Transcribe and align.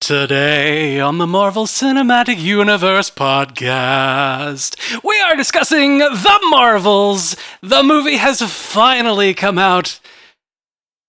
Today 0.00 0.98
on 0.98 1.18
the 1.18 1.26
Marvel 1.26 1.66
Cinematic 1.66 2.40
Universe 2.40 3.10
podcast, 3.10 5.04
we 5.04 5.20
are 5.20 5.36
discussing 5.36 5.98
The 5.98 6.38
Marvels. 6.48 7.36
The 7.60 7.82
movie 7.82 8.16
has 8.16 8.40
finally 8.40 9.34
come 9.34 9.58
out. 9.58 10.00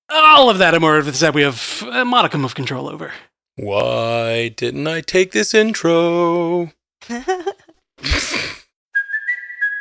All 0.10 0.50
of 0.50 0.58
that 0.58 0.74
and 0.74 0.82
more 0.82 0.98
of 0.98 1.20
that 1.20 1.34
we 1.34 1.42
have 1.42 1.88
a 1.90 2.04
modicum 2.04 2.44
of 2.44 2.54
control 2.54 2.90
over. 2.90 3.14
Why 3.56 4.50
didn't 4.50 4.86
I 4.88 5.00
take 5.00 5.32
this 5.32 5.54
intro? 5.54 6.74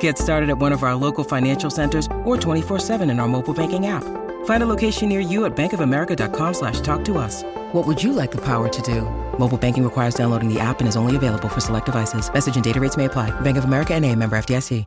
Get 0.00 0.18
started 0.18 0.50
at 0.50 0.58
one 0.58 0.72
of 0.72 0.82
our 0.82 0.94
local 0.94 1.24
financial 1.24 1.70
centers 1.70 2.06
or 2.24 2.36
24-7 2.36 3.10
in 3.10 3.18
our 3.18 3.28
mobile 3.28 3.54
banking 3.54 3.86
app. 3.86 4.04
Find 4.44 4.62
a 4.62 4.66
location 4.66 5.08
near 5.08 5.20
you 5.20 5.46
at 5.46 5.56
bankofamerica.com 5.56 6.52
slash 6.54 6.80
talk 6.80 7.02
to 7.06 7.16
us. 7.16 7.42
What 7.72 7.86
would 7.86 8.02
you 8.02 8.12
like 8.12 8.30
the 8.30 8.42
power 8.44 8.68
to 8.68 8.82
do? 8.82 9.02
Mobile 9.38 9.56
banking 9.56 9.84
requires 9.84 10.14
downloading 10.14 10.52
the 10.52 10.60
app 10.60 10.80
and 10.80 10.88
is 10.88 10.96
only 10.96 11.16
available 11.16 11.48
for 11.48 11.60
select 11.60 11.86
devices. 11.86 12.30
Message 12.30 12.56
and 12.56 12.64
data 12.64 12.80
rates 12.80 12.98
may 12.98 13.06
apply. 13.06 13.30
Bank 13.40 13.56
of 13.56 13.64
America 13.64 13.94
and 13.94 14.04
a 14.04 14.14
member 14.14 14.36
FDIC. 14.36 14.84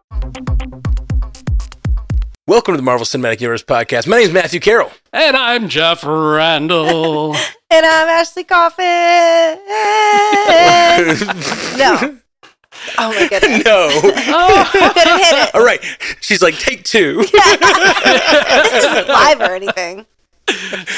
Welcome 2.46 2.74
to 2.74 2.78
the 2.78 2.84
Marvel 2.84 3.06
Cinematic 3.06 3.40
Universe 3.40 3.64
podcast. 3.64 4.06
My 4.06 4.18
name 4.18 4.28
is 4.28 4.34
Matthew 4.34 4.60
Carroll. 4.60 4.92
And 5.14 5.38
I'm 5.38 5.70
Jeff 5.70 6.04
Randall. 6.04 7.36
And 7.74 7.88
I'm 7.88 8.08
Ashley 8.08 8.44
Coffin. 8.44 8.86
no. 11.80 12.20
Oh 12.98 13.10
my 13.10 13.28
goodness. 13.28 13.64
No. 13.66 13.88
I 13.92 14.92
couldn't 14.94 15.20
hit 15.20 15.48
it. 15.50 15.56
All 15.56 15.64
right. 15.66 15.82
She's 16.22 16.42
like, 16.42 16.58
take 16.58 16.84
two. 16.84 17.24
This 17.34 18.86
isn't 18.86 19.08
live 19.08 19.42
or 19.42 19.56
anything. 19.56 20.06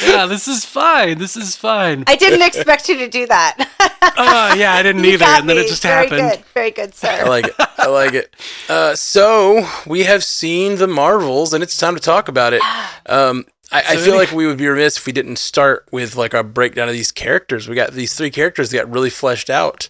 yeah, 0.06 0.26
this 0.26 0.48
is 0.48 0.66
fine. 0.66 1.18
This 1.20 1.38
is 1.38 1.56
fine. 1.56 2.04
I 2.08 2.16
didn't 2.16 2.42
expect 2.42 2.90
you 2.90 2.98
to 2.98 3.08
do 3.08 3.28
that. 3.28 3.70
Uh, 4.02 4.56
yeah, 4.58 4.74
I 4.74 4.82
didn't 4.82 5.06
either, 5.06 5.24
and 5.26 5.48
then 5.48 5.58
it 5.58 5.68
just 5.68 5.84
Very 5.84 6.08
happened. 6.08 6.32
Good. 6.32 6.46
Very 6.54 6.72
good, 6.72 6.90
I 7.04 7.20
sir. 7.20 7.26
like 7.30 7.46
it. 7.48 7.56
I 7.78 7.88
like 7.88 8.14
it. 8.14 8.36
Uh, 8.68 8.96
so 8.96 9.68
we 9.86 10.04
have 10.06 10.24
seen 10.24 10.78
the 10.78 10.88
Marvels, 10.88 11.54
and 11.54 11.62
it's 11.64 11.78
time 11.78 11.94
to 11.96 12.02
talk 12.02 12.28
about 12.28 12.54
it. 12.54 12.62
Um, 13.08 13.46
I, 13.72 13.84
I 13.90 13.96
feel 13.98 14.16
like 14.16 14.32
we 14.32 14.48
would 14.48 14.58
be 14.58 14.68
remiss 14.68 14.98
if 14.98 15.06
we 15.06 15.12
didn't 15.14 15.38
start 15.38 15.88
with 15.92 16.16
like 16.16 16.34
our 16.34 16.42
breakdown 16.44 16.88
of 16.88 16.94
these 16.96 17.12
characters. 17.12 17.68
We 17.70 17.76
got 17.76 17.92
these 17.94 18.16
three 18.16 18.32
characters 18.32 18.72
that 18.72 18.78
got 18.78 18.92
really 18.92 19.12
fleshed 19.12 19.48
out 19.50 19.90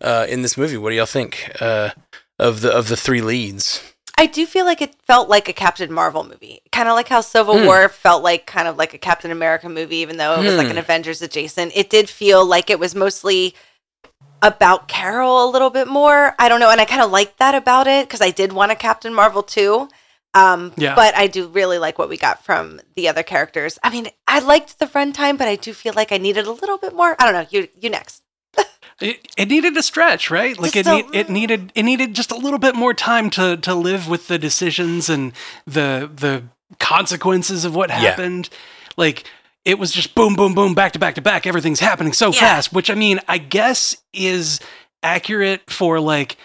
uh, 0.00 0.26
in 0.28 0.42
this 0.42 0.56
movie. 0.56 0.76
What 0.76 0.90
do 0.90 0.96
y'all 0.96 1.06
think 1.06 1.50
uh, 1.60 1.90
of 2.38 2.60
the 2.60 2.70
of 2.72 2.88
the 2.88 2.96
three 2.96 3.20
leads? 3.22 3.82
I 4.18 4.24
do 4.26 4.46
feel 4.46 4.64
like 4.64 4.80
it 4.80 4.94
felt 5.06 5.28
like 5.28 5.46
a 5.48 5.52
Captain 5.52 5.92
Marvel 5.92 6.24
movie. 6.24 6.60
Kind 6.72 6.88
of 6.88 6.94
like 6.94 7.08
how 7.08 7.20
Civil 7.20 7.58
Hmm. 7.58 7.66
War 7.66 7.88
felt 7.90 8.22
like 8.22 8.46
kind 8.46 8.66
of 8.66 8.78
like 8.78 8.94
a 8.94 8.98
Captain 8.98 9.30
America 9.30 9.68
movie, 9.68 9.96
even 9.96 10.16
though 10.16 10.34
it 10.40 10.44
was 10.44 10.56
like 10.56 10.66
Hmm. 10.68 10.72
an 10.72 10.78
Avengers 10.78 11.20
adjacent. 11.20 11.72
It 11.74 11.90
did 11.90 12.08
feel 12.08 12.44
like 12.46 12.70
it 12.70 12.78
was 12.78 12.94
mostly 12.94 13.54
about 14.42 14.88
Carol 14.88 15.44
a 15.48 15.50
little 15.50 15.70
bit 15.70 15.88
more. 15.88 16.34
I 16.38 16.48
don't 16.48 16.60
know. 16.60 16.70
And 16.70 16.80
I 16.80 16.84
kind 16.84 17.02
of 17.02 17.10
liked 17.10 17.38
that 17.38 17.54
about 17.54 17.86
it 17.86 18.06
because 18.06 18.20
I 18.20 18.30
did 18.30 18.52
want 18.52 18.72
a 18.72 18.74
Captain 18.74 19.12
Marvel 19.14 19.42
too. 19.42 19.88
Um, 20.34 20.72
Yeah. 20.76 20.94
But 20.94 21.14
I 21.16 21.26
do 21.26 21.48
really 21.48 21.78
like 21.78 21.98
what 21.98 22.08
we 22.08 22.16
got 22.18 22.44
from 22.44 22.80
the 22.94 23.08
other 23.08 23.22
characters. 23.22 23.78
I 23.82 23.90
mean, 23.90 24.08
I 24.28 24.38
liked 24.40 24.78
the 24.78 24.86
runtime, 24.86 25.38
but 25.38 25.48
I 25.48 25.56
do 25.56 25.72
feel 25.72 25.94
like 25.94 26.12
I 26.12 26.18
needed 26.18 26.46
a 26.46 26.52
little 26.52 26.76
bit 26.78 26.94
more. 26.94 27.16
I 27.18 27.24
don't 27.24 27.32
know. 27.34 27.46
You, 27.50 27.68
you 27.80 27.88
next. 27.90 28.22
It, 29.00 29.28
it 29.36 29.48
needed 29.48 29.76
a 29.76 29.82
stretch, 29.82 30.30
right? 30.30 30.58
Like 30.58 30.74
it, 30.74 30.86
a 30.86 30.94
need, 30.96 31.06
it 31.14 31.28
needed 31.28 31.72
it 31.74 31.82
needed 31.82 32.14
just 32.14 32.30
a 32.32 32.36
little 32.36 32.58
bit 32.58 32.74
more 32.74 32.94
time 32.94 33.28
to 33.30 33.56
to 33.58 33.74
live 33.74 34.08
with 34.08 34.28
the 34.28 34.38
decisions 34.38 35.08
and 35.10 35.32
the 35.66 36.10
the 36.14 36.44
consequences 36.78 37.64
of 37.64 37.74
what 37.74 37.90
Yeah. 37.90 37.96
happened. 37.96 38.48
Like 38.96 39.24
it 39.64 39.78
was 39.78 39.92
just 39.92 40.14
boom, 40.14 40.34
boom, 40.34 40.54
boom, 40.54 40.74
back 40.74 40.92
to 40.92 40.98
back 40.98 41.14
to 41.16 41.20
back. 41.22 41.46
Everything's 41.46 41.80
happening 41.80 42.12
so 42.12 42.32
Yeah. 42.32 42.40
fast, 42.40 42.72
which 42.72 42.88
I 42.90 42.94
mean, 42.94 43.20
I 43.28 43.38
guess 43.38 43.96
is 44.14 44.60
accurate 45.02 45.68
for 45.70 46.00
like 46.00 46.36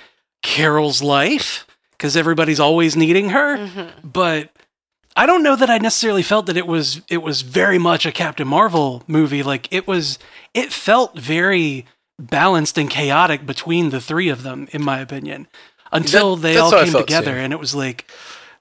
Carol's 0.41 1.01
life 1.01 1.65
because 1.91 2.17
everybody's 2.17 2.59
always 2.59 2.95
needing 2.97 3.29
her. 3.29 3.57
Mm-hmm. 3.57 4.07
But 4.07 4.49
I 5.15 5.25
don't 5.25 5.43
know 5.43 5.55
that 5.55 5.69
I 5.69 5.77
necessarily 5.77 6.23
felt 6.23 6.47
that 6.47 6.57
it 6.57 6.67
was 6.67 7.01
it 7.09 7.21
was 7.21 7.43
very 7.43 7.77
much 7.77 8.05
a 8.05 8.11
Captain 8.11 8.47
Marvel 8.47 9.03
movie. 9.07 9.43
Like 9.43 9.67
it 9.71 9.87
was, 9.87 10.17
it 10.53 10.73
felt 10.73 11.17
very 11.17 11.85
balanced 12.21 12.77
and 12.77 12.89
chaotic 12.89 13.45
between 13.45 13.89
the 13.89 13.99
three 14.01 14.29
of 14.29 14.43
them, 14.43 14.67
in 14.71 14.83
my 14.83 14.99
opinion, 14.99 15.47
until 15.91 16.35
That- 16.35 16.41
they 16.53 16.57
all 16.57 16.71
came 16.71 16.87
felt, 16.91 17.07
together, 17.07 17.33
too. 17.33 17.37
and 17.39 17.53
it 17.53 17.59
was 17.59 17.75
like 17.75 18.09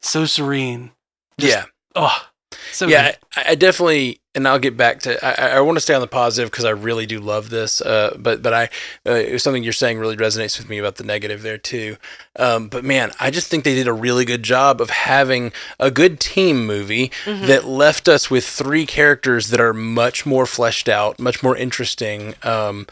so 0.00 0.24
serene. 0.24 0.90
Just- 1.38 1.56
yeah. 1.56 1.64
Oh, 1.94 2.26
so 2.72 2.86
yeah. 2.86 3.14
I, 3.36 3.44
I 3.50 3.54
definitely, 3.54 4.20
and 4.34 4.46
I'll 4.46 4.58
get 4.58 4.76
back 4.76 5.00
to. 5.00 5.24
I, 5.24 5.56
I 5.56 5.60
want 5.60 5.76
to 5.76 5.80
stay 5.80 5.94
on 5.94 6.00
the 6.00 6.06
positive 6.06 6.50
because 6.50 6.64
I 6.64 6.70
really 6.70 7.04
do 7.06 7.18
love 7.20 7.50
this. 7.50 7.80
Uh, 7.80 8.16
but 8.18 8.42
but 8.42 8.52
I, 8.52 8.64
uh, 9.06 9.12
it 9.14 9.32
was 9.32 9.42
something 9.42 9.62
you're 9.64 9.72
saying 9.72 9.98
really 9.98 10.16
resonates 10.16 10.56
with 10.58 10.68
me 10.68 10.78
about 10.78 10.96
the 10.96 11.04
negative 11.04 11.42
there 11.42 11.58
too. 11.58 11.96
Um, 12.36 12.68
but 12.68 12.84
man, 12.84 13.10
I 13.18 13.30
just 13.30 13.48
think 13.48 13.64
they 13.64 13.74
did 13.74 13.88
a 13.88 13.92
really 13.92 14.24
good 14.24 14.42
job 14.44 14.80
of 14.80 14.90
having 14.90 15.52
a 15.80 15.90
good 15.90 16.20
team 16.20 16.64
movie 16.66 17.10
that 17.26 17.64
left 17.64 18.08
us 18.08 18.30
with 18.30 18.44
three 18.46 18.86
characters 18.86 19.48
that 19.48 19.60
are 19.60 19.74
much 19.74 20.24
more 20.26 20.46
fleshed 20.46 20.88
out, 20.88 21.18
much 21.18 21.42
more 21.42 21.56
interesting. 21.56 22.34
Um, 22.44 22.86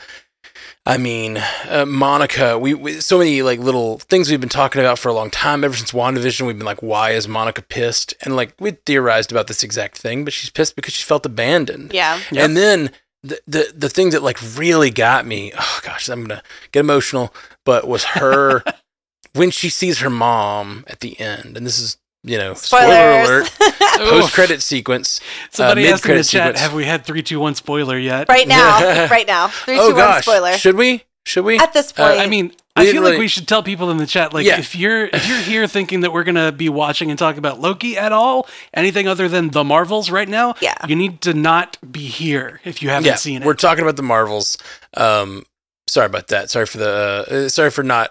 I 0.88 0.96
mean, 0.96 1.36
uh, 1.68 1.84
Monica. 1.86 2.58
We, 2.58 2.72
we 2.72 2.94
so 2.94 3.18
many 3.18 3.42
like 3.42 3.60
little 3.60 3.98
things 3.98 4.30
we've 4.30 4.40
been 4.40 4.48
talking 4.48 4.80
about 4.80 4.98
for 4.98 5.10
a 5.10 5.12
long 5.12 5.28
time. 5.28 5.62
Ever 5.62 5.76
since 5.76 5.92
WandaVision, 5.92 6.46
we've 6.46 6.56
been 6.56 6.64
like, 6.64 6.82
why 6.82 7.10
is 7.10 7.28
Monica 7.28 7.60
pissed? 7.60 8.14
And 8.22 8.34
like 8.34 8.54
we 8.58 8.70
theorized 8.70 9.30
about 9.30 9.48
this 9.48 9.62
exact 9.62 9.98
thing, 9.98 10.24
but 10.24 10.32
she's 10.32 10.48
pissed 10.48 10.76
because 10.76 10.94
she 10.94 11.04
felt 11.04 11.26
abandoned. 11.26 11.92
Yeah. 11.92 12.18
Yep. 12.32 12.42
And 12.42 12.56
then 12.56 12.90
the, 13.22 13.38
the 13.46 13.72
the 13.76 13.88
thing 13.90 14.10
that 14.10 14.22
like 14.22 14.38
really 14.56 14.90
got 14.90 15.26
me, 15.26 15.52
oh 15.58 15.80
gosh, 15.82 16.08
I'm 16.08 16.22
gonna 16.24 16.42
get 16.72 16.80
emotional, 16.80 17.34
but 17.66 17.86
was 17.86 18.04
her 18.04 18.64
when 19.34 19.50
she 19.50 19.68
sees 19.68 19.98
her 19.98 20.10
mom 20.10 20.84
at 20.86 21.00
the 21.00 21.20
end, 21.20 21.58
and 21.58 21.66
this 21.66 21.78
is 21.78 21.98
you 22.24 22.36
know 22.38 22.54
spoiler 22.54 23.20
alert, 23.22 23.50
post 23.98 24.32
credit 24.34 24.62
sequence. 24.62 25.20
Somebody 25.50 25.86
uh, 25.88 25.92
asked 25.92 26.06
in 26.06 26.16
the 26.16 26.24
chat, 26.24 26.56
sequence. 26.56 26.60
"Have 26.60 26.74
we 26.74 26.84
had 26.84 27.04
three, 27.04 27.22
two, 27.22 27.40
one 27.40 27.54
spoiler 27.54 27.98
yet?" 27.98 28.28
Right 28.28 28.48
now. 28.48 29.06
right 29.10 29.26
now. 29.26 29.48
Three, 29.48 29.76
two, 29.76 29.80
oh 29.82 29.86
one. 29.88 29.96
gosh, 29.96 30.22
spoiler. 30.24 30.52
should 30.54 30.76
we? 30.76 31.04
Should 31.24 31.44
we? 31.44 31.58
At 31.58 31.72
this 31.74 31.92
Uh, 31.96 32.08
point. 32.08 32.20
I 32.20 32.26
mean, 32.26 32.52
I 32.74 32.84
didn't 32.84 33.02
feel 33.02 33.10
like 33.10 33.18
we 33.18 33.28
should 33.28 33.46
tell 33.46 33.62
people 33.62 33.90
in 33.90 33.98
the 33.98 34.06
chat, 34.06 34.32
like, 34.32 34.46
Yeah. 34.46 34.58
if 34.58 34.74
you're 34.74 35.06
if 35.06 35.28
you're 35.28 35.40
here 35.40 35.66
thinking 35.66 36.00
that 36.00 36.12
we're 36.12 36.24
gonna 36.24 36.52
be 36.52 36.68
watching 36.70 37.10
and 37.10 37.18
talking 37.18 37.38
about 37.38 37.60
Loki 37.60 37.98
at 37.98 38.12
all, 38.12 38.48
anything 38.72 39.06
other 39.06 39.28
than 39.28 39.50
the 39.50 39.62
Marvels 39.62 40.10
right 40.10 40.28
now, 40.28 40.54
Yeah. 40.60 40.74
you 40.86 40.96
need 40.96 41.20
to 41.22 41.34
not 41.34 41.76
be 41.92 42.06
here 42.06 42.60
if 42.64 42.82
you 42.82 42.88
haven't 42.88 43.06
yeah, 43.06 43.16
seen 43.16 43.42
it. 43.42 43.46
we're 43.46 43.54
talking 43.54 43.82
about 43.82 43.96
the 43.96 44.02
Marvels. 44.02 44.56
Um, 44.96 45.44
sorry 45.86 46.06
about 46.06 46.28
that. 46.28 46.48
Sorry 46.50 46.64
for 46.66 46.78
the. 46.78 47.44
Uh, 47.46 47.48
sorry 47.50 47.70
for 47.70 47.82
not 47.82 48.10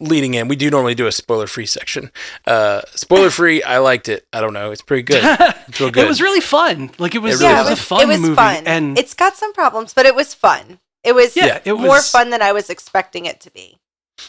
leading 0.00 0.34
in. 0.34 0.48
We 0.48 0.56
do 0.56 0.70
normally 0.70 0.94
do 0.94 1.06
a 1.06 1.12
spoiler 1.12 1.46
free 1.46 1.66
section. 1.66 2.10
Uh, 2.46 2.82
spoiler 2.94 3.30
free. 3.30 3.62
I 3.62 3.78
liked 3.78 4.08
it. 4.08 4.26
I 4.32 4.40
don't 4.40 4.52
know. 4.52 4.70
It's 4.70 4.82
pretty 4.82 5.02
good. 5.02 5.22
It's 5.68 5.80
real 5.80 5.90
good. 5.90 6.04
It 6.04 6.08
was 6.08 6.20
really 6.20 6.40
fun. 6.40 6.90
Like 6.98 7.14
it 7.14 7.18
was, 7.18 7.40
It 7.40 7.44
really 7.44 7.56
it 7.56 7.62
was, 7.62 7.70
was. 7.70 7.78
a 7.78 7.82
fun 7.82 8.00
it 8.02 8.08
was 8.08 8.20
movie, 8.20 8.34
fun. 8.34 8.66
and 8.66 8.98
it's 8.98 9.14
got 9.14 9.36
some 9.36 9.52
problems, 9.52 9.94
but 9.94 10.04
it 10.06 10.14
was 10.14 10.34
fun. 10.34 10.80
It 11.04 11.14
was 11.14 11.36
Yeah, 11.36 11.60
it 11.64 11.72
more 11.74 11.88
was- 11.88 12.10
fun 12.10 12.30
than 12.30 12.42
I 12.42 12.52
was 12.52 12.68
expecting 12.70 13.24
it 13.26 13.40
to 13.42 13.50
be. 13.52 13.78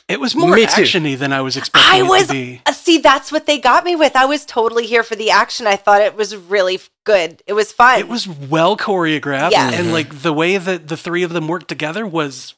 it 0.07 0.19
was 0.21 0.36
more 0.36 0.56
Me 0.56 0.65
too. 0.68 0.83
actiony 0.83 1.18
than 1.18 1.33
I 1.33 1.42
was 1.42 1.57
expecting 1.57 1.92
I 1.92 1.98
it 2.06 2.07
was 2.07 2.27
to 2.27 2.33
be. 2.33 2.62
uh, 2.65 2.71
see 2.71 2.98
that's 3.00 3.30
what 3.31 3.45
they 3.45 3.57
got 3.57 3.83
me 3.83 3.95
with. 3.95 4.15
I 4.15 4.25
was 4.25 4.45
totally 4.45 4.86
here 4.86 5.03
for 5.03 5.15
the 5.18 5.31
action. 5.31 5.68
I 5.68 5.75
thought 5.75 6.00
it 6.01 6.15
was 6.15 6.33
really 6.36 6.80
good. 7.06 7.42
It 7.48 7.53
was 7.53 7.74
fun. 7.74 8.00
It 8.00 8.07
was 8.07 8.27
well 8.27 8.77
choreographed, 8.77 9.51
Yes. 9.51 9.74
and 9.77 9.92
like 9.92 10.21
the 10.21 10.31
way 10.31 10.57
that 10.57 10.88
the 10.88 10.95
three 10.95 11.24
of 11.24 11.33
them 11.33 11.48
worked 11.48 11.68
together 11.68 12.06
was 12.07 12.53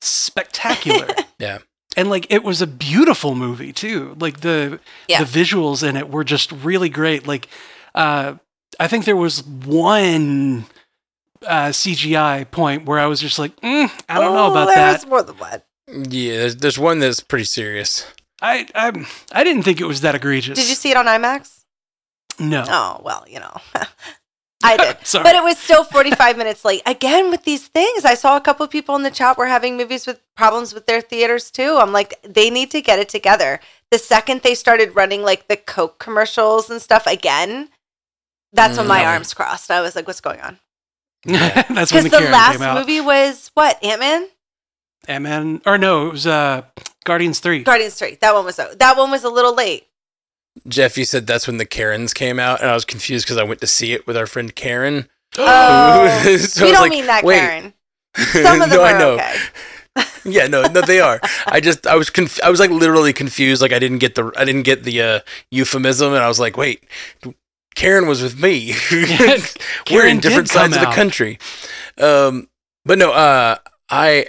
spectacular. 0.00 1.08
Yeah. 1.38 1.58
And 1.96 2.08
like 2.10 2.26
it 2.30 2.44
was 2.44 2.60
a 2.62 2.66
beautiful 2.66 3.34
movie 3.34 3.72
too. 3.72 4.16
Like 4.20 4.40
the 4.40 4.78
Yeah. 5.08 5.22
the 5.24 5.40
visuals 5.40 5.86
in 5.86 5.96
it 5.96 6.10
were 6.10 6.24
just 6.24 6.52
really 6.52 6.88
great. 6.88 7.26
Like 7.26 7.48
uh 7.94 8.34
I 8.78 8.88
think 8.88 9.04
there 9.06 9.16
was 9.16 9.42
one 9.44 10.66
uh, 11.46 11.68
CGI 11.68 12.50
point 12.50 12.84
where 12.86 12.98
I 12.98 13.06
was 13.06 13.20
just 13.20 13.38
like, 13.38 13.54
mm, 13.60 13.90
I 14.08 14.18
don't 14.18 14.34
know 14.34 14.46
Oh, 14.46 14.50
about 14.50 14.66
there 14.66 14.76
that. 14.76 14.92
was 14.92 15.06
more 15.06 15.22
than 15.22 15.36
one. 15.38 15.62
Yeah, 16.10 16.38
there's, 16.38 16.56
there's 16.56 16.78
one 16.78 16.98
that's 16.98 17.20
pretty 17.20 17.44
serious. 17.44 18.04
I, 18.42 18.66
I 18.74 19.06
I 19.32 19.44
didn't 19.44 19.62
think 19.62 19.80
it 19.80 19.86
was 19.86 20.00
that 20.02 20.14
egregious. 20.14 20.58
Did 20.58 20.68
you 20.68 20.74
see 20.74 20.90
it 20.90 20.96
on 20.96 21.06
IMAX? 21.06 21.62
No. 22.38 22.64
Oh 22.68 23.00
well, 23.04 23.24
you 23.28 23.38
know, 23.40 23.56
I 24.62 24.76
did. 24.94 25.06
Sorry. 25.06 25.22
But 25.22 25.34
it 25.36 25.42
was 25.42 25.58
still 25.58 25.84
45 25.84 26.36
minutes 26.42 26.64
late. 26.64 26.82
Again, 26.86 27.30
with 27.30 27.44
these 27.44 27.68
things, 27.68 28.04
I 28.04 28.14
saw 28.14 28.36
a 28.36 28.40
couple 28.40 28.64
of 28.64 28.70
people 28.70 28.96
in 28.96 29.02
the 29.02 29.10
chat 29.10 29.36
were 29.38 29.46
having 29.46 29.76
movies 29.76 30.06
with 30.06 30.20
problems 30.36 30.72
with 30.74 30.86
their 30.86 31.00
theaters 31.00 31.50
too. 31.50 31.76
I'm 31.78 31.92
like, 31.92 32.20
they 32.22 32.50
need 32.50 32.70
to 32.72 32.80
get 32.80 32.98
it 32.98 33.08
together. 33.08 33.60
The 33.90 33.98
second 33.98 34.42
they 34.42 34.54
started 34.54 34.96
running 34.96 35.22
like 35.22 35.48
the 35.48 35.56
Coke 35.56 35.98
commercials 35.98 36.70
and 36.70 36.80
stuff 36.82 37.06
again, 37.06 37.68
that's 38.52 38.78
when 38.78 38.86
my 38.88 39.02
Mm. 39.02 39.06
arms 39.06 39.34
crossed. 39.34 39.70
I 39.70 39.80
was 39.82 39.94
like, 39.94 40.06
what's 40.06 40.20
going 40.20 40.40
on? 40.40 40.58
That's 41.26 41.92
when 41.92 42.04
Because 42.04 42.04
the, 42.04 42.20
the, 42.20 42.30
last 42.30 42.52
came 42.52 42.62
out. 42.62 42.78
movie 42.78 43.00
was 43.00 43.50
what? 43.54 43.82
Ant 43.84 43.98
Man? 44.00 44.28
Ant 45.08 45.24
Man, 45.24 45.60
or 45.66 45.76
no, 45.76 46.06
it 46.06 46.12
was 46.12 46.26
uh, 46.26 46.62
Guardians 47.04 47.40
Three. 47.40 47.64
Guardians 47.64 47.94
3. 47.98 48.18
That 48.20 48.32
one 48.32 48.44
was 48.44 48.56
that 48.56 48.96
one 48.96 49.10
was 49.10 49.24
a 49.24 49.28
little 49.28 49.52
late. 49.54 49.88
Jeff, 50.68 50.96
you 50.98 51.04
said 51.04 51.26
that's 51.26 51.46
when 51.46 51.58
the 51.58 51.64
Karens 51.66 52.12
came 52.14 52.38
out, 52.38 52.60
and 52.60 52.70
I 52.70 52.74
was 52.74 52.84
confused 52.84 53.26
because 53.26 53.36
I 53.38 53.42
went 53.44 53.60
to 53.60 53.66
see 53.66 53.92
it 53.92 54.06
with 54.06 54.16
our 54.16 54.26
friend 54.26 54.54
Karen. 54.54 55.08
Oh, 55.38 56.08
So 56.38 56.64
we 56.64 56.70
was 56.70 56.72
don't 56.72 56.80
like, 56.82 56.90
mean 56.90 57.06
that, 57.06 57.24
wait. 57.24 57.38
Karen. 57.38 57.74
Some 58.16 58.62
of 58.62 58.70
them 58.70 58.78
no, 58.78 58.82
are 58.82 58.86
I 58.94 58.98
know. 58.98 59.10
okay. 59.14 59.36
Yeah, 60.24 60.46
no, 60.48 60.62
no, 60.62 60.80
they 60.80 61.00
are. 61.00 61.20
I 61.46 61.60
just, 61.60 61.86
I 61.86 61.94
was, 61.94 62.10
conf- 62.10 62.42
I 62.42 62.50
was 62.50 62.58
like 62.60 62.70
literally 62.70 63.12
confused. 63.12 63.62
Like 63.62 63.72
I 63.72 63.78
didn't 63.78 63.98
get 63.98 64.14
the, 64.16 64.32
I 64.36 64.44
didn't 64.44 64.64
get 64.64 64.82
the 64.82 65.00
uh, 65.00 65.20
euphemism, 65.50 66.12
and 66.14 66.22
I 66.22 66.28
was 66.28 66.40
like, 66.40 66.56
wait, 66.56 66.84
Karen 67.76 68.06
was 68.08 68.22
with 68.22 68.40
me. 68.40 68.74
We're 69.90 70.06
in 70.08 70.18
different 70.20 70.48
did 70.48 70.54
come 70.54 70.72
sides 70.72 70.76
of 70.76 70.80
the 70.82 70.92
country. 70.94 71.38
Um, 71.98 72.48
but 72.84 72.98
no, 72.98 73.12
uh, 73.12 73.56
I, 73.88 74.26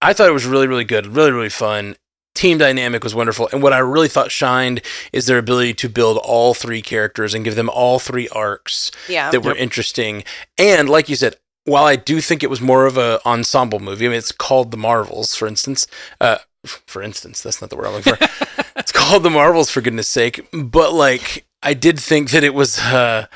I 0.00 0.12
thought 0.14 0.28
it 0.28 0.32
was 0.32 0.46
really, 0.46 0.66
really 0.66 0.84
good, 0.84 1.06
really, 1.06 1.30
really 1.32 1.48
fun. 1.50 1.96
Team 2.34 2.58
dynamic 2.58 3.04
was 3.04 3.14
wonderful, 3.14 3.48
and 3.52 3.62
what 3.62 3.72
I 3.72 3.78
really 3.78 4.08
thought 4.08 4.32
shined 4.32 4.82
is 5.12 5.26
their 5.26 5.38
ability 5.38 5.74
to 5.74 5.88
build 5.88 6.18
all 6.18 6.52
three 6.52 6.82
characters 6.82 7.32
and 7.32 7.44
give 7.44 7.54
them 7.54 7.70
all 7.70 7.98
three 8.00 8.28
arcs 8.30 8.90
Yeah. 9.08 9.30
that 9.30 9.40
were 9.40 9.52
Yep. 9.52 9.60
interesting. 9.62 10.24
And 10.58 10.88
like 10.90 11.08
you 11.08 11.14
said, 11.14 11.36
while 11.64 11.84
I 11.84 11.94
do 11.96 12.20
think 12.20 12.42
it 12.42 12.50
was 12.50 12.60
more 12.60 12.86
of 12.86 12.98
a 12.98 13.20
ensemble 13.24 13.78
movie, 13.78 14.06
I 14.06 14.08
mean, 14.08 14.18
it's 14.18 14.32
called 14.32 14.72
The 14.72 14.76
Marvels, 14.76 15.34
for 15.36 15.46
instance. 15.46 15.86
Uh, 16.20 16.38
for 16.86 17.02
instance, 17.02 17.40
that's 17.40 17.60
not 17.60 17.70
the 17.70 17.76
word 17.76 17.86
I'm 17.86 17.92
looking 17.94 18.14
for. 18.16 18.28
it's 18.76 18.92
called 18.92 19.22
The 19.22 19.30
Marvels, 19.30 19.70
for 19.70 19.80
goodness 19.80 20.08
sake. 20.08 20.46
But 20.52 20.92
like, 20.92 21.46
I 21.62 21.72
did 21.72 21.98
think 22.00 22.30
that 22.32 22.42
it 22.44 22.52
was, 22.52 22.78
uh, 22.80 23.26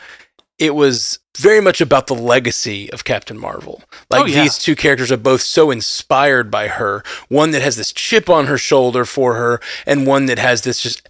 it 0.59 0.75
was 0.75 1.19
very 1.37 1.61
much 1.61 1.81
about 1.81 2.09
the 2.09 2.15
legacy 2.17 2.91
of 2.93 3.05
Captain 3.05 3.39
Marvel. 3.39 3.83
Like 4.11 4.23
Oh, 4.23 4.27
yeah. 4.27 4.43
these 4.43 4.59
two 4.59 4.75
characters 4.75 5.13
are 5.13 5.17
both 5.17 5.41
so 5.43 5.71
inspired 5.71 6.51
by 6.51 6.67
her. 6.67 7.05
One 7.29 7.53
that 7.53 7.63
has 7.63 7.77
this 7.77 7.93
chip 7.93 8.29
on 8.29 8.47
her 8.47 8.59
shoulder 8.59 9.05
for 9.05 9.35
her, 9.35 9.61
and 9.87 10.07
one 10.07 10.27
that 10.27 10.39
has 10.41 10.63
this 10.63 10.81
just 10.81 11.09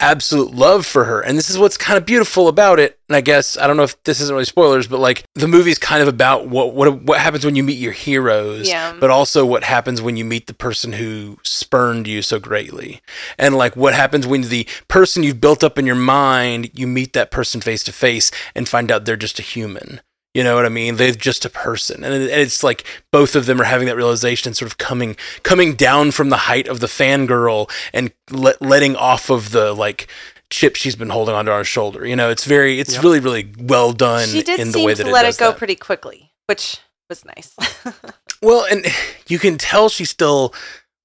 absolute 0.00 0.52
love 0.54 0.86
for 0.86 1.04
her. 1.04 1.20
And 1.20 1.36
this 1.38 1.50
is 1.50 1.58
what's 1.58 1.76
kind 1.76 1.96
of 1.96 2.04
beautiful 2.06 2.48
about 2.48 2.78
it. 2.80 2.98
And 3.08 3.16
I 3.16 3.20
guess 3.20 3.56
I 3.58 3.66
don't 3.66 3.76
know 3.76 3.82
if 3.82 4.02
this 4.04 4.20
isn't 4.20 4.32
really 4.34 4.44
spoilers, 4.44 4.86
but 4.86 4.98
like 5.00 5.24
the 5.34 5.48
movie's 5.48 5.78
kind 5.78 6.00
of 6.02 6.08
about 6.08 6.48
what 6.48 6.74
what 6.74 7.02
what 7.02 7.18
happens 7.20 7.44
when 7.44 7.56
you 7.56 7.62
meet 7.62 7.78
your 7.78 7.92
heroes, 7.92 8.68
Yeah. 8.68 8.96
but 8.98 9.10
also 9.10 9.44
what 9.44 9.64
happens 9.64 10.00
when 10.00 10.16
you 10.16 10.24
meet 10.24 10.46
the 10.46 10.54
person 10.54 10.92
who 10.94 11.38
spurned 11.42 12.06
you 12.06 12.22
so 12.22 12.38
greatly. 12.38 13.00
And 13.38 13.56
like 13.56 13.76
what 13.76 13.94
happens 13.94 14.26
when 14.26 14.42
the 14.42 14.66
person 14.88 15.22
you've 15.22 15.40
built 15.40 15.62
up 15.62 15.78
in 15.78 15.86
your 15.86 15.94
mind, 15.96 16.70
you 16.78 16.86
meet 16.86 17.12
that 17.12 17.30
person 17.30 17.60
face 17.60 17.82
to 17.84 17.92
face 17.92 18.30
and 18.54 18.68
find 18.68 18.90
out 18.90 19.04
they're 19.04 19.16
just 19.16 19.38
a 19.38 19.42
human. 19.42 20.00
You 20.34 20.44
know 20.44 20.54
what 20.54 20.64
I 20.64 20.68
mean? 20.68 20.94
They're 20.96 21.10
just 21.10 21.44
a 21.44 21.50
person, 21.50 22.04
and 22.04 22.14
it's 22.14 22.62
like 22.62 22.84
both 23.10 23.34
of 23.34 23.46
them 23.46 23.60
are 23.60 23.64
having 23.64 23.88
that 23.88 23.96
realization, 23.96 24.50
and 24.50 24.56
sort 24.56 24.70
of 24.70 24.78
coming 24.78 25.16
coming 25.42 25.74
down 25.74 26.12
from 26.12 26.28
the 26.28 26.36
height 26.36 26.68
of 26.68 26.78
the 26.78 26.86
fangirl 26.86 27.68
and 27.92 28.12
let, 28.30 28.62
letting 28.62 28.94
off 28.94 29.28
of 29.28 29.50
the 29.50 29.72
like 29.72 30.06
chip 30.50 30.76
she's 30.76 30.94
been 30.94 31.10
holding 31.10 31.34
onto 31.34 31.50
her 31.50 31.64
shoulder. 31.64 32.06
You 32.06 32.14
know, 32.14 32.30
it's 32.30 32.44
very, 32.44 32.78
it's 32.78 32.94
Yep. 32.94 33.02
really, 33.02 33.20
really 33.20 33.52
well 33.58 33.92
done 33.92 34.28
she 34.28 34.42
did 34.42 34.60
in 34.60 34.68
the 34.68 34.74
seem 34.74 34.84
way 34.86 34.94
to 34.94 35.02
that 35.02 35.08
it 35.08 35.12
let 35.12 35.22
does 35.22 35.36
it 35.36 35.40
go 35.40 35.50
that. 35.50 35.58
pretty 35.58 35.74
quickly, 35.76 36.32
which 36.46 36.78
was 37.08 37.24
nice. 37.24 37.56
Well, 38.42 38.64
and 38.64 38.86
you 39.26 39.38
can 39.38 39.58
tell 39.58 39.90
she 39.90 40.06
still 40.06 40.54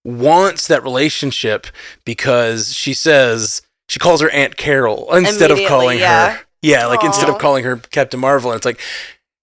wants 0.05 0.67
that 0.67 0.83
relationship 0.83 1.67
because 2.05 2.73
she 2.73 2.93
says 2.93 3.61
she 3.89 3.99
calls 3.99 4.21
her 4.21 4.29
Aunt 4.29 4.55
Carol 4.55 5.13
instead 5.13 5.51
of 5.51 5.59
calling 5.67 5.99
yeah. 5.99 6.37
her 6.37 6.39
yeah, 6.61 6.87
like 6.87 7.03
instead 7.03 7.29
of 7.29 7.37
calling 7.37 7.63
her 7.63 7.77
Captain 7.77 8.19
Marvel. 8.19 8.51
And 8.51 8.57
it's 8.57 8.65
like 8.65 8.79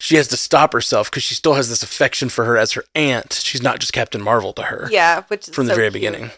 she 0.02 0.16
has 0.16 0.26
to 0.26 0.36
stop 0.36 0.72
herself 0.72 1.08
because 1.08 1.22
she 1.22 1.34
still 1.34 1.54
has 1.54 1.68
this 1.68 1.84
affection 1.84 2.28
for 2.28 2.44
her 2.44 2.58
as 2.58 2.72
her 2.72 2.84
aunt. 2.96 3.32
She's 3.32 3.62
not 3.62 3.78
just 3.78 3.92
Captain 3.92 4.20
Marvel 4.20 4.52
to 4.54 4.62
her 4.64 4.88
yeah, 4.90 5.22
which 5.28 5.48
is 5.48 5.54
from 5.54 5.66
the 5.66 5.72
so 5.72 5.76
very 5.76 5.90
cute. 5.90 5.92
beginning. 5.94 6.30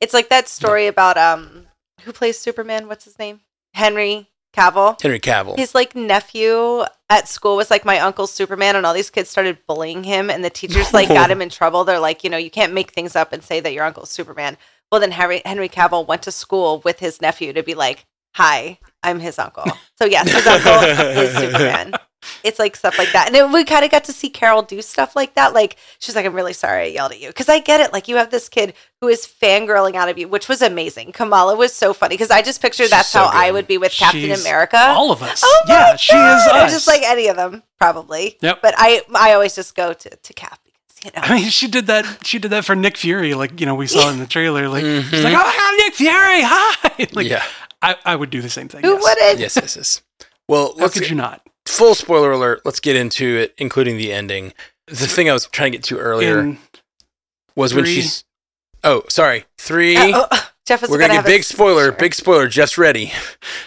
It's 0.00 0.12
like 0.12 0.28
that 0.28 0.48
story 0.48 0.86
about 0.86 1.16
um 1.16 1.66
who 2.02 2.12
plays 2.12 2.38
Superman? 2.38 2.88
What's 2.88 3.06
his 3.06 3.18
name? 3.18 3.40
Henry 3.72 4.28
Cavill. 4.54 5.00
Henry 5.00 5.18
Cavill. 5.18 5.56
His 5.56 5.74
like 5.74 5.96
nephew 5.96 6.84
at 7.08 7.26
school 7.26 7.56
was 7.56 7.70
like 7.70 7.86
my 7.86 7.98
uncle 8.00 8.26
Superman, 8.26 8.76
and 8.76 8.84
all 8.84 8.94
these 8.94 9.10
kids 9.10 9.30
started 9.30 9.58
bullying 9.66 10.04
him, 10.04 10.28
and 10.28 10.44
the 10.44 10.50
teachers 10.50 10.92
like 10.92 11.08
got 11.08 11.30
him 11.30 11.40
in 11.46 11.48
trouble. 11.48 11.84
They're 11.84 11.98
like, 11.98 12.22
you 12.22 12.28
know, 12.28 12.36
you 12.36 12.50
can't 12.50 12.74
make 12.74 12.90
things 12.90 13.16
up 13.16 13.32
and 13.32 13.42
say 13.42 13.60
that 13.60 13.72
your 13.72 13.84
uncle's 13.84 14.10
Superman. 14.10 14.58
Well, 14.92 15.00
then 15.00 15.12
Henry 15.12 15.40
Henry 15.44 15.70
Cavill 15.70 16.06
went 16.06 16.22
to 16.22 16.30
school 16.30 16.82
with 16.84 16.98
his 16.98 17.22
nephew 17.22 17.54
to 17.54 17.62
be 17.62 17.74
like, 17.74 18.04
"Hi, 18.34 18.78
I'm 19.02 19.20
his 19.20 19.38
uncle." 19.38 19.64
So 19.98 20.04
yes, 20.04 20.30
his 20.30 20.46
uncle 20.46 20.82
is 21.22 21.34
Superman. 21.38 21.94
It's 22.42 22.58
like 22.58 22.74
stuff 22.74 22.98
like 22.98 23.12
that, 23.12 23.28
and 23.28 23.36
it, 23.36 23.48
we 23.50 23.62
kind 23.64 23.84
of 23.84 23.90
got 23.90 24.04
to 24.04 24.12
see 24.12 24.28
Carol 24.30 24.62
do 24.62 24.82
stuff 24.82 25.14
like 25.14 25.34
that. 25.34 25.52
Like 25.54 25.76
she's 26.00 26.16
like, 26.16 26.26
"I'm 26.26 26.34
really 26.34 26.54
sorry 26.54 26.82
I 26.82 26.86
yelled 26.86 27.12
at 27.12 27.20
you," 27.20 27.28
because 27.28 27.48
I 27.48 27.60
get 27.60 27.80
it. 27.80 27.92
Like 27.92 28.08
you 28.08 28.16
have 28.16 28.30
this 28.30 28.48
kid 28.48 28.74
who 29.00 29.08
is 29.08 29.26
fangirling 29.26 29.94
out 29.94 30.08
of 30.08 30.18
you, 30.18 30.26
which 30.26 30.48
was 30.48 30.60
amazing. 30.62 31.12
Kamala 31.12 31.54
was 31.56 31.72
so 31.72 31.92
funny 31.92 32.14
because 32.14 32.30
I 32.30 32.42
just 32.42 32.60
pictured 32.60 32.84
She's 32.84 32.90
that's 32.90 33.08
so 33.08 33.20
how 33.20 33.30
I 33.32 33.50
would 33.52 33.66
be 33.68 33.78
with 33.78 33.92
Captain 33.92 34.20
She's 34.22 34.40
America. 34.40 34.78
All 34.78 35.12
of 35.12 35.22
us. 35.22 35.42
Oh 35.44 35.62
my 35.68 35.74
yeah, 35.74 35.96
she 35.96 36.14
is 36.16 36.46
God! 36.46 36.64
us. 36.64 36.72
Just 36.72 36.86
like 36.88 37.02
any 37.02 37.28
of 37.28 37.36
them, 37.36 37.62
probably. 37.78 38.38
Yep. 38.40 38.60
But 38.62 38.74
I, 38.76 39.02
I 39.14 39.32
always 39.34 39.54
just 39.54 39.76
go 39.76 39.92
to 39.92 40.08
to 40.10 40.32
Cap 40.32 40.58
because 40.88 41.04
you 41.04 41.10
know. 41.14 41.28
I 41.28 41.40
mean, 41.40 41.50
she 41.50 41.68
did 41.68 41.86
that. 41.86 42.26
She 42.26 42.38
did 42.40 42.50
that 42.50 42.64
for 42.64 42.74
Nick 42.74 42.96
Fury, 42.96 43.34
like 43.34 43.60
you 43.60 43.66
know 43.66 43.74
we 43.76 43.86
saw 43.86 44.10
in 44.10 44.18
the 44.18 44.26
trailer. 44.26 44.68
Like 44.68 44.84
she's 44.84 45.04
Mhm. 45.04 45.24
like, 45.24 45.34
"Oh 45.34 45.44
my 45.44 45.56
god, 45.56 45.84
Nick 45.84 45.94
Fury, 45.94 46.42
hi!" 46.42 47.08
Like, 47.12 47.28
yeah. 47.28 47.44
I, 47.82 47.94
I 48.04 48.16
would 48.16 48.30
do 48.30 48.40
the 48.40 48.48
same 48.50 48.68
thing. 48.68 48.82
Who 48.82 48.94
yes. 48.94 49.02
wouldn't? 49.02 49.38
Yes, 49.38 49.56
yes, 49.56 49.76
yes. 49.76 50.02
Well, 50.48 50.74
How 50.78 50.88
could 50.88 51.02
get, 51.02 51.10
you 51.10 51.16
not? 51.16 51.46
Full 51.66 51.94
spoiler 51.94 52.32
alert. 52.32 52.62
Let's 52.64 52.80
get 52.80 52.96
into 52.96 53.36
it, 53.36 53.54
including 53.58 53.96
the 53.98 54.12
ending. 54.12 54.52
The 54.86 55.06
thing 55.06 55.28
I 55.28 55.32
was 55.32 55.46
trying 55.46 55.72
to 55.72 55.78
get 55.78 55.84
to 55.86 55.98
earlier 55.98 56.40
In 56.40 56.58
was 57.54 57.74
when 57.74 57.84
three- 57.84 57.94
she's. 57.94 58.24
Oh, 58.84 59.02
sorry. 59.08 59.44
Three. 59.58 59.96
Uh, 59.96 60.26
oh, 60.30 60.50
Jeff 60.66 60.82
was 60.82 60.90
We're 60.90 60.98
gonna 60.98 61.14
have 61.14 61.24
get 61.24 61.30
a 61.32 61.34
big 61.36 61.44
spoiler. 61.44 61.92
Big 61.92 62.12
spoiler. 62.12 62.48
Jeff's 62.48 62.76
ready. 62.76 63.12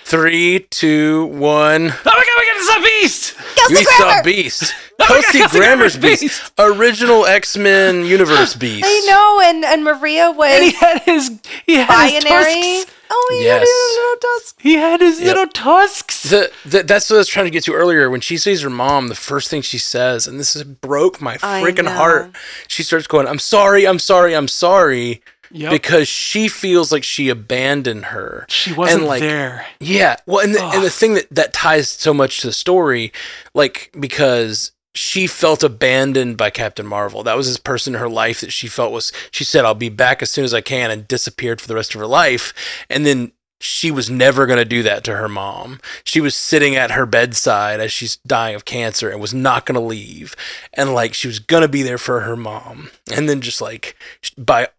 Three, 0.04 0.68
two, 0.70 1.28
one. 1.28 1.92
oh 1.92 2.02
my 2.06 2.12
god, 2.12 2.40
we 2.40 2.46
got 2.46 2.58
to 2.58 2.64
saw 2.64 2.84
Beast. 2.84 3.36
Kelsey 3.56 3.76
we 3.76 3.84
saw 3.86 3.98
Grammer! 4.04 4.24
Beast. 4.24 4.74
Oh 5.02 5.06
my 5.16 5.22
Kelsey 5.22 5.38
Kelsey 5.40 5.58
Grammer's 5.60 5.96
Grammer's 5.98 6.20
Beast. 6.22 6.52
Original 6.60 7.26
X 7.26 7.56
Men 7.56 8.04
Universe 8.06 8.54
Beast. 8.54 8.84
I 8.86 9.00
know, 9.08 9.42
and 9.50 9.64
and 9.64 9.82
Maria 9.86 10.30
was 10.30 10.52
And 10.52 10.64
he 10.66 10.72
had 10.74 11.02
his 11.04 11.40
he 11.66 11.76
had 11.76 12.12
his 12.12 12.24
tusks. 12.26 12.94
Oh, 13.10 13.36
he 13.40 13.46
Yes. 13.46 13.60
had 13.60 13.66
his 13.66 13.96
little 13.96 14.18
tusk. 14.40 14.56
He 14.60 14.74
had 14.74 15.00
his 15.00 15.20
Yep. 15.22 15.28
little 15.28 15.48
tusks. 15.54 16.24
The, 16.24 16.52
the, 16.66 16.84
that's 16.84 17.10
what 17.10 17.16
I 17.16 17.20
was 17.20 17.30
trying 17.30 17.46
to 17.46 17.50
get 17.50 17.64
to 17.64 17.74
earlier. 17.74 18.10
When 18.10 18.20
she 18.20 18.36
sees 18.38 18.62
her 18.62 18.70
mom, 18.70 19.08
the 19.08 19.16
first 19.16 19.50
thing 19.50 19.62
she 19.62 19.78
says, 19.78 20.28
and 20.28 20.38
this 20.38 20.54
is, 20.54 20.64
broke 20.66 21.22
my 21.22 21.38
freaking 21.38 21.88
heart. 21.88 22.32
She 22.68 22.84
starts 22.84 23.08
going, 23.08 23.26
"I'm 23.26 23.40
sorry, 23.40 23.88
I'm 23.88 24.00
sorry, 24.00 24.36
I'm 24.36 24.50
sorry," 24.50 25.22
Yep. 25.52 25.72
because 25.72 26.08
she 26.08 26.48
feels 26.48 26.92
like 26.92 27.04
she 27.04 27.30
abandoned 27.30 28.06
her. 28.06 28.46
she 28.50 28.74
wasn't 28.74 29.04
like, 29.04 29.22
there. 29.22 29.66
Yeah. 29.80 30.18
Well, 30.26 30.44
and 30.44 30.54
the, 30.54 30.64
and 30.64 30.84
the 30.84 30.90
thing 30.90 31.16
that, 31.16 31.28
that 31.32 31.54
ties 31.54 31.90
so 31.90 32.14
much 32.14 32.42
to 32.42 32.48
the 32.48 32.54
story, 32.54 33.12
like, 33.54 33.92
because 34.00 34.72
she 34.96 35.28
felt 35.28 35.64
abandoned 35.64 36.38
by 36.38 36.50
Captain 36.50 36.86
Marvel. 36.86 37.24
That 37.24 37.38
was 37.38 37.48
this 37.48 37.58
person 37.58 37.96
in 37.96 38.02
her 38.02 38.10
life 38.10 38.42
that 38.42 38.52
she 38.52 38.68
felt 38.68 38.92
was, 38.92 39.12
she 39.32 39.44
said, 39.44 39.66
I'll 39.66 39.76
be 39.76 39.90
back 39.90 40.22
as 40.22 40.32
soon 40.32 40.46
as 40.46 40.54
I 40.54 40.62
can, 40.62 40.92
and 40.92 41.08
disappeared 41.08 41.62
for 41.62 41.68
the 41.68 41.76
rest 41.76 41.94
of 41.94 42.02
her 42.02 42.08
life. 42.08 42.54
And 42.90 43.06
then 43.06 43.32
she 43.62 43.92
was 43.92 44.10
never 44.10 44.46
going 44.46 44.58
to 44.58 44.66
do 44.66 44.84
that 44.84 45.04
to 45.04 45.16
her 45.16 45.30
mom. 45.30 45.80
She 46.04 46.22
was 46.22 46.36
sitting 46.36 46.76
at 46.76 46.92
her 46.92 47.06
bedside 47.06 47.80
as 47.80 47.92
she's 47.92 48.18
dying 48.18 48.56
of 48.56 48.66
cancer 48.66 49.10
and 49.10 49.22
was 49.22 49.34
not 49.34 49.66
going 49.66 49.76
to 49.76 49.86
leave. 49.86 50.36
And 50.74 50.94
like, 50.94 51.14
she 51.14 51.28
was 51.28 51.40
going 51.40 51.62
to 51.62 51.68
be 51.68 51.84
there 51.84 51.98
for 51.98 52.22
her 52.22 52.38
mom. 52.38 52.90
And 53.14 53.30
then 53.30 53.42
just 53.42 53.62
like, 53.62 53.96
by 54.38 54.70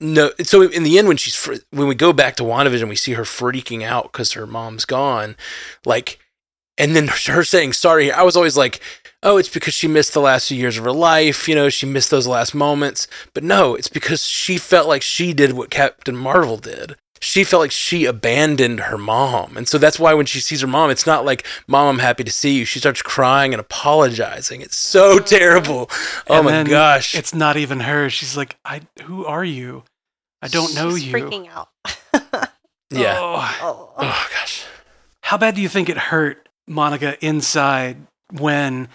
no 0.00 0.30
so 0.42 0.62
in 0.62 0.82
the 0.82 0.98
end 0.98 1.08
when 1.08 1.16
she's 1.16 1.34
fr- 1.34 1.54
when 1.70 1.88
we 1.88 1.94
go 1.94 2.12
back 2.12 2.36
to 2.36 2.42
WandaVision 2.42 2.88
we 2.88 2.96
see 2.96 3.14
her 3.14 3.22
freaking 3.22 3.82
out 3.82 4.12
because 4.12 4.32
her 4.32 4.46
mom's 4.46 4.84
gone 4.84 5.34
like 5.84 6.18
and 6.76 6.94
then 6.94 7.08
her 7.26 7.44
saying 7.44 7.72
sorry 7.72 8.12
I 8.12 8.22
was 8.22 8.36
always 8.36 8.56
like 8.56 8.80
oh 9.22 9.38
it's 9.38 9.48
because 9.48 9.72
she 9.72 9.88
missed 9.88 10.12
the 10.12 10.20
last 10.20 10.48
few 10.48 10.58
years 10.58 10.76
of 10.76 10.84
her 10.84 10.92
life 10.92 11.48
you 11.48 11.54
know 11.54 11.70
she 11.70 11.86
missed 11.86 12.10
those 12.10 12.26
last 12.26 12.54
moments. 12.54 13.08
But 13.32 13.44
no 13.44 13.74
it's 13.74 13.88
because 13.88 14.26
she 14.26 14.58
felt 14.58 14.88
like 14.88 15.02
she 15.02 15.32
did 15.32 15.54
what 15.54 15.70
Captain 15.70 16.16
Marvel 16.16 16.58
did 16.58 16.96
she 17.20 17.44
felt 17.44 17.60
like 17.62 17.70
she 17.70 18.04
abandoned 18.04 18.80
her 18.80 18.98
mom. 18.98 19.56
And 19.56 19.68
so 19.68 19.78
that's 19.78 19.98
why 19.98 20.14
when 20.14 20.26
she 20.26 20.40
sees 20.40 20.60
her 20.60 20.66
mom, 20.66 20.90
it's 20.90 21.06
not 21.06 21.24
like, 21.24 21.46
Mom, 21.66 21.88
I'm 21.88 21.98
happy 22.00 22.24
to 22.24 22.32
see 22.32 22.56
you. 22.58 22.64
She 22.64 22.78
starts 22.78 23.02
crying 23.02 23.52
and 23.54 23.60
apologizing. 23.60 24.60
It's 24.60 24.76
so 24.76 25.14
oh. 25.14 25.18
terrible. 25.18 25.90
Oh 26.28 26.36
And 26.36 26.44
my 26.44 26.50
then 26.50 26.66
gosh. 26.66 27.14
It's 27.14 27.34
not 27.34 27.56
even 27.56 27.80
her. 27.80 28.10
She's 28.10 28.36
like, 28.36 28.56
I 28.64 28.82
who 29.02 29.24
are 29.24 29.44
you? 29.44 29.84
I 30.42 30.48
don't 30.48 30.74
know 30.74 30.94
She's 30.94 31.06
you. 31.06 31.12
freaking 31.14 31.48
out. 31.48 31.68
yeah. 32.90 33.18
Oh. 33.18 33.56
Oh. 33.62 33.92
Oh 33.96 34.28
gosh. 34.32 34.64
How 35.22 35.36
bad 35.36 35.54
do 35.54 35.60
you 35.60 35.68
think 35.68 35.88
it 35.88 35.98
hurt 35.98 36.48
Monica 36.68 37.16
inside 37.24 37.96
when 38.30 38.88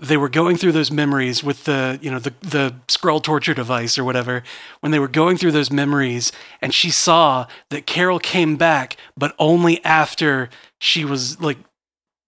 they 0.00 0.16
were 0.16 0.28
going 0.28 0.56
through 0.56 0.72
those 0.72 0.90
memories 0.90 1.44
with 1.44 1.64
the, 1.64 1.98
you 2.00 2.10
know, 2.10 2.18
the 2.18 2.32
the 2.40 2.74
scroll 2.88 3.20
torture 3.20 3.54
device 3.54 3.98
or 3.98 4.04
whatever, 4.04 4.42
when 4.80 4.92
they 4.92 4.98
were 4.98 5.08
going 5.08 5.36
through 5.36 5.52
those 5.52 5.70
memories 5.70 6.32
and 6.62 6.72
she 6.74 6.90
saw 6.90 7.46
that 7.68 7.86
Carol 7.86 8.18
came 8.18 8.56
back, 8.56 8.96
but 9.16 9.34
only 9.38 9.84
after 9.84 10.48
she 10.78 11.04
was 11.04 11.40
like 11.40 11.58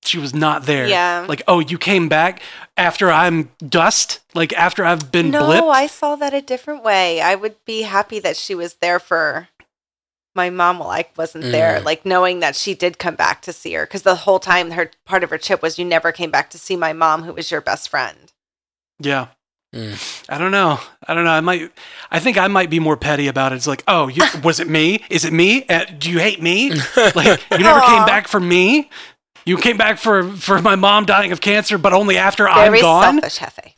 she 0.05 0.19
was 0.19 0.35
not 0.35 0.67
there. 0.67 0.87
Yeah. 0.87 1.25
Like, 1.29 1.43
oh, 1.47 1.61
you 1.61 1.79
came 1.79 2.09
back 2.09 2.43
after 2.77 3.11
I'm 3.11 3.51
dust? 3.67 4.21
Like 4.35 4.53
after 4.55 4.85
I've 4.85 5.13
been 5.13 5.27
blipped. 5.27 5.33
no, 5.33 5.49
blipped? 5.49 5.71
I 5.71 5.87
saw 5.87 6.17
that 6.17 6.35
a 6.35 6.43
different 6.43 6.83
way. 6.83 7.21
I 7.21 7.35
would 7.35 7.65
be 7.65 7.83
happy 7.83 8.19
that 8.19 8.37
she 8.37 8.55
was 8.55 8.75
there 8.75 8.99
for 8.99 9.49
my 10.35 10.51
mom 10.51 10.79
like 10.81 11.17
wasn't 11.19 11.45
there, 11.45 11.81
Mm. 11.81 11.85
like 11.85 12.07
knowing 12.07 12.41
that 12.41 12.57
she 12.57 12.75
did 12.75 12.99
come 12.99 13.15
back 13.15 13.43
to 13.43 13.53
see 13.53 13.73
her. 13.75 13.85
Because 13.87 14.03
the 14.03 14.15
whole 14.17 14.39
time, 14.39 14.71
her 14.73 14.91
part 15.05 15.23
of 15.25 15.31
her 15.31 15.39
chip 15.39 15.61
was 15.63 15.79
you 15.79 15.85
never 15.85 16.11
came 16.13 16.31
back 16.31 16.49
to 16.51 16.59
see 16.59 16.77
my 16.77 16.93
mom, 16.93 17.25
who 17.25 17.33
was 17.33 17.51
your 17.51 17.61
best 17.61 17.89
friend. 17.89 18.33
Yeah. 18.99 19.29
Mm. 19.75 20.25
I 20.29 20.37
don't 20.39 20.51
know. 20.51 20.81
I 21.09 21.15
don't 21.15 21.25
know. 21.25 21.31
I 21.31 21.41
might. 21.41 21.71
I 22.11 22.19
think 22.19 22.37
I 22.37 22.47
might 22.49 22.69
be 22.71 22.79
more 22.79 22.97
petty 22.97 23.27
about 23.27 23.53
it. 23.53 23.57
It's 23.57 23.67
like, 23.67 23.83
oh, 23.89 24.09
you, 24.09 24.23
was 24.45 24.61
it 24.61 24.69
me? 24.69 25.03
Is 25.09 25.25
it 25.25 25.33
me? 25.33 25.65
Uh, 25.67 25.85
do 25.99 26.11
you 26.11 26.19
hate 26.19 26.43
me? 26.43 26.71
Like 27.15 27.41
you 27.51 27.59
never 27.59 27.81
came 27.81 28.05
back 28.05 28.29
for 28.29 28.39
me. 28.41 28.91
You 29.45 29.57
came 29.57 29.77
back 29.79 29.99
for 29.99 30.23
for 30.37 30.61
my 30.63 30.77
mom 30.77 31.05
dying 31.07 31.33
of 31.33 31.41
cancer, 31.41 31.79
but 31.79 31.93
only 31.93 32.17
after 32.19 32.45
Very 32.45 32.79
I'm 32.79 32.83
gone. 32.83 33.21
selfish, 33.21 33.39
Hefe. 33.39 33.73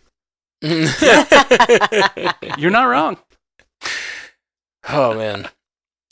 You're 2.59 2.71
not 2.71 2.85
wrong. 2.85 3.17
Oh 4.89 5.15
man. 5.15 5.49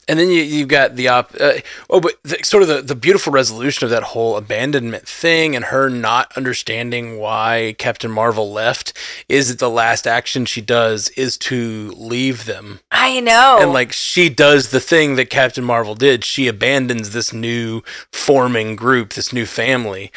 And 0.07 0.19
then 0.19 0.27
you 0.27 0.41
you've 0.41 0.67
got 0.67 0.95
the 0.95 1.07
op. 1.07 1.33
Uh, 1.39 1.53
oh, 1.89 2.01
but 2.01 2.21
the, 2.23 2.37
sort 2.43 2.61
of 2.63 2.69
the, 2.69 2.81
the 2.81 2.95
beautiful 2.95 3.31
resolution 3.31 3.85
of 3.85 3.89
that 3.91 4.03
whole 4.03 4.35
abandonment 4.35 5.07
thing, 5.07 5.55
and 5.55 5.65
her 5.65 5.89
not 5.89 6.35
understanding 6.35 7.17
why 7.19 7.75
Captain 7.77 8.11
Marvel 8.11 8.51
left 8.51 8.91
is 9.29 9.47
that 9.49 9.59
the 9.59 9.69
last 9.69 10.05
action 10.05 10.45
she 10.45 10.59
does 10.61 11.07
is 11.09 11.37
to 11.37 11.91
leave 11.95 12.45
them, 12.45 12.81
I 12.91 13.19
know. 13.21 13.59
and 13.61 13.71
like 13.71 13.93
she 13.93 14.27
does 14.29 14.71
the 14.71 14.81
thing 14.81 15.15
that 15.15 15.29
Captain 15.29 15.63
Marvel 15.63 15.95
did. 15.95 16.25
She 16.25 16.47
abandons 16.47 17.11
this 17.11 17.31
new 17.31 17.81
forming 18.11 18.75
group, 18.75 19.13
this 19.13 19.31
new 19.31 19.45
family. 19.45 20.11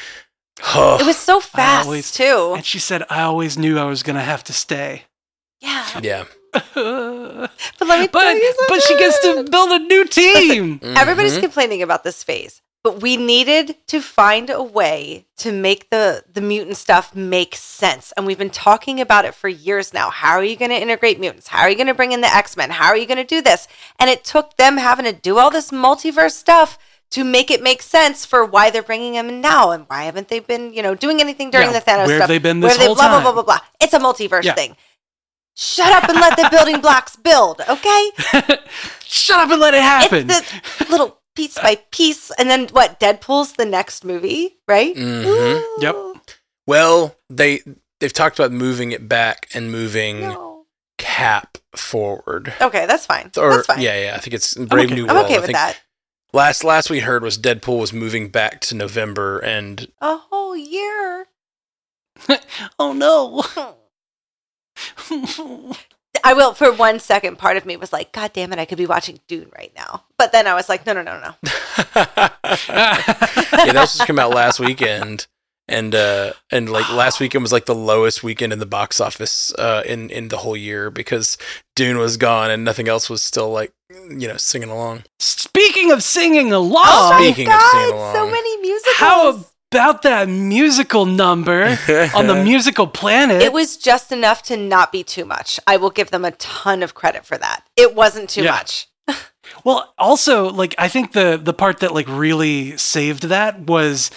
It 0.58 1.06
was 1.06 1.18
so 1.18 1.38
fast 1.38 1.86
always- 1.86 2.10
too. 2.10 2.54
And 2.56 2.64
she 2.64 2.78
said, 2.78 3.04
I 3.10 3.22
always 3.22 3.56
knew 3.58 3.78
I 3.78 3.84
was 3.84 4.02
gonna 4.02 4.22
have 4.22 4.42
to 4.44 4.52
stay. 4.52 5.04
Yeah, 5.60 6.00
yeah. 6.02 6.24
But 6.74 7.50
but 7.78 7.88
let 7.88 8.00
me 8.00 8.08
tell 8.08 8.34
you 8.36 8.54
but 8.68 8.82
she 8.82 8.96
gets 8.98 9.20
to 9.20 9.44
build 9.50 9.70
a 9.72 9.78
new 9.78 10.04
team. 10.06 10.80
Everybody's 10.82 11.36
Mhm. 11.36 11.40
complaining 11.40 11.82
about 11.82 12.04
this 12.04 12.22
phase, 12.22 12.62
but 12.82 13.00
we 13.02 13.16
needed 13.16 13.76
to 13.88 14.00
find 14.00 14.50
a 14.50 14.62
way 14.62 15.26
to 15.38 15.52
make 15.52 15.90
the 15.90 16.24
the 16.32 16.40
mutant 16.40 16.76
stuff 16.76 17.14
make 17.14 17.54
sense. 17.56 18.12
And 18.16 18.26
we've 18.26 18.38
been 18.38 18.50
talking 18.50 19.00
about 19.00 19.24
it 19.24 19.34
for 19.34 19.48
years 19.48 19.92
now. 19.92 20.10
How 20.10 20.32
are 20.36 20.44
you 20.44 20.56
going 20.56 20.70
to 20.70 20.80
integrate 20.80 21.18
mutants? 21.20 21.48
How 21.48 21.60
are 21.62 21.70
you 21.70 21.76
going 21.76 21.86
to 21.88 21.94
bring 21.94 22.12
in 22.12 22.20
the 22.20 22.34
X-Men? 22.34 22.70
How 22.70 22.86
are 22.88 22.96
you 22.96 23.06
going 23.06 23.18
to 23.18 23.24
do 23.24 23.40
this? 23.42 23.68
And 23.98 24.08
it 24.10 24.24
took 24.24 24.56
them 24.56 24.76
having 24.76 25.04
to 25.04 25.12
do 25.12 25.38
all 25.38 25.50
this 25.50 25.70
multiverse 25.70 26.32
stuff 26.32 26.78
to 27.10 27.22
make 27.22 27.52
it 27.52 27.62
make 27.62 27.82
sense 27.82 28.26
for 28.26 28.44
why 28.44 28.68
they're 28.68 28.82
bringing 28.82 29.12
them 29.12 29.28
in 29.28 29.40
now 29.40 29.70
and 29.70 29.84
why 29.88 30.02
haven't 30.04 30.26
they 30.28 30.40
been, 30.40 30.72
you 30.72 30.82
know, 30.82 30.94
doing 30.96 31.20
anything 31.20 31.50
during 31.52 31.68
Yeah, 31.70 31.78
the 31.78 31.84
Thanos 31.90 32.06
where 32.08 32.16
have 32.16 32.22
stuff? 32.22 32.28
they 32.28 32.38
been 32.38 32.60
Where 32.60 32.68
this 32.70 32.78
have 32.78 32.80
they- 32.80 32.86
whole 32.86 32.94
blah, 32.96 33.08
blah, 33.08 33.20
blah, 33.20 33.32
blah, 33.32 33.42
blah. 33.44 33.58
It's 33.80 33.94
a 33.94 34.00
multiverse 34.00 34.42
Yeah. 34.42 34.54
thing. 34.54 34.76
Shut 35.58 35.90
up 35.92 36.08
and 36.08 36.20
let 36.20 36.36
the 36.36 36.48
building 36.50 36.80
blocks 36.82 37.16
build, 37.16 37.62
okay? 37.66 38.10
Shut 39.04 39.40
up 39.40 39.50
and 39.50 39.60
let 39.60 39.72
it 39.74 39.80
happen. 39.80 40.26
It's 40.30 40.52
the 40.78 40.86
little 40.90 41.18
piece 41.34 41.54
by 41.58 41.76
piece, 41.90 42.30
and 42.38 42.50
then 42.50 42.68
what? 42.68 43.00
Deadpool's 43.00 43.54
the 43.54 43.64
next 43.64 44.04
movie, 44.04 44.56
right? 44.68 44.94
Mhm. 44.94 45.62
Yep. 45.80 45.96
Well, 46.66 47.16
they 47.30 47.62
they've 48.00 48.12
talked 48.12 48.38
about 48.38 48.52
moving 48.52 48.92
it 48.92 49.08
back 49.08 49.48
and 49.54 49.72
moving 49.72 50.20
No. 50.20 50.66
Cap 50.98 51.56
forward. 51.74 52.52
Okay, 52.60 52.84
that's 52.86 53.06
fine. 53.06 53.30
Or 53.38 53.50
that's 53.56 53.66
fine. 53.66 53.80
yeah, 53.80 53.98
yeah, 54.08 54.14
I 54.14 54.18
think 54.18 54.34
it's 54.34 54.54
Brave 54.54 54.86
okay. 54.86 54.94
New 54.94 55.06
I'm 55.08 55.14
World. 55.14 55.26
okay 55.26 55.36
I 55.36 55.38
with 55.38 55.46
think 55.46 55.56
that. 55.58 55.78
Last 56.34 56.64
last 56.64 56.90
we 56.90 57.00
heard 57.00 57.22
was 57.22 57.38
Deadpool 57.38 57.78
was 57.80 57.92
moving 57.94 58.28
back 58.28 58.60
to 58.62 58.74
November, 58.74 59.38
and 59.38 59.90
A 60.02 60.16
whole 60.16 60.54
year. 60.56 61.28
oh 62.78 62.92
no. 62.92 63.42
I 66.24 66.32
will. 66.32 66.54
For 66.54 66.72
one 66.72 66.98
second, 66.98 67.36
part 67.38 67.56
of 67.56 67.66
me 67.66 67.76
was 67.76 67.92
like, 67.92 68.12
"God 68.12 68.32
damn 68.32 68.52
it, 68.52 68.58
I 68.58 68.64
could 68.64 68.78
be 68.78 68.86
watching 68.86 69.20
Dune 69.28 69.50
right 69.56 69.72
now." 69.76 70.04
But 70.18 70.32
then 70.32 70.46
I 70.46 70.54
was 70.54 70.68
like, 70.68 70.86
"No, 70.86 70.92
no, 70.92 71.02
no, 71.02 71.20
no." 71.20 71.34
yeah, 71.96 72.32
that 72.48 73.72
was 73.74 73.96
just 73.96 74.06
come 74.06 74.18
out 74.18 74.30
last 74.30 74.58
weekend, 74.58 75.26
and 75.68 75.94
uh, 75.94 76.32
and 76.50 76.68
like 76.70 76.90
last 76.92 77.20
weekend 77.20 77.42
was 77.42 77.52
like 77.52 77.66
the 77.66 77.74
lowest 77.74 78.22
weekend 78.22 78.52
in 78.52 78.58
the 78.58 78.66
box 78.66 79.00
office 79.00 79.52
uh, 79.58 79.82
in 79.86 80.10
in 80.10 80.28
the 80.28 80.38
whole 80.38 80.56
year 80.56 80.90
because 80.90 81.36
Dune 81.74 81.98
was 81.98 82.16
gone 82.16 82.50
and 82.50 82.64
nothing 82.64 82.88
else 82.88 83.10
was 83.10 83.22
still 83.22 83.50
like 83.50 83.72
you 83.90 84.26
know 84.28 84.36
singing 84.36 84.70
along. 84.70 85.04
Speaking 85.18 85.90
of 85.92 86.02
singing 86.02 86.52
along, 86.52 86.84
Oh 86.86 87.10
my 87.10 87.24
Speaking 87.26 87.48
of 87.52 87.60
singing 87.60 87.90
God, 87.90 88.12
so 88.14 88.20
along. 88.22 88.30
many 88.32 88.56
musicals. 88.62 88.96
how 88.96 89.44
about 89.72 90.02
that 90.02 90.28
musical 90.28 91.06
number 91.06 91.76
on 92.14 92.26
the 92.26 92.40
musical 92.44 92.86
planet? 92.86 93.42
It 93.42 93.52
was 93.52 93.76
just 93.76 94.12
enough 94.12 94.42
to 94.44 94.56
not 94.56 94.92
be 94.92 95.02
too 95.02 95.24
much. 95.24 95.58
I 95.66 95.76
will 95.76 95.90
give 95.90 96.10
them 96.10 96.24
a 96.24 96.30
ton 96.32 96.82
of 96.82 96.94
credit 96.94 97.24
for 97.26 97.36
that. 97.38 97.64
It 97.76 97.94
wasn't 97.94 98.30
too 98.30 98.42
Yeah. 98.44 98.52
much. 98.52 98.88
Well, 99.64 99.94
also, 99.96 100.50
like 100.50 100.74
I 100.76 100.88
think 100.88 101.12
the 101.12 101.40
the 101.42 101.54
part 101.54 101.78
that 101.80 101.94
like 101.94 102.06
really 102.08 102.76
saved 102.76 103.24
that 103.24 103.60
was 103.60 104.10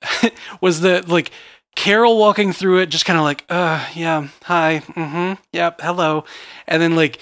was 0.60 0.80
the 0.80 1.04
like 1.06 1.30
Carol 1.76 2.18
walking 2.18 2.52
through 2.52 2.78
it, 2.78 2.86
just 2.86 3.04
kind 3.04 3.18
of 3.18 3.24
like, 3.24 3.44
uh, 3.48 3.84
yeah, 3.94 4.28
hi, 4.44 4.82
mm-hmm, 4.86 5.40
yep, 5.52 5.80
hello, 5.80 6.24
and 6.68 6.80
then 6.80 6.94
like 6.96 7.18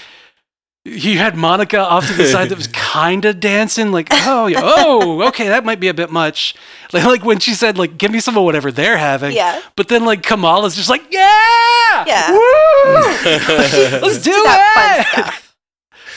you 0.85 1.19
had 1.19 1.37
Monica 1.37 1.79
off 1.79 2.07
to 2.07 2.13
the 2.15 2.27
side 2.27 2.49
that 2.49 2.57
was 2.57 2.67
kind 2.73 3.25
of 3.25 3.41
dancing, 3.41 3.93
like, 3.93 4.09
oh, 4.11 4.51
oh, 4.57 5.29
okay, 5.29 5.49
that 5.49 5.65
might 5.65 5.81
be 5.81 5.89
a 5.89 5.95
bit 5.95 6.11
much. 6.11 6.55
Like, 6.93 7.05
like 7.05 7.25
when 7.25 7.39
she 7.41 7.53
said, 7.55 7.77
like, 7.77 7.99
give 7.99 8.11
me 8.11 8.21
some 8.21 8.39
of 8.39 8.45
whatever 8.45 8.73
they're 8.73 8.97
having. 8.97 9.33
Yeah. 9.35 9.61
But 9.77 9.89
then 9.89 10.05
like 10.05 10.23
Kamala's 10.23 10.75
just 10.77 10.89
like, 10.89 11.03
yeah, 11.11 12.05
Yeah. 12.07 12.31
woo, 12.33 12.39
let's 14.03 14.23
do 14.23 14.31
it. 14.33 14.75
fun 14.75 15.05
stuff. 15.25 15.45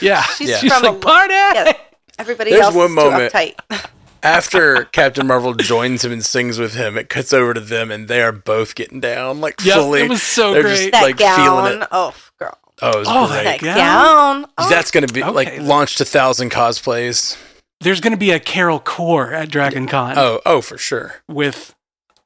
Yeah, 0.00 0.22
She's 0.22 0.48
Yeah. 0.50 0.56
she's 0.56 0.72
from 0.72 0.82
like 0.82 0.94
a- 0.96 0.98
party. 0.98 1.34
Yeah. 1.34 1.72
Everybody 2.18 2.50
There's 2.50 2.62
else 2.64 2.74
one 2.74 2.86
is 2.86 2.92
moment- 2.92 3.30
too 3.32 3.38
uptight. 3.38 3.86
After 4.24 4.84
Captain 4.86 5.26
Marvel 5.26 5.54
joins 5.54 6.04
him 6.04 6.10
and 6.12 6.24
sings 6.24 6.58
with 6.58 6.74
him, 6.74 6.96
it 6.98 7.08
cuts 7.08 7.32
over 7.32 7.54
to 7.54 7.60
them 7.60 7.90
and 7.90 8.08
they 8.08 8.20
are 8.22 8.32
both 8.32 8.74
getting 8.74 8.98
down 9.00 9.40
like 9.40 9.64
Yep, 9.64 9.76
fully. 9.76 10.02
it 10.02 10.08
was 10.08 10.22
so 10.22 10.54
They're 10.54 10.62
great. 10.62 10.76
just 10.76 10.92
that 10.92 11.02
like 11.02 11.18
feeling 11.18 11.36
gown. 11.36 11.82
it. 11.82 11.88
Oh, 11.92 12.14
girl. 12.38 12.58
Oh, 12.82 12.90
it 12.90 12.98
was 12.98 13.08
Oh, 13.10 13.26
great. 13.28 13.44
that 13.44 13.60
That 13.60 13.76
gown? 13.76 14.42
gown. 14.42 14.50
Oh, 14.58 14.68
That's 14.68 14.90
going 14.90 15.06
to 15.06 15.12
be 15.12 15.22
like 15.22 15.58
launched 15.60 16.00
a 16.00 16.04
thousand 16.04 16.50
cosplays. 16.50 17.36
There's 17.80 18.00
going 18.00 18.12
to 18.12 18.16
be 18.18 18.30
a 18.30 18.38
Carol 18.40 18.78
Core 18.80 19.32
at 19.32 19.48
Dragon 19.50 19.86
Con 19.86 20.14
Oh, 20.18 20.40
oh, 20.46 20.60
for 20.60 20.78
sure. 20.78 21.16
with 21.28 21.74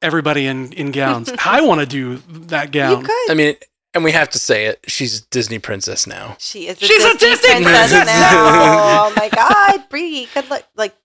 everybody 0.01 0.45
in, 0.45 0.71
in 0.73 0.91
gowns. 0.91 1.31
I 1.45 1.61
want 1.61 1.79
to 1.81 1.87
do 1.87 2.17
that 2.29 2.71
gown. 2.71 3.01
you 3.01 3.05
could. 3.07 3.31
I 3.31 3.33
mean, 3.33 3.55
and 3.93 4.03
we 4.03 4.11
have 4.11 4.29
to 4.31 4.39
say 4.39 4.65
it. 4.65 4.79
She's 4.87 5.21
a 5.21 5.25
Disney 5.29 5.57
princess 5.57 6.05
now. 6.05 6.35
She 6.39 6.67
is 6.67 6.79
a 6.81 6.85
She's 6.85 7.03
a 7.03 7.13
Disney, 7.17 7.27
Disney 7.29 7.63
princess, 7.63 7.91
princess 7.91 8.05
now. 8.05 8.31
oh 9.07 9.13
my 9.15 9.29
God, 9.29 9.89
Brie, 9.89 10.27
good 10.33 10.49
look. 10.49 10.63
Like 10.75 10.95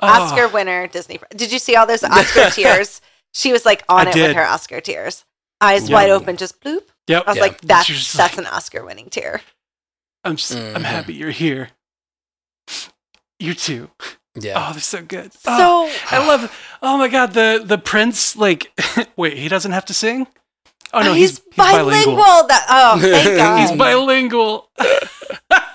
Oh, 0.00 0.06
Oscar 0.06 0.48
winner, 0.48 0.86
Disney. 0.86 1.18
Did 1.34 1.50
you 1.50 1.58
see 1.58 1.76
all 1.76 1.86
those 1.86 2.04
Oscar 2.04 2.50
tears? 2.50 3.00
She 3.32 3.52
was 3.52 3.64
like 3.64 3.82
on 3.88 4.06
I 4.06 4.10
it 4.10 4.14
did. 4.14 4.26
with 4.28 4.36
her 4.36 4.44
Oscar 4.44 4.80
tears, 4.82 5.24
eyes 5.62 5.88
Yeah. 5.88 5.94
wide 5.94 6.10
open, 6.10 6.36
just 6.36 6.60
bloop. 6.60 6.82
Yep. 7.10 7.24
I 7.26 7.30
was 7.30 7.36
Yeah. 7.36 7.42
like, 7.42 7.60
that's 7.62 7.86
She 7.86 7.92
was 7.92 8.00
just 8.04 8.16
that's 8.16 8.36
like- 8.36 8.46
an 8.46 8.52
Oscar 8.52 8.84
winning 8.84 9.10
tear. 9.10 9.42
I'm 10.24 10.36
just, 10.36 10.52
I'm 10.54 10.82
Mhm. 10.82 10.84
happy 10.84 11.14
you're 11.14 11.30
here. 11.30 11.70
You 13.38 13.54
too. 13.54 13.90
Yeah. 14.34 14.68
Oh, 14.68 14.72
they're 14.72 14.80
so 14.80 15.02
good. 15.02 15.32
So 15.32 15.40
Oh, 15.48 15.92
I 16.10 16.18
love. 16.26 16.54
Oh 16.82 16.96
my 16.98 17.08
god, 17.08 17.32
the 17.32 17.62
the 17.64 17.78
prince. 17.78 18.36
Like, 18.36 18.70
wait, 19.16 19.36
he 19.38 19.48
doesn't 19.48 19.72
have 19.72 19.84
to 19.86 19.94
sing. 19.94 20.26
Oh 20.92 21.00
no, 21.02 21.14
he's, 21.14 21.38
he's 21.38 21.54
bilingual. 21.56 22.16
bilingual. 22.16 22.46
That 22.48 22.66
oh, 22.68 22.98
thank 23.00 23.36
God. 23.38 23.60
He's 23.60 23.72
bilingual. 23.78 24.68
that 24.78 25.66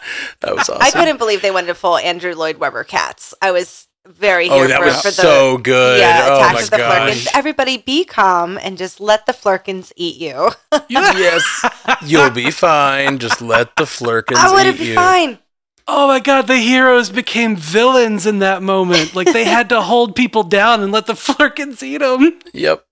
was 0.44 0.70
awesome. 0.70 0.78
I 0.80 0.92
couldn't 0.92 1.18
believe 1.18 1.42
they 1.42 1.52
went 1.52 1.68
to 1.68 1.74
full 1.76 1.98
Andrew 1.98 2.34
Lloyd 2.36 2.58
Webber 2.58 2.84
cats. 2.84 3.34
I 3.42 3.52
was 3.52 3.88
very 4.08 4.50
Oh, 4.50 4.68
that 4.68 4.80
for, 4.80 4.86
was 4.86 4.96
for 5.02 5.08
the 5.10 5.12
so 5.12 5.58
good. 5.58 6.00
yeah 6.00 6.28
oh 6.30 6.36
attack 6.38 6.54
my 6.54 6.62
of 6.62 6.70
the 6.70 6.78
gosh. 6.78 6.98
Flerkens. 7.14 7.28
Everybody 7.36 7.78
be 7.78 8.06
calm 8.06 8.58
and 8.62 8.78
just 8.78 9.00
let 9.00 9.26
the 9.26 9.34
Flerkens 9.34 9.92
eat 9.96 10.18
you. 10.18 10.52
yes, 10.90 11.66
you'll 12.04 12.30
be 12.30 12.52
fine. 12.52 13.18
Just 13.20 13.42
let 13.42 13.76
the 13.76 13.86
Flerkens 13.86 14.40
I 14.40 14.52
would 14.54 14.66
have 14.66 14.76
eat 14.76 14.80
been 14.80 14.88
you. 14.90 14.96
fine. 14.96 15.40
Oh 15.88 16.08
my 16.08 16.20
god, 16.20 16.48
the 16.48 16.58
heroes 16.58 17.10
became 17.12 17.56
villains 17.56 18.26
in 18.26 18.40
that 18.40 18.64
moment. 18.64 19.14
Like 19.16 19.32
they 19.32 19.44
had 19.46 19.70
to 19.70 19.82
hold 19.82 20.16
people 20.16 20.44
down 20.44 20.82
and 20.82 20.92
let 20.92 21.06
the 21.06 21.14
Flerkens 21.16 21.84
eat 21.84 22.00
them. 22.00 22.40
Yep. 22.54 22.86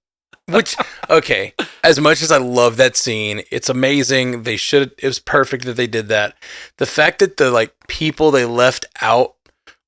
Which 0.50 0.75
okay, 1.10 1.53
as 1.86 2.00
much 2.01 2.22
as 2.22 2.29
I 2.32 2.38
love 2.38 2.75
that 2.77 2.98
scene, 2.98 3.43
it's 3.50 3.70
amazing. 3.70 4.43
They 4.43 4.58
should 4.58 4.91
it 4.98 5.05
was 5.08 5.17
perfect 5.20 5.63
that 5.65 5.75
they 5.77 5.88
did 5.88 6.10
that. 6.10 6.36
The 6.77 6.86
fact 6.86 7.20
that 7.20 7.38
the 7.38 7.50
like 7.50 7.74
people 7.88 8.29
they 8.29 8.43
left 8.46 8.86
out 9.01 9.36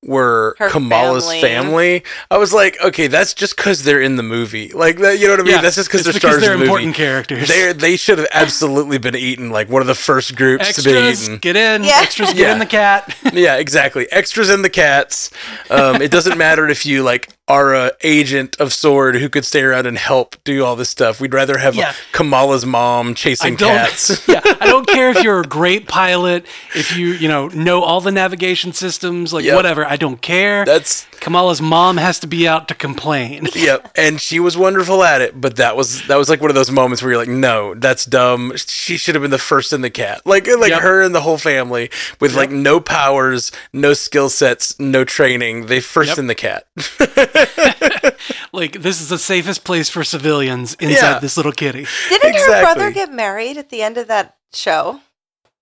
were 0.06 0.54
Her 0.58 0.70
Kamala's 0.70 1.24
family. 1.24 1.40
family. 1.40 2.02
I 2.30 2.38
was 2.38 2.52
like, 2.52 2.76
okay, 2.82 3.06
that's 3.08 3.34
just 3.34 3.56
because 3.56 3.82
they're 3.84 4.00
in 4.00 4.16
the 4.16 4.22
movie. 4.22 4.68
Like 4.68 4.98
that, 4.98 5.18
you 5.18 5.26
know 5.26 5.32
what 5.34 5.40
I 5.40 5.42
mean? 5.44 5.62
that's 5.62 5.76
just 5.76 5.88
because 5.88 6.04
they're 6.04 6.12
stars 6.14 6.40
they're 6.40 6.54
in 6.54 6.60
the 6.60 6.64
important 6.66 6.94
characters. 6.94 7.48
They 7.48 7.72
they 7.72 7.96
should 7.96 8.18
have 8.18 8.28
absolutely 8.32 8.98
been 8.98 9.16
eaten. 9.16 9.50
Like 9.50 9.68
one 9.68 9.82
of 9.82 9.88
the 9.88 9.94
first 9.94 10.36
groups 10.36 10.74
to 10.76 10.82
be 10.82 10.90
eaten. 10.90 11.38
get 11.38 11.56
in. 11.56 11.84
Yeah. 11.84 11.98
Extras, 12.00 12.28
get 12.32 12.38
Yeah. 12.38 12.52
in 12.52 12.58
the 12.58 12.66
cat. 12.66 13.14
yeah, 13.32 13.56
exactly. 13.56 14.10
Extras 14.12 14.48
in 14.50 14.62
the 14.62 14.70
cats. 14.70 15.30
Um, 15.70 16.00
it 16.00 16.10
doesn't 16.10 16.38
matter 16.38 16.68
if 16.68 16.86
you 16.86 17.02
like 17.02 17.28
are 17.48 17.74
a 17.74 17.92
agent 18.02 18.56
of 18.58 18.68
S.W.O.R.D. 18.68 19.20
who 19.20 19.28
could 19.28 19.44
stay 19.44 19.62
around 19.62 19.86
and 19.86 19.96
help 19.96 20.34
do 20.42 20.64
all 20.64 20.74
this 20.74 20.88
stuff. 20.88 21.20
We'd 21.20 21.32
rather 21.32 21.58
have 21.58 21.76
Yeah. 21.76 21.92
Kamala's 22.12 22.66
mom 22.66 23.10
I 23.10 23.12
chasing 23.14 23.54
don't. 23.54 23.68
cats. 23.76 24.26
yeah, 24.26 24.40
I 24.60 24.66
don't 24.66 24.86
care 24.88 25.10
if 25.10 25.22
you're 25.22 25.40
a 25.40 25.44
great 25.44 25.86
pilot, 25.86 26.44
if 26.74 26.96
you 26.96 27.08
you 27.08 27.28
know 27.28 27.46
know 27.48 27.82
all 27.82 28.00
the 28.00 28.10
navigation 28.10 28.72
systems, 28.72 29.32
like 29.32 29.44
Yep. 29.44 29.54
whatever. 29.54 29.86
I 29.86 29.95
don't 29.96 30.20
care. 30.20 30.64
That's 30.64 31.04
Kamala's 31.20 31.60
mom 31.62 31.96
has 31.96 32.18
to 32.20 32.26
be 32.26 32.46
out 32.48 32.68
to 32.68 32.74
complain. 32.74 33.46
yep, 33.54 33.90
and 33.96 34.20
she 34.20 34.38
was 34.40 34.56
wonderful 34.56 35.02
at 35.02 35.20
it. 35.20 35.40
But 35.40 35.56
that 35.56 35.76
was 35.76 36.06
that 36.08 36.16
was 36.16 36.28
like 36.28 36.40
one 36.40 36.50
of 36.50 36.54
those 36.54 36.70
moments 36.70 37.02
where 37.02 37.12
you're 37.12 37.20
like, 37.20 37.28
no, 37.28 37.74
that's 37.74 38.04
dumb. 38.04 38.52
She 38.56 38.96
should 38.96 39.14
have 39.14 39.22
been 39.22 39.30
the 39.30 39.38
first 39.38 39.72
in 39.72 39.80
the 39.80 39.90
cat. 39.90 40.22
Like 40.26 40.46
like 40.46 40.70
Yep. 40.70 40.82
her 40.82 41.02
and 41.02 41.14
the 41.14 41.20
whole 41.22 41.38
family 41.38 41.90
with 42.20 42.34
like 42.34 42.50
no 42.50 42.80
powers, 42.80 43.52
no 43.72 43.92
skill 43.94 44.28
sets, 44.28 44.78
no 44.80 45.04
training. 45.04 45.66
They 45.66 45.80
first 45.80 46.10
Yep. 46.10 46.18
in 46.18 46.26
the 46.26 46.34
cat. 46.34 46.66
Like 48.52 48.80
this 48.80 49.00
is 49.02 49.08
the 49.10 49.18
safest 49.18 49.64
place 49.64 49.90
for 49.90 50.02
civilians 50.02 50.74
inside 50.80 51.10
Yeah. 51.14 51.18
this 51.18 51.36
little 51.36 51.52
kitty. 51.52 51.86
Didn't 52.08 52.34
her 52.36 52.62
brother 52.62 52.90
get 52.90 53.12
married 53.12 53.58
at 53.58 53.68
the 53.68 53.82
end 53.82 53.98
of 53.98 54.08
that 54.08 54.36
show? 54.52 55.00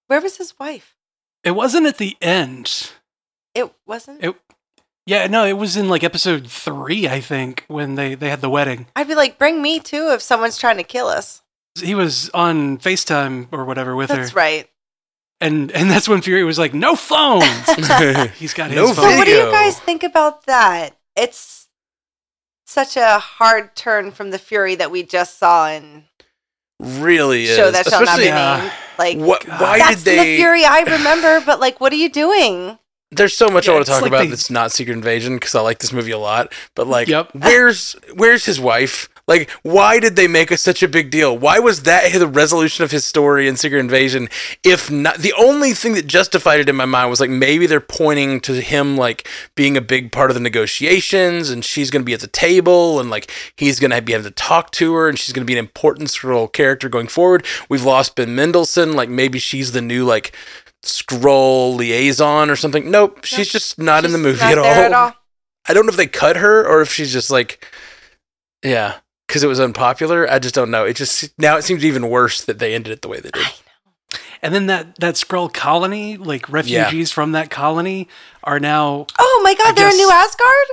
Where 0.07 0.21
was 0.21 0.37
his 0.37 0.55
wife? 0.61 0.95
It 1.43 1.53
wasn't 1.53 1.87
at 1.87 1.99
the 1.99 2.17
end. 2.23 2.91
It 3.55 3.73
wasn't. 3.87 4.23
It, 4.25 4.35
yeah, 5.07 5.27
no, 5.27 5.45
it 5.45 5.53
was 5.55 5.77
in 5.77 5.89
like 5.89 6.03
episode 6.03 6.47
three, 6.49 7.07
I 7.09 7.21
think, 7.21 7.65
when 7.69 7.95
they 7.95 8.15
they 8.15 8.31
had 8.31 8.41
the 8.41 8.51
wedding. 8.51 8.87
I'd 8.97 9.09
be 9.09 9.15
like, 9.15 9.39
bring 9.39 9.61
me 9.63 9.79
too 9.81 10.11
if 10.13 10.23
someone's 10.23 10.57
trying 10.59 10.77
to 10.79 10.83
kill 10.83 11.07
us. 11.09 11.43
He 11.81 11.95
was 11.95 12.31
on 12.31 12.79
Facetime 12.79 13.49
or 13.53 13.65
whatever 13.65 13.95
with 13.97 14.09
That's 14.09 14.31
her, 14.31 14.37
right. 14.37 14.69
and 15.41 15.71
and 15.73 15.91
that's 15.91 16.09
when 16.09 16.23
Fury 16.23 16.45
was 16.45 16.59
like, 16.59 16.73
"No 16.73 16.95
phones." 16.97 17.45
He's 18.39 18.55
got 18.55 18.71
his 18.71 18.77
No 18.77 18.87
phone. 18.95 19.11
So 19.11 19.17
what 19.17 19.25
do 19.27 19.33
you 19.33 19.51
guys 19.51 19.79
think 19.81 20.03
about 20.05 20.47
that? 20.47 20.97
It's 21.17 21.69
such 22.67 22.97
a 22.97 23.19
hard 23.19 23.75
turn 23.77 24.11
from 24.11 24.31
the 24.31 24.39
Fury 24.39 24.75
that 24.77 24.91
we 24.91 25.03
just 25.03 25.39
saw 25.39 25.69
in 25.69 26.05
really 26.81 27.45
is. 27.45 27.57
show 27.57 27.71
that 27.71 27.87
shall 27.87 28.05
not 28.05 28.17
be 28.19 28.25
Especially- 28.25 28.27
Yeah. 28.27 28.57
named. 28.61 28.71
Uh, 28.71 28.75
like 28.99 29.19
What? 29.19 29.45
Why 29.49 29.79
that's 29.79 30.03
did 30.03 30.17
they? 30.19 30.31
the 30.33 30.37
Fury 30.37 30.65
I 30.65 30.81
remember, 30.83 31.41
but 31.45 31.61
like, 31.61 31.81
what 31.81 31.93
are 31.93 31.97
you 31.97 32.09
doing? 32.09 32.79
There's 33.17 33.37
so 33.37 33.49
much 33.49 33.67
Yeah, 33.67 33.73
I 33.73 33.75
want 33.77 33.87
to 33.87 33.93
talk 33.93 34.03
like 34.03 34.11
about 34.11 34.19
they- 34.25 34.27
that's 34.29 34.51
not 34.51 34.73
Secret 34.73 34.95
Invasion 34.95 35.37
because 35.37 35.55
I 35.55 35.61
like 35.61 35.79
this 35.79 35.93
movie 35.93 36.11
a 36.13 36.19
lot. 36.19 36.53
But 36.75 36.87
like, 36.87 37.09
Yep. 37.09 37.31
where's 37.35 37.97
where's 38.15 38.45
his 38.45 38.59
wife? 38.61 39.09
Like, 39.27 39.49
why 39.63 40.01
did 40.01 40.17
they 40.17 40.29
make 40.29 40.51
a, 40.51 40.59
such 40.59 40.83
a 40.83 40.89
big 40.89 41.11
deal? 41.11 41.39
Why 41.39 41.59
was 41.59 41.85
that 41.85 42.13
the 42.13 42.27
resolution 42.27 42.85
of 42.85 42.91
his 42.91 43.07
story 43.07 43.49
in 43.49 43.57
Secret 43.57 43.79
Invasion? 43.79 44.29
If 44.63 44.91
not, 44.91 45.17
the 45.17 45.33
only 45.39 45.73
thing 45.73 45.95
that 45.95 46.07
justified 46.07 46.61
it 46.61 46.69
in 46.69 46.77
my 46.77 46.85
mind 46.85 47.09
was 47.09 47.21
like 47.21 47.31
maybe 47.31 47.67
they're 47.67 47.81
pointing 47.81 48.39
to 48.43 48.61
him 48.61 48.99
like 48.99 49.27
being 49.55 49.79
a 49.79 49.81
big 49.81 50.13
part 50.13 50.31
of 50.31 50.35
the 50.35 50.41
negotiations, 50.43 51.49
and 51.49 51.65
she's 51.65 51.91
going 51.91 52.03
to 52.03 52.05
be 52.07 52.13
at 52.13 52.21
the 52.21 52.27
table, 52.27 53.01
and 53.01 53.09
like 53.09 53.31
he's 53.57 53.81
going 53.81 53.93
to 53.93 54.03
be 54.03 54.13
able 54.13 54.25
to 54.25 54.31
talk 54.31 54.71
to 54.73 54.93
her, 54.95 55.09
and 55.09 55.19
she's 55.19 55.33
going 55.33 55.43
to 55.43 55.51
be 55.51 55.55
an 55.55 55.65
important 55.65 56.23
role 56.23 56.47
character 56.47 56.91
going 56.91 57.09
forward. 57.09 57.47
We've 57.71 57.85
lost 57.85 58.17
Ben 58.17 58.35
Mendelsohn, 58.35 58.93
like 58.93 59.09
maybe 59.09 59.39
she's 59.39 59.73
the 59.73 59.81
new 59.81 60.05
like 60.05 60.37
Skrull 60.85 61.77
liaison 61.77 62.51
or 62.51 62.57
something. 62.57 62.91
Nope, 62.91 63.25
she's 63.25 63.49
just 63.49 63.79
not 63.79 64.05
in 64.05 64.13
the 64.13 64.19
movie 64.19 64.41
not 64.41 64.53
at, 64.53 64.59
all. 64.59 64.65
at 64.67 64.93
all. 64.93 65.13
I 65.69 65.75
don't 65.75 65.87
know 65.87 65.91
if 65.91 65.97
they 65.97 66.07
cut 66.07 66.37
her 66.37 66.67
or 66.67 66.83
if 66.83 66.93
she's 66.93 67.13
just 67.13 67.31
like, 67.31 67.67
yeah, 68.63 68.97
because 69.27 69.43
it 69.43 69.47
was 69.47 69.61
unpopular. 69.61 70.31
I 70.31 70.39
just 70.39 70.55
don't 70.55 70.71
know. 70.71 70.85
It 70.85 70.97
just 70.97 71.33
now 71.39 71.57
it 71.57 71.63
seems 71.63 71.85
even 71.85 72.09
worse 72.11 72.45
that 72.45 72.59
they 72.59 72.75
ended 72.75 72.93
it 72.93 73.03
the 73.03 73.09
way 73.09 73.21
they 73.21 73.31
did. 73.31 73.47
And 74.43 74.55
then 74.55 74.67
that 74.67 74.97
that 75.01 75.15
Skrull 75.15 75.53
colony, 75.53 76.17
like 76.19 76.49
refugees 76.51 77.11
from 77.11 77.33
that 77.33 77.51
colony, 77.51 78.09
are 78.43 78.61
now 78.61 79.07
Oh 79.19 79.41
my 79.43 79.55
god, 79.55 79.69
I 79.69 79.73
they're 79.73 79.85
guess- 79.87 79.95
in 79.95 79.99
New 80.01 80.11
Asgard. 80.11 80.67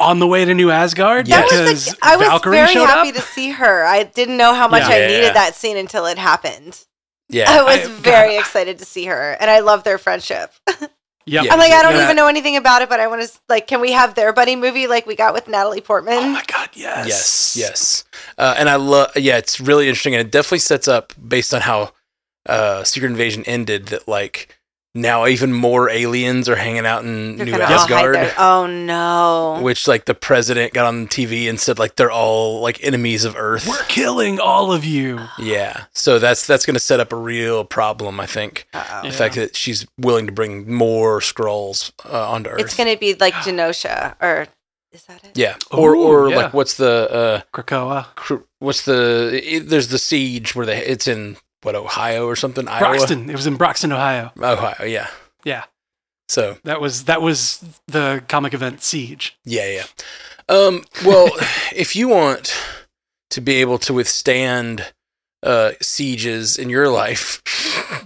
on 0.00 0.18
the 0.18 0.26
way 0.26 0.44
to 0.44 0.52
New 0.52 0.70
Asgard 0.70 1.28
Yes. 1.28 1.42
That 1.42 1.50
because 1.50 1.70
was 1.70 1.86
like, 1.88 1.98
I 2.02 2.16
was 2.16 2.26
Valkyrie 2.26 2.56
very 2.56 2.74
happy 2.74 3.10
up. 3.10 3.14
to 3.14 3.20
see 3.22 3.50
her. 3.50 3.84
I 3.84 4.02
didn't 4.02 4.36
know 4.36 4.52
how 4.52 4.66
much 4.66 4.82
Yeah. 4.82 4.88
I 4.94 4.98
Yeah. 4.98 5.06
needed 5.06 5.34
that 5.36 5.54
scene 5.54 5.76
until 5.76 6.06
it 6.06 6.18
happened. 6.18 6.84
Yeah, 7.28 7.50
I 7.50 7.62
was 7.62 7.88
I- 7.88 7.92
very 8.00 8.36
excited 8.36 8.78
to 8.78 8.84
see 8.84 9.06
her, 9.06 9.32
and 9.40 9.50
I 9.50 9.60
love 9.60 9.84
their 9.84 9.98
friendship. 9.98 10.52
Yep. 11.26 11.44
Yeah. 11.46 11.52
I'm 11.54 11.58
like, 11.58 11.72
I 11.72 11.80
don't 11.82 11.94
Yeah. 11.94 12.04
even 12.04 12.16
know 12.16 12.26
anything 12.26 12.54
about 12.58 12.82
it, 12.82 12.90
but 12.90 13.00
I 13.00 13.06
want 13.06 13.22
to 13.22 13.30
like, 13.48 13.66
can 13.66 13.80
we 13.80 13.92
have 13.92 14.14
their 14.14 14.30
buddy 14.34 14.56
movie 14.56 14.86
like 14.86 15.06
we 15.06 15.16
got 15.16 15.32
with 15.32 15.48
Natalie 15.48 15.80
Portman? 15.80 16.18
Oh 16.18 16.28
my 16.28 16.44
god, 16.46 16.68
yes. 16.74 17.06
yes, 17.08 17.56
yes, 17.58 18.04
uh, 18.36 18.54
and 18.58 18.68
I 18.68 18.76
love. 18.76 19.10
Yeah, 19.16 19.38
it's 19.38 19.58
really 19.58 19.88
interesting, 19.88 20.14
and 20.14 20.20
it 20.20 20.30
definitely 20.30 20.58
sets 20.58 20.86
up 20.86 21.14
based 21.26 21.54
on 21.54 21.62
how 21.62 21.92
uh, 22.46 22.84
Secret 22.84 23.08
Invasion 23.08 23.42
ended. 23.46 23.86
That 23.86 24.06
like 24.06 24.54
now 24.94 25.26
even 25.26 25.52
more 25.52 25.90
aliens 25.90 26.48
are 26.48 26.54
hanging 26.56 26.86
out 26.86 27.04
in 27.04 27.36
They're 27.36 27.46
New 27.46 27.52
gonna 27.52 27.64
all 27.64 27.70
hide 27.70 28.16
Asgard. 28.16 28.34
Oh 28.38 28.66
no! 28.66 29.60
Which 29.62 29.88
like 29.88 30.04
the 30.04 30.14
president 30.14 30.72
got 30.72 30.86
on 30.86 31.08
TV 31.08 31.48
and 31.48 31.58
said 31.58 31.78
like 31.78 31.96
they're 31.96 32.10
all 32.10 32.60
like 32.60 32.82
enemies 32.84 33.24
of 33.24 33.34
Earth. 33.36 33.66
We're 33.66 33.82
killing 33.88 34.38
all 34.38 34.72
of 34.72 34.84
you. 34.84 35.20
Yeah, 35.38 35.84
so 35.92 36.18
that's 36.18 36.46
that's 36.46 36.64
going 36.64 36.74
to 36.74 36.80
set 36.80 37.00
up 37.00 37.12
a 37.12 37.16
real 37.16 37.64
problem, 37.64 38.20
I 38.20 38.26
think. 38.26 38.66
Uh-oh. 38.72 39.02
The 39.02 39.12
fact 39.12 39.34
that 39.34 39.56
she's 39.56 39.86
willing 39.98 40.26
to 40.26 40.32
bring 40.32 40.72
more 40.72 41.20
Skrulls 41.20 41.90
uh, 42.04 42.30
onto 42.30 42.50
Earth. 42.50 42.60
It's 42.60 42.76
gonna 42.76 42.96
be 42.96 43.14
like 43.14 43.34
Genosha, 43.34 44.14
or 44.22 44.46
is 44.92 45.04
that 45.06 45.24
it? 45.24 45.36
yeah, 45.36 45.56
or 45.72 45.94
Ooh, 45.94 46.02
or 46.04 46.30
yeah. 46.30 46.36
like 46.36 46.54
what's 46.54 46.76
the 46.76 47.10
uh, 47.10 47.40
Krakoa. 47.52 48.06
cr- 48.14 48.44
what's 48.60 48.84
the 48.84 49.40
it, 49.42 49.68
there's 49.68 49.88
the 49.88 49.98
siege 49.98 50.54
where 50.54 50.66
they 50.66 50.78
it's 50.84 51.08
in 51.08 51.36
what 51.64 51.74
Ohio 51.74 52.26
or 52.26 52.36
something 52.36 52.68
Iowa 52.68 52.80
Broxton. 52.80 53.28
It 53.30 53.34
was 53.36 53.46
in 53.46 53.56
Broxton, 53.56 53.92
Ohio. 53.92 54.32
Ohio 54.40 54.84
yeah 54.84 55.08
Yeah. 55.44 55.64
so 56.28 56.58
That 56.64 56.80
was 56.80 57.04
that 57.04 57.20
was 57.22 57.64
the 57.86 58.22
comic 58.28 58.54
event 58.54 58.82
Siege. 58.82 59.36
yeah 59.44 59.66
yeah 59.68 59.84
um 60.48 60.84
well 61.04 61.28
if 61.74 61.96
you 61.96 62.08
want 62.08 62.54
to 63.30 63.40
be 63.40 63.54
able 63.56 63.78
to 63.78 63.92
withstand 63.94 64.92
uh 65.42 65.72
sieges 65.80 66.56
in 66.58 66.70
your 66.70 66.88
life 66.88 67.42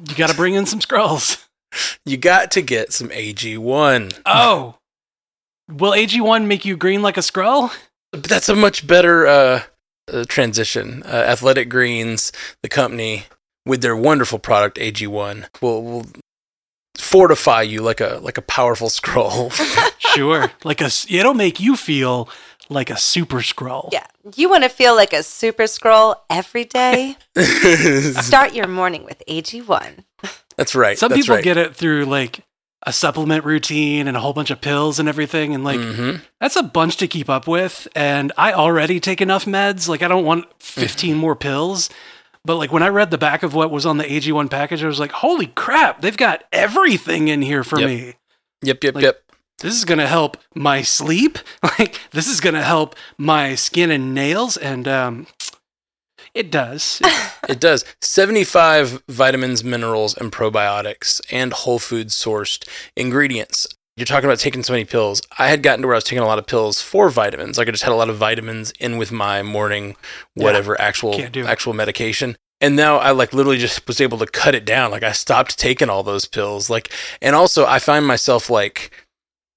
You 0.09 0.15
got 0.15 0.31
to 0.31 0.37
bring 0.37 0.55
in 0.55 0.67
some 0.67 0.81
Skrulls. 0.81 1.45
you 2.05 2.17
got 2.17 2.51
to 2.53 2.63
get 2.63 2.93
some 2.93 3.09
AG1 3.09 4.21
Oh. 4.27 4.77
Will 5.71 5.93
AG1 5.93 6.47
make 6.47 6.65
you 6.65 6.77
green 6.77 7.03
like 7.03 7.17
a 7.17 7.21
Skrull? 7.21 7.71
But 8.13 8.25
that's 8.25 8.49
a 8.49 8.57
much 8.57 8.87
better 8.87 9.27
uh, 9.27 9.63
uh, 10.11 10.25
transition. 10.27 11.03
Uh, 11.05 11.09
Athletic 11.29 11.69
Greens, 11.69 12.33
the 12.63 12.71
company, 12.71 13.25
with 13.69 13.83
their 13.83 13.95
wonderful 13.97 14.39
product 14.41 14.79
AG1, 14.79 15.47
will, 15.63 15.83
will 15.85 16.07
fortify 16.97 17.63
you 17.63 17.81
like 17.83 18.01
a 18.01 18.19
like 18.23 18.39
a 18.39 18.43
powerful 18.43 18.89
Skrull. 18.99 19.53
Sure. 20.15 20.51
like 20.65 20.81
a 20.81 20.87
s- 20.87 21.07
it'll 21.11 21.35
make 21.35 21.61
you 21.61 21.77
feel 21.77 22.29
like 22.71 22.89
a 22.91 22.97
super 22.97 23.37
Skrull. 23.39 23.91
Yeah, 23.93 24.07
you 24.35 24.49
want 24.49 24.63
to 24.65 24.69
feel 24.71 24.97
like 24.97 25.13
a 25.13 25.23
super 25.23 25.65
Skrull 25.65 26.17
every 26.31 26.65
day. 26.65 27.17
Start 28.23 28.55
your 28.55 28.67
morning 28.67 29.05
with 29.05 29.23
AG1. 29.29 30.05
that's 30.57 30.75
right. 30.75 30.99
Some 30.99 31.11
that's 31.11 31.23
people 31.23 31.37
right. 31.37 31.45
get 31.45 31.57
it 31.57 31.77
through 31.77 32.07
like 32.07 32.41
a 32.85 32.93
supplement 32.93 33.45
routine 33.45 34.09
and 34.09 34.17
a 34.17 34.21
whole 34.21 34.33
bunch 34.33 34.51
of 34.51 34.61
pills 34.61 34.99
and 34.99 35.09
everything 35.09 35.55
and 35.55 35.63
like 35.63 35.79
Mhm. 35.81 36.23
that's 36.41 36.57
a 36.57 36.63
bunch 36.63 36.97
to 36.99 37.07
keep 37.09 37.29
up 37.29 37.47
with 37.47 37.87
and 37.95 38.33
I 38.39 38.53
already 38.53 38.99
take 39.01 39.21
enough 39.21 39.45
meds 39.47 39.89
like 39.89 40.01
I 40.03 40.09
don't 40.09 40.25
want 40.25 40.47
15 40.63 41.11
Mm-hmm. 41.11 41.21
more 41.21 41.37
pills 41.37 41.91
but 42.45 42.57
like 42.57 42.73
when 42.73 42.83
I 42.83 42.89
read 42.89 43.11
the 43.11 43.19
back 43.19 43.43
of 43.43 43.55
what 43.55 43.71
was 43.71 43.85
on 43.87 43.99
the 43.99 44.05
AG1 44.05 44.51
package 44.51 44.83
I 44.83 44.87
was 44.87 45.01
like 45.01 45.13
holy 45.13 45.47
crap 45.49 46.01
they've 46.01 46.17
got 46.17 46.45
everything 46.53 47.29
in 47.29 47.43
here 47.43 47.63
for 47.65 47.79
Yep. 47.81 47.89
me 47.89 48.15
Yep, 48.63 48.85
yep, 48.85 48.95
Like- 48.95 49.05
yep. 49.05 49.23
this 49.61 49.75
is 49.75 49.85
going 49.85 49.99
to 49.99 50.07
help 50.07 50.37
my 50.55 50.83
sleep 50.83 51.39
like 51.79 51.99
this 52.13 52.27
is 52.29 52.41
going 52.41 52.55
to 52.55 52.63
help 52.63 52.97
my 53.17 53.55
skin 53.55 53.91
and 53.91 54.15
nails 54.15 54.57
and 54.57 54.87
um 54.89 55.27
it 56.35 56.51
does 56.51 57.01
It 57.49 57.61
does. 57.61 57.83
75 58.03 59.03
vitamins, 59.09 59.65
minerals, 59.65 60.15
and 60.15 60.31
probiotics, 60.31 61.19
and 61.33 61.55
whole 61.55 61.79
food 61.79 62.09
sourced 62.09 62.69
ingredients. 62.95 63.67
You're 63.99 64.07
talking 64.07 64.27
about 64.29 64.39
taking 64.39 64.63
so 64.63 64.73
many 64.73 64.85
pills. 64.85 65.21
I 65.39 65.49
had 65.49 65.63
gotten 65.63 65.83
to 65.83 65.89
where 65.89 65.95
I 65.95 65.99
was 65.99 66.05
taking 66.05 66.23
a 66.23 66.27
lot 66.27 66.39
of 66.39 66.47
pills 66.47 66.81
for 66.81 67.11
vitamins. 67.11 67.59
Like 67.59 67.69
I 67.69 67.73
just 67.73 67.83
had 67.83 67.93
a 67.93 67.97
lot 67.97 68.09
of 68.09 68.17
vitamins 68.17 68.71
in 68.79 68.97
with 68.97 69.11
my 69.11 69.43
morning, 69.43 69.97
whatever 70.35 70.81
actual 70.81 71.19
do 71.29 71.45
actual 71.45 71.73
medication. 71.73 72.37
and 72.61 72.77
now 72.77 72.99
I 72.99 73.11
like 73.11 73.33
literally 73.33 73.59
just 73.59 73.87
was 73.87 74.01
able 74.01 74.19
to 74.19 74.27
cut 74.27 74.55
it 74.55 74.65
down. 74.65 74.91
Like 74.91 75.03
I 75.03 75.13
stopped 75.13 75.59
taking 75.59 75.91
all 75.91 76.03
those 76.03 76.27
pills. 76.27 76.71
Like, 76.71 76.93
and 77.21 77.35
also 77.35 77.67
I 77.67 77.79
find 77.79 78.07
myself 78.07 78.49
like, 78.51 78.93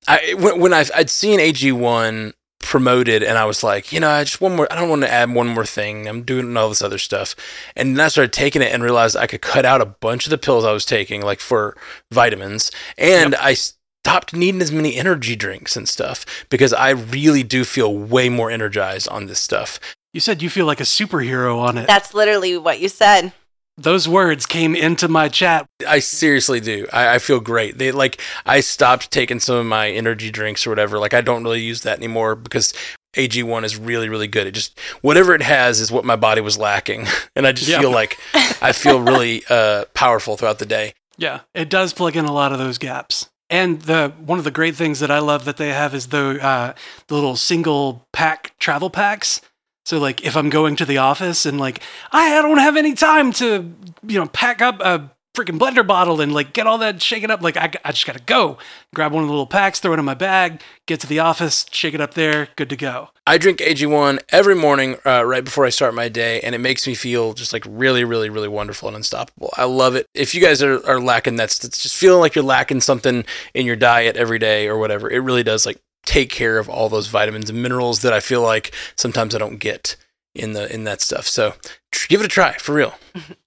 I 0.08 0.34
when, 0.38 0.60
when 0.60 0.74
I've, 0.74 0.92
I'd 0.96 1.10
seen 1.10 1.40
AG1 1.40 2.34
promoted 2.60 3.24
and 3.24 3.38
I 3.38 3.46
was 3.46 3.64
like, 3.64 3.92
you 3.92 4.00
know, 4.00 4.10
I 4.10 4.24
just 4.24 4.40
one 4.40 4.56
more, 4.56 4.72
I 4.72 4.76
don't 4.76 4.90
want 4.90 5.02
to 5.02 5.12
add 5.12 5.34
one 5.34 5.48
more 5.48 5.66
thing. 5.66 6.08
I'm 6.08 6.24
doing 6.24 6.56
all 6.56 6.70
this 6.70 6.82
other 6.82 7.00
stuff. 7.00 7.36
And 7.76 7.98
then 7.98 8.06
I 8.06 8.08
started 8.08 8.34
taking 8.34 8.62
it 8.62 8.72
and 8.72 8.84
realized 8.84 9.18
I 9.18 9.28
could 9.28 9.42
cut 9.42 9.66
out 9.66 9.82
a 9.82 9.86
bunch 9.86 10.26
of 10.26 10.30
the 10.30 10.38
pills 10.38 10.64
I 10.64 10.72
was 10.72 10.86
taking, 10.86 11.22
like 11.22 11.40
for 11.40 11.76
vitamins. 12.12 12.72
And 12.98 13.36
I 13.36 13.56
stopped 14.04 14.34
needing 14.34 14.62
as 14.62 14.72
many 14.72 14.96
energy 14.96 15.36
drinks 15.36 15.76
and 15.78 15.88
stuff 15.88 16.26
because 16.50 16.74
I 16.74 16.90
really 16.90 17.44
do 17.44 17.64
feel 17.64 17.96
way 17.96 18.30
more 18.30 18.50
energized 18.50 19.08
on 19.10 19.28
this 19.28 19.40
stuff. 19.40 19.80
You 20.14 20.20
said 20.20 20.42
you 20.42 20.50
feel 20.50 20.66
like 20.66 20.80
a 20.80 20.84
superhero 20.84 21.60
on 21.60 21.78
it. 21.78 21.88
That's 21.88 22.14
literally 22.14 22.58
what 22.58 22.80
you 22.80 22.90
said. 22.90 23.32
Those 23.78 24.08
words 24.08 24.46
came 24.46 24.76
into 24.76 25.08
my 25.08 25.30
chat. 25.30 25.66
I 25.88 26.00
seriously 26.00 26.60
do. 26.60 26.88
I, 26.92 27.16
I 27.16 27.20
feel 27.20 27.40
great. 27.40 27.78
They 27.78 27.92
like 27.92 28.20
I 28.46 28.60
stopped 28.60 29.12
taking 29.12 29.40
some 29.40 29.56
of 29.56 29.66
my 29.66 29.90
energy 29.90 30.30
drinks 30.30 30.68
or 30.68 30.72
whatever. 30.72 31.00
Like 31.00 31.14
I 31.14 31.22
don't 31.22 31.44
really 31.44 31.62
use 31.62 31.82
that 31.84 31.98
anymore 31.98 32.36
because 32.36 32.74
AG1 33.16 33.64
is 33.64 33.78
really 33.78 34.10
really 34.10 34.28
good. 34.28 34.46
It 34.48 34.52
just 34.52 34.78
whatever 35.02 35.34
it 35.34 35.42
has 35.42 35.80
is 35.80 35.92
what 35.92 36.06
my 36.06 36.16
body 36.18 36.42
was 36.42 36.58
lacking, 36.58 37.08
and 37.36 37.48
I 37.48 37.54
just 37.54 37.70
Yeah. 37.70 37.80
feel 37.80 37.92
like 37.92 38.18
I 38.62 38.72
feel 38.74 39.00
really 39.02 39.44
uh, 39.50 39.86
powerful 39.94 40.38
throughout 40.38 40.60
the 40.60 40.66
day. 40.66 40.94
Yeah, 41.18 41.42
it 41.56 41.70
does 41.70 41.94
plug 41.94 42.16
in 42.16 42.26
a 42.26 42.34
lot 42.34 42.52
of 42.52 42.60
those 42.60 42.78
gaps. 42.78 43.30
And 43.52 43.82
the 43.82 44.14
one 44.18 44.40
of 44.40 44.46
the 44.46 44.52
great 44.52 44.76
things 44.76 45.02
that 45.02 45.12
I 45.12 45.20
love 45.20 45.44
that 45.46 45.58
they 45.58 45.70
have 45.70 45.94
is 45.94 46.08
the 46.08 46.44
uh, 46.44 46.74
the 47.08 47.14
little 47.14 47.36
single 47.36 48.08
pack 48.14 48.58
travel 48.60 48.90
packs. 48.90 49.42
So 49.86 50.00
like 50.00 50.24
if 50.26 50.38
I'm 50.38 50.50
going 50.50 50.78
to 50.78 50.86
the 50.86 50.98
office 50.98 51.46
and 51.46 51.60
like 51.60 51.82
I 52.14 52.42
don't 52.42 52.60
have 52.60 52.78
any 52.78 52.94
time 52.94 53.34
to 53.34 53.76
you 54.08 54.20
know 54.20 54.28
pack 54.28 54.62
up 54.62 54.80
a 54.80 55.12
freaking 55.36 55.58
blender 55.58 55.86
bottle 55.86 56.20
and 56.20 56.34
like 56.34 56.54
get 56.54 56.68
all 56.68 56.78
that 56.78 57.02
shaken 57.02 57.32
up 57.32 57.42
like 57.42 57.58
I, 57.58 57.72
I 57.86 57.92
just 57.92 58.06
gotta 58.06 58.20
go 58.20 58.58
grab 58.94 59.14
one 59.14 59.24
of 59.24 59.28
the 59.28 59.34
little 59.34 59.48
packs 59.48 59.80
throw 59.80 59.94
it 59.94 60.00
in 60.00 60.06
my 60.06 60.14
bag 60.14 60.62
get 60.88 61.00
to 61.02 61.08
the 61.08 61.20
office 61.20 61.66
shake 61.72 61.94
it 61.94 62.02
up 62.02 62.14
there 62.16 62.50
good 62.56 62.70
to 62.70 62.76
go 62.76 63.10
I 63.28 63.38
drink 63.38 63.60
AG1 63.60 64.20
every 64.30 64.56
morning 64.56 64.98
uh, 65.06 65.24
right 65.24 65.46
before 65.46 65.66
I 65.66 65.70
start 65.70 65.94
my 65.94 66.10
day, 66.10 66.42
and 66.42 66.54
it 66.56 66.58
makes 66.58 66.86
me 66.86 66.96
feel 66.96 67.34
just 67.34 67.54
like 67.54 67.64
really, 67.66 68.04
really, 68.04 68.30
really 68.30 68.50
wonderful 68.50 68.90
and 68.90 68.98
unstoppable. 68.98 69.52
I 69.56 69.66
love 69.66 69.96
it. 69.96 70.08
If 70.14 70.34
you 70.34 70.42
guys 70.42 70.62
are, 70.64 70.86
are 70.86 71.00
lacking 71.00 71.36
that, 71.38 71.46
it's 71.64 71.82
just 71.82 71.96
feeling 71.96 72.20
like 72.20 72.34
you're 72.36 72.44
lacking 72.44 72.82
something 72.82 73.24
in 73.54 73.66
your 73.66 73.76
diet 73.78 74.18
every 74.18 74.40
day 74.40 74.68
or 74.68 74.78
whatever, 74.78 75.10
it 75.10 75.20
really 75.20 75.44
does 75.44 75.66
like 75.66 75.80
take 76.04 76.30
care 76.30 76.58
of 76.58 76.68
all 76.68 76.90
those 76.90 77.08
vitamins 77.08 77.50
and 77.50 77.62
minerals 77.62 78.02
that 78.02 78.12
I 78.12 78.20
feel 78.20 78.42
like 78.42 78.74
sometimes 78.98 79.36
I 79.36 79.38
don't 79.38 79.60
get 79.60 79.96
in 80.34 80.54
the 80.54 80.74
in 80.74 80.84
that 80.86 81.00
stuff. 81.00 81.28
So 81.28 81.54
tr- 81.92 82.08
give 82.10 82.22
it 82.22 82.26
a 82.26 82.30
try 82.30 82.54
for 82.54 82.74
real. 82.74 82.96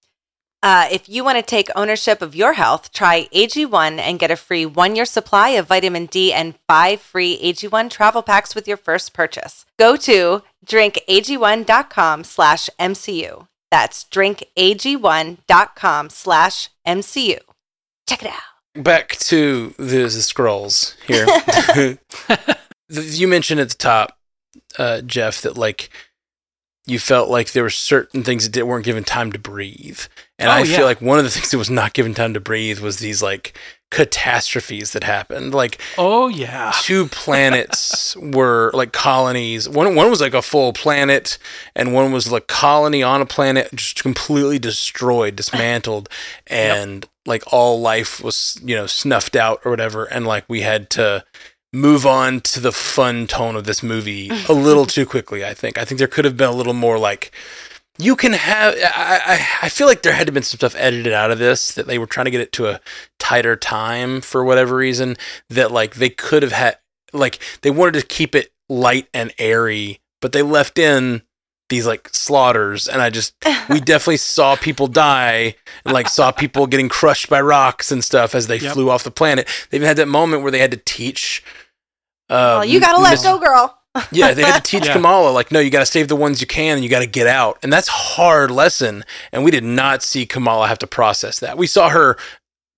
Uh, 0.65 0.89
if 0.91 1.07
you 1.11 1.23
want 1.23 1.37
to 1.37 1.43
take 1.43 1.69
ownership 1.77 2.23
of 2.23 2.35
your 2.35 2.55
health, 2.55 2.91
try 2.91 3.29
AG1 3.35 3.99
and 3.99 4.19
get 4.19 4.31
a 4.31 4.37
free 4.37 4.65
one 4.65 4.97
year 4.97 5.05
supply 5.05 5.51
of 5.51 5.69
vitamin 5.69 6.07
D 6.07 6.33
and 6.33 6.55
five 6.67 7.03
free 7.03 7.39
AG1 7.45 7.91
travel 7.91 8.23
packs 8.23 8.55
with 8.55 8.67
your 8.67 8.79
first 8.79 9.13
purchase. 9.13 9.67
Go 9.79 9.97
to 9.99 10.43
drinkag1.com 10.65 12.25
slash 12.25 12.71
MCU. 12.81 13.47
That's 13.71 14.05
drinkag1.com 14.05 16.09
slash 16.09 16.71
MCU. 16.87 17.39
Check 18.09 18.23
it 18.23 18.31
out. 18.33 18.83
back 18.83 19.11
to 19.19 19.75
the, 19.77 19.85
the 19.85 20.07
Skrulls 20.07 20.95
here. 21.07 21.99
You 22.91 23.27
mentioned 23.29 23.61
at 23.61 23.71
the 23.71 23.75
top, 23.77 24.19
uh, 24.79 25.01
Jeff, 25.01 25.41
that 25.41 25.57
like 25.57 25.89
you 26.87 26.99
felt 26.99 27.31
like 27.31 27.53
there 27.53 27.63
were 27.63 27.71
certain 27.71 28.23
things 28.23 28.49
that 28.49 28.67
weren't 28.67 28.85
given 28.85 29.05
time 29.05 29.33
to 29.33 29.39
breathe, 29.39 30.01
and 30.39 30.49
Oh, 30.49 30.53
I 30.53 30.61
yeah. 30.63 30.77
feel 30.77 30.87
like 30.87 31.01
one 31.01 31.19
of 31.19 31.25
the 31.25 31.31
things 31.35 31.51
that 31.51 31.59
was 31.59 31.71
not 31.71 31.93
given 31.93 32.15
time 32.15 32.35
to 32.35 32.41
breathe 32.41 32.81
was 32.81 32.99
these 32.99 33.23
like 33.23 33.57
catastrophes 33.91 34.93
that 34.93 35.05
happened. 35.05 35.55
Like 35.55 35.79
oh 35.99 36.29
yeah 36.29 36.73
two 36.83 37.07
planets 37.07 38.17
were 38.21 38.71
like 38.75 38.93
colonies. 38.93 39.69
One 39.69 39.95
one 39.95 40.11
was 40.11 40.21
like 40.21 40.35
a 40.35 40.43
full 40.43 40.73
planet, 40.73 41.39
and 41.77 41.93
one 41.95 42.13
was 42.13 42.31
like 42.31 42.47
colony 42.47 43.03
on 43.03 43.21
a 43.21 43.27
planet, 43.27 43.71
just 43.75 44.03
completely 44.03 44.59
destroyed, 44.59 45.37
dismantled, 45.37 46.09
and 46.47 47.09
like 47.27 47.43
all 47.53 47.81
life 47.81 48.23
was 48.23 48.59
you 48.65 48.75
know 48.77 48.87
snuffed 48.87 49.37
out 49.37 49.61
or 49.65 49.71
whatever. 49.71 50.05
And 50.05 50.27
like 50.27 50.45
we 50.49 50.61
had 50.63 50.91
to 50.91 51.25
move 51.73 52.07
on 52.07 52.41
to 52.41 52.61
the 52.61 52.71
fun 52.73 53.27
tone 53.27 53.57
of 53.57 53.65
this 53.65 53.83
movie 53.83 54.31
a 54.49 54.53
little 54.53 54.87
too 54.87 55.07
quickly. 55.07 55.45
I 55.45 55.55
think. 55.55 55.79
I 55.79 55.85
think 55.85 55.99
there 55.99 56.09
could 56.09 56.25
have 56.25 56.37
been 56.37 56.49
a 56.51 56.53
little 56.55 56.75
more 56.75 56.99
like. 56.99 57.33
You 57.99 58.17
can 58.17 58.33
have. 58.33 58.75
I, 58.75 59.21
I 59.25 59.49
I 59.67 59.69
feel 59.69 59.87
like 59.87 60.03
there 60.03 60.13
had 60.13 60.27
to 60.27 60.31
have 60.31 60.35
been 60.35 60.43
some 60.43 60.59
stuff 60.59 60.75
edited 60.77 61.13
out 61.13 61.31
of 61.31 61.39
this 61.39 61.73
that 61.73 61.87
they 61.87 61.99
were 61.99 62.07
trying 62.07 62.25
to 62.25 62.31
get 62.31 62.41
it 62.41 62.53
to 62.53 62.67
a 62.69 62.81
tighter 63.19 63.55
time 63.57 64.21
for 64.21 64.45
whatever 64.45 64.75
reason. 64.77 65.17
That 65.51 65.71
like 65.71 65.95
they 65.95 66.11
could 66.11 66.43
have 66.43 66.53
had 66.53 66.79
like 67.13 67.39
they 67.63 67.71
wanted 67.71 68.01
to 68.01 68.07
keep 68.07 68.35
it 68.35 68.53
light 68.69 69.09
and 69.15 69.33
airy, 69.39 70.01
but 70.21 70.33
they 70.33 70.43
left 70.43 70.79
in 70.79 71.23
these 71.71 71.87
like 71.87 72.09
slaughters 72.13 72.89
and 72.89 73.01
I 73.01 73.11
just 73.11 73.35
we 73.71 73.81
definitely 73.81 74.19
saw 74.19 74.55
people 74.57 74.87
die 74.87 75.55
and 75.85 75.95
like 75.95 76.09
saw 76.09 76.31
people 76.31 76.67
getting 76.67 76.89
crushed 76.91 77.31
by 77.31 77.41
rocks 77.41 77.91
and 77.91 78.05
stuff 78.05 78.35
as 78.35 78.49
they 78.49 78.59
Yep. 78.59 78.75
flew 78.75 78.91
off 78.91 79.03
the 79.05 79.11
planet. 79.11 79.49
They 79.71 79.79
even 79.79 79.87
had 79.89 79.97
that 79.97 80.09
moment 80.09 80.43
where 80.43 80.51
they 80.51 80.59
had 80.59 80.73
to 80.73 80.77
teach 80.85 81.43
uh, 82.29 82.59
well, 82.59 82.65
you 82.65 82.81
got 82.81 82.97
to 82.97 83.03
let 83.03 83.23
go, 83.23 83.39
girl. 83.39 83.79
Yeah, 84.11 84.35
they 84.35 84.43
had 84.43 84.65
to 84.65 84.71
teach 84.71 84.85
Yeah. 84.87 84.95
Kamala, 84.95 85.31
like, 85.31 85.53
no, 85.53 85.61
you 85.61 85.71
got 85.71 85.81
to 85.81 85.87
save 85.87 86.09
the 86.09 86.17
ones 86.17 86.41
you 86.41 86.47
can 86.47 86.77
and 86.77 86.85
you 86.85 86.91
got 86.91 87.01
to 87.01 87.07
get 87.07 87.27
out. 87.27 87.59
And 87.63 87.73
that's 87.73 87.89
hard 87.89 88.51
lesson. 88.51 89.05
And 89.33 89.45
we 89.45 89.51
did 89.51 89.65
not 89.65 90.03
see 90.03 90.27
Kamala 90.27 90.69
have 90.69 90.79
to 90.81 90.87
process 90.87 91.39
that. 91.41 91.57
We 91.57 91.67
saw 91.67 91.89
her 91.91 92.17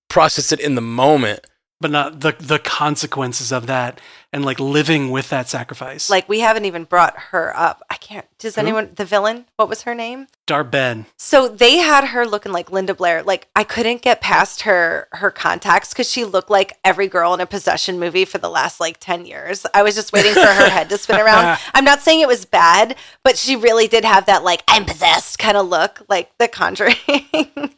process 0.09 0.53
it 0.53 0.61
in 0.61 0.75
the 0.75 0.81
moment. 0.81 1.47
But 1.81 1.91
not 1.91 2.21
the 2.21 2.35
the 2.39 2.59
consequences 2.59 3.53
of 3.53 3.67
that 3.67 4.01
and 4.33 4.45
like 4.45 4.59
living 4.61 5.11
with 5.11 5.31
that 5.31 5.49
sacrifice 5.49 6.11
Like, 6.11 6.29
we 6.29 6.41
haven't 6.41 6.65
even 6.65 6.85
brought 6.85 7.19
her 7.31 7.57
up. 7.57 7.83
I 7.89 7.97
can't. 7.97 8.27
Does 8.39 8.59
anyone, 8.59 8.91
the 8.95 9.05
villain, 9.05 9.47
what 9.57 9.69
was 9.69 9.83
her 9.83 9.95
name? 9.95 10.27
Dar-Benn 10.47 11.07
So 11.17 11.49
they 11.49 11.79
had 11.79 12.05
her 12.09 12.27
looking 12.27 12.53
like 12.53 12.71
Linda 12.71 12.95
Blair. 12.95 13.23
Like 13.23 13.49
I 13.57 13.65
couldn't 13.65 14.03
get 14.03 14.21
past 14.21 14.62
her 14.62 15.09
her 15.12 15.31
contacts 15.31 15.93
because 15.93 16.11
she 16.11 16.25
looked 16.25 16.51
like 16.51 16.79
every 16.85 17.09
girl 17.09 17.35
in 17.35 17.41
a 17.41 17.47
possession 17.47 17.99
movie 17.99 18.25
for 18.25 18.39
the 18.39 18.51
last 18.51 18.79
like 18.79 18.99
ten 19.01 19.27
years. 19.27 19.67
I 19.75 19.83
was 19.83 19.95
just 19.95 20.12
waiting 20.12 20.35
for 20.35 20.41
her 20.41 20.69
head 20.69 20.89
to 20.91 20.99
spin 20.99 21.19
around. 21.19 21.59
I'm 21.75 21.85
not 21.85 22.01
saying 22.01 22.21
it 22.21 22.29
was 22.29 22.45
bad, 22.45 22.97
but 23.23 23.37
she 23.37 23.57
really 23.57 23.89
did 23.89 24.05
have 24.05 24.27
that 24.27 24.45
like 24.45 24.62
I'm 24.69 24.85
possessed 24.85 25.39
kind 25.39 25.57
of 25.57 25.69
look, 25.69 26.03
like 26.09 26.37
The 26.39 26.49
Conjuring. 26.49 26.95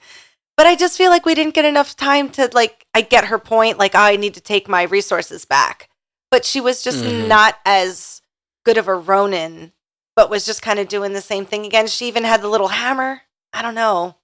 but 0.58 0.66
I 0.66 0.76
just 0.76 0.98
feel 0.98 1.10
like 1.10 1.24
we 1.24 1.34
didn't 1.34 1.54
get 1.54 1.64
enough 1.64 1.96
time 1.96 2.28
to 2.30 2.50
like. 2.52 2.84
I 2.92 3.00
get 3.00 3.26
her 3.26 3.38
point. 3.38 3.78
Like 3.78 3.94
oh, 3.94 3.98
I 4.00 4.16
need 4.16 4.34
to 4.34 4.40
take 4.42 4.68
my 4.68 4.82
resources 4.82 5.46
back, 5.46 5.88
but 6.30 6.44
she 6.44 6.60
was 6.60 6.82
just 6.82 7.02
Mhm. 7.02 7.28
not 7.28 7.54
as 7.64 8.20
good 8.66 8.76
of 8.76 8.88
a 8.88 8.94
Ronan 8.94 9.72
but 10.16 10.28
was 10.30 10.44
just 10.44 10.62
kind 10.62 10.80
of 10.80 10.88
doing 10.88 11.12
the 11.12 11.20
same 11.20 11.46
thing 11.46 11.64
again. 11.64 11.86
She 11.86 12.08
even 12.08 12.24
had 12.24 12.42
the 12.42 12.48
little 12.48 12.66
hammer. 12.68 13.22
I 13.52 13.62
don't 13.62 13.76
know. 13.76 14.16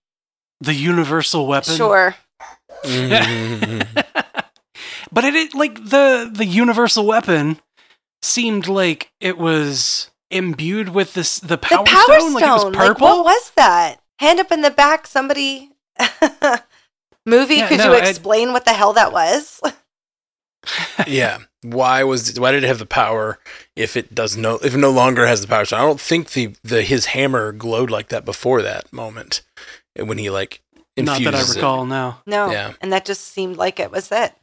the 0.61 0.75
universal 0.75 1.47
weapon 1.47 1.77
Sure. 1.77 2.15
but 2.85 2.95
it, 5.25 5.35
it 5.35 5.55
like 5.55 5.75
the 5.77 6.31
the 6.33 6.45
universal 6.47 7.07
weapon 7.07 7.61
seemed 8.23 8.67
like 8.67 9.13
it 9.21 9.39
was 9.39 10.11
imbued 10.31 10.91
with 10.91 11.15
this 11.15 11.39
the 11.39 11.59
power, 11.59 11.85
the 11.85 11.91
power 11.91 12.21
stone, 12.21 12.31
stone. 12.31 12.33
like 12.33 12.45
it 12.45 12.53
was 12.53 12.65
Like, 12.75 12.87
purple 12.89 13.07
what 13.07 13.25
was 13.25 13.53
that? 13.57 14.01
Hand 14.19 14.41
up 14.41 14.51
in 14.53 14.63
the 14.63 14.71
back, 14.71 15.07
somebody. 15.07 15.71
Movie, 17.27 17.57
Yeah, 17.57 17.69
could 17.69 17.79
no, 17.79 17.93
you 17.93 17.99
I- 17.99 18.07
explain 18.09 18.53
what 18.53 18.65
the 18.65 18.73
hell 18.73 18.93
that 18.95 19.13
was? 19.13 19.61
yeah. 21.07 21.39
Why 21.63 22.05
was 22.05 22.39
why 22.39 22.53
did 22.53 22.63
it 22.65 22.67
have 22.67 22.79
the 22.79 22.85
power 22.87 23.39
if 23.75 23.97
it 23.97 24.15
does 24.15 24.37
no 24.37 24.57
if 24.57 24.75
it 24.75 24.79
no 24.79 24.91
longer 24.91 25.27
has 25.27 25.41
the 25.41 25.47
power? 25.49 25.65
So 25.65 25.77
I 25.77 25.81
don't 25.81 26.01
think 26.01 26.33
the 26.33 26.55
the 26.63 26.83
his 26.83 27.07
hammer 27.07 27.53
glowed 27.53 27.91
like 27.91 28.09
that 28.09 28.25
before 28.27 28.61
that 28.63 28.93
moment 28.93 29.41
when 29.99 30.19
he 30.19 30.29
like 30.29 30.61
not 30.97 31.23
that 31.25 31.35
i 31.35 31.41
it. 31.41 31.55
recall 31.55 31.87
now 31.87 32.21
No. 32.27 32.51
Yeah. 32.51 32.75
And 32.83 32.93
that 32.93 33.05
just 33.07 33.23
seemed 33.25 33.57
like 33.57 33.81
it 33.81 33.91
was 33.91 34.13
it. 34.13 34.35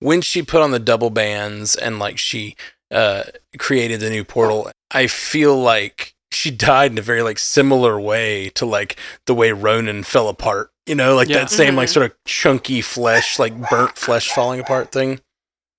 when 0.00 0.20
she 0.22 0.42
put 0.42 0.62
on 0.62 0.70
the 0.72 0.78
double 0.78 1.10
bands 1.10 1.76
and 1.76 1.98
like 1.98 2.18
she 2.18 2.56
uh 2.90 3.24
created 3.58 4.00
the 4.00 4.10
new 4.10 4.24
portal 4.24 4.70
i 4.90 5.06
feel 5.06 5.56
like 5.56 6.14
she 6.32 6.50
died 6.50 6.90
in 6.92 6.98
a 6.98 7.02
very 7.02 7.22
like 7.22 7.38
similar 7.38 8.00
way 8.00 8.48
to 8.50 8.66
like 8.66 8.96
the 9.26 9.34
way 9.34 9.52
ronan 9.52 10.02
fell 10.02 10.28
apart 10.28 10.71
you 10.86 10.94
know 10.94 11.14
like 11.14 11.28
Yeah. 11.28 11.38
that 11.40 11.50
same 11.50 11.76
like 11.76 11.88
Mhm. 11.88 11.92
sort 11.92 12.06
of 12.10 12.16
chunky 12.24 12.80
flesh 12.80 13.38
like 13.38 13.54
burnt 13.70 13.96
flesh 13.96 14.28
falling 14.30 14.60
apart 14.60 14.90
thing 14.92 15.20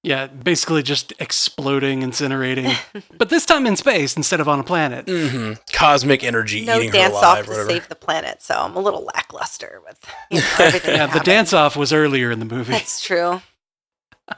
yeah 0.04 0.28
basically 0.28 0.84
just 0.84 1.14
exploding 1.20 2.02
incinerating 2.02 2.76
but 3.18 3.30
this 3.30 3.46
time 3.46 3.66
in 3.68 3.76
space 3.76 4.16
instead 4.18 4.40
of 4.40 4.48
on 4.50 4.60
a 4.60 4.64
planet 4.64 5.06
hmm 5.08 5.54
cosmic 5.74 6.24
energy 6.24 6.66
No 6.66 6.78
eating 6.78 6.90
her 6.90 6.94
dance 6.94 7.16
off 7.16 7.24
alive 7.24 7.40
or 7.40 7.44
to 7.46 7.50
whatever 7.52 7.70
save 7.70 7.90
the 7.90 7.96
planet, 7.96 8.42
so 8.42 8.56
I'm 8.56 8.76
a 8.76 8.80
little 8.80 9.04
lackluster 9.16 9.82
with 9.86 10.00
you 10.32 10.40
know, 10.40 10.46
everything. 10.60 10.96
yeah 10.96 11.08
the 11.08 11.20
dance 11.22 11.54
off 11.54 11.76
was 11.76 11.92
earlier 11.94 12.32
in 12.32 12.40
the 12.40 12.46
movie 12.46 12.72
That's 12.74 13.02
true. 13.02 13.42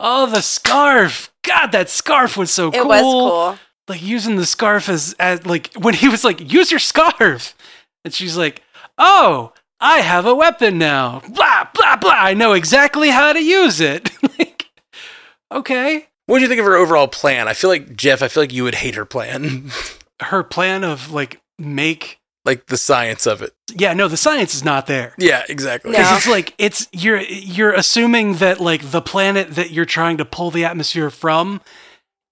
oh 0.00 0.26
the 0.26 0.40
scarf 0.42 1.32
god 1.42 1.72
that 1.72 1.88
scarf 1.90 2.36
was 2.36 2.50
so 2.50 2.68
It 2.68 2.74
cool 2.80 2.88
was 2.88 3.02
cool. 3.02 3.58
like 3.88 4.02
using 4.02 4.36
the 4.36 4.46
scarf 4.46 4.88
as, 4.88 5.14
as 5.18 5.44
like 5.46 5.72
when 5.74 5.94
he 5.94 6.08
was 6.08 6.24
like 6.24 6.52
use 6.52 6.70
your 6.70 6.80
scarf 6.80 7.54
and 8.04 8.12
she's 8.14 8.36
like 8.36 8.62
oh, 9.00 9.52
I 9.80 9.98
have 10.00 10.26
a 10.26 10.34
weapon 10.34 10.78
now. 10.78 11.20
Blah 11.28 11.68
blah 11.72 11.96
blah. 11.96 12.10
I 12.14 12.34
know 12.34 12.52
exactly 12.52 13.10
how 13.10 13.32
to 13.32 13.42
use 13.42 13.80
it. 13.80 14.10
like, 14.38 14.66
okay. 15.52 16.06
What 16.26 16.38
do 16.38 16.42
you 16.42 16.48
think 16.48 16.60
of 16.60 16.66
her 16.66 16.76
overall 16.76 17.08
plan? 17.08 17.48
I 17.48 17.54
feel 17.54 17.70
like 17.70 17.96
Jeff. 17.96 18.22
I 18.22 18.28
feel 18.28 18.42
like 18.42 18.52
you 18.52 18.64
would 18.64 18.74
hate 18.76 18.94
her 18.96 19.04
plan, 19.06 19.70
Her 20.20 20.42
plan 20.42 20.82
of 20.84 21.12
like 21.12 21.40
make 21.58 22.18
like 22.44 22.66
the 22.66 22.76
science 22.76 23.26
of 23.26 23.42
it. 23.42 23.52
yeah 23.76 23.92
no 23.92 24.08
the 24.08 24.16
science 24.16 24.54
is 24.54 24.64
not 24.64 24.86
there. 24.86 25.14
Yeah, 25.18 25.42
exactly. 25.48 25.92
No. 25.92 25.98
It's 26.16 26.26
like 26.26 26.54
it's 26.58 26.88
you're 26.92 27.20
you're 27.20 27.72
assuming 27.72 28.34
that 28.36 28.60
like 28.60 28.90
the 28.90 29.00
planet 29.02 29.54
that 29.54 29.70
you're 29.70 29.84
trying 29.84 30.16
to 30.18 30.24
pull 30.24 30.50
the 30.50 30.64
atmosphere 30.64 31.10
from 31.10 31.60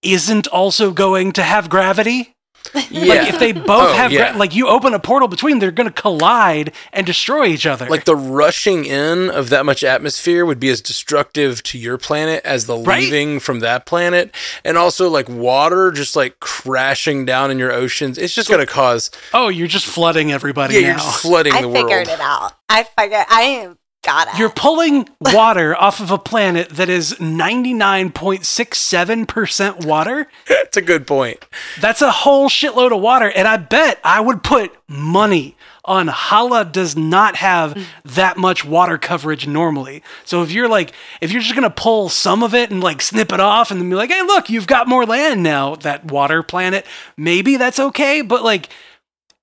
isn't 0.02 0.46
also 0.48 0.90
going 0.92 1.32
to 1.32 1.42
have 1.42 1.68
gravity. 1.68 2.34
Yeah. 2.90 3.14
Like 3.14 3.28
if 3.28 3.38
they 3.38 3.52
both 3.52 3.66
Oh, 3.90 3.92
have 3.94 4.10
gra- 4.10 4.32
like 4.36 4.54
you 4.54 4.68
open 4.68 4.94
a 4.94 4.98
portal 4.98 5.28
between, 5.28 5.58
they're 5.58 5.70
going 5.70 5.88
to 5.88 5.92
collide 6.02 6.72
and 6.92 7.04
destroy 7.06 7.46
each 7.46 7.66
other. 7.66 7.86
like 7.88 8.04
the 8.04 8.16
rushing 8.16 8.84
in 8.84 9.28
of 9.30 9.50
that 9.50 9.66
much 9.66 9.84
atmosphere 9.84 10.44
would 10.46 10.58
be 10.60 10.68
as 10.70 10.80
destructive 10.80 11.62
to 11.64 11.78
your 11.78 11.98
planet 11.98 12.42
as 12.44 12.66
the 12.66 12.76
Right? 12.76 13.00
leaving 13.00 13.40
from 13.40 13.60
that 13.60 13.86
planet 13.86 14.34
and 14.64 14.78
also 14.78 15.08
like 15.10 15.28
water 15.28 15.90
just 15.92 16.16
like 16.16 16.40
crashing 16.40 17.24
down 17.24 17.50
in 17.50 17.58
your 17.58 17.72
oceans 17.72 18.16
it's 18.18 18.34
just 18.34 18.48
going 18.48 18.60
to 18.60 18.66
cause 18.72 19.10
oh, 19.34 19.48
you're 19.48 19.66
just 19.68 19.86
flooding 19.86 20.32
everybody 20.32 20.74
yeah 20.74 20.80
you're 20.80 20.90
now. 20.96 21.02
just 21.02 21.22
flooding 21.22 21.52
I 21.52 21.62
the 21.62 21.68
figured 21.68 21.90
world 21.90 22.08
it 22.08 22.20
out. 22.20 22.52
I 22.68 22.82
figured 22.84 23.24
I 23.28 23.64
got 23.64 23.76
it. 24.08 24.38
You're 24.38 24.50
pulling 24.50 25.08
water 25.20 25.76
off 25.80 26.00
of 26.00 26.10
a 26.10 26.18
planet 26.18 26.70
that 26.70 26.88
is 26.88 27.12
99.67% 27.14 29.86
water. 29.86 30.26
that's 30.48 30.76
a 30.76 30.82
good 30.82 31.06
point 31.06 31.44
That's 31.80 32.02
a 32.02 32.10
whole 32.10 32.48
shitload 32.48 32.92
of 32.94 33.00
water. 33.00 33.30
And 33.30 33.46
I 33.48 33.56
bet 33.56 34.00
I 34.04 34.20
would 34.20 34.42
put 34.42 34.72
money 34.88 35.56
on 35.86 36.08
Hala 36.08 36.64
does 36.64 36.96
not 36.96 37.36
have 37.36 37.88
that 38.04 38.36
much 38.36 38.64
water 38.64 38.98
coverage 38.98 39.46
normally. 39.46 40.02
So 40.24 40.42
if 40.42 40.50
you're 40.50 40.68
like, 40.68 40.92
if 41.20 41.30
you're 41.30 41.42
just 41.42 41.54
going 41.54 41.62
to 41.62 41.70
pull 41.70 42.08
some 42.08 42.42
of 42.42 42.54
it 42.54 42.70
and 42.70 42.82
like 42.82 43.00
snip 43.00 43.32
it 43.32 43.40
off 43.40 43.70
and 43.70 43.80
then 43.80 43.88
be 43.88 43.94
like, 43.94 44.10
hey, 44.10 44.22
look, 44.22 44.50
you've 44.50 44.66
got 44.66 44.88
more 44.88 45.06
land 45.06 45.42
now, 45.42 45.76
that 45.76 46.06
water 46.06 46.42
planet, 46.42 46.84
maybe 47.16 47.56
that's 47.56 47.78
okay. 47.78 48.20
But 48.20 48.42
like, 48.42 48.68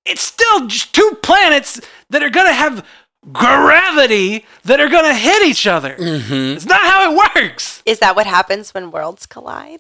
it's 0.06 0.22
still 0.22 0.68
just 0.68 0.94
two 0.94 1.18
planets 1.24 1.80
that 2.10 2.24
are 2.24 2.30
going 2.30 2.48
to 2.48 2.54
have 2.54 2.86
gravity 3.32 4.46
that 4.66 4.80
are 4.80 4.90
going 4.90 5.06
to 5.06 5.14
hit 5.14 5.44
each 5.46 5.66
other. 5.68 5.96
It's 6.00 6.66
not 6.66 6.82
how 6.82 7.12
it 7.12 7.32
works. 7.36 7.82
Is 7.86 8.00
that 8.00 8.16
what 8.16 8.28
happens 8.28 8.74
when 8.74 8.92
worlds 8.92 9.26
collide? 9.26 9.80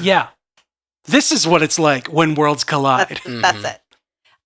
Yeah. 0.00 0.28
This 1.04 1.32
is 1.32 1.46
what 1.46 1.62
it's 1.62 1.78
like 1.78 2.08
when 2.08 2.34
worlds 2.34 2.64
collide. 2.64 3.08
That's, 3.08 3.20
Mm-hmm. 3.20 3.40
that's 3.40 3.64
it. 3.76 3.80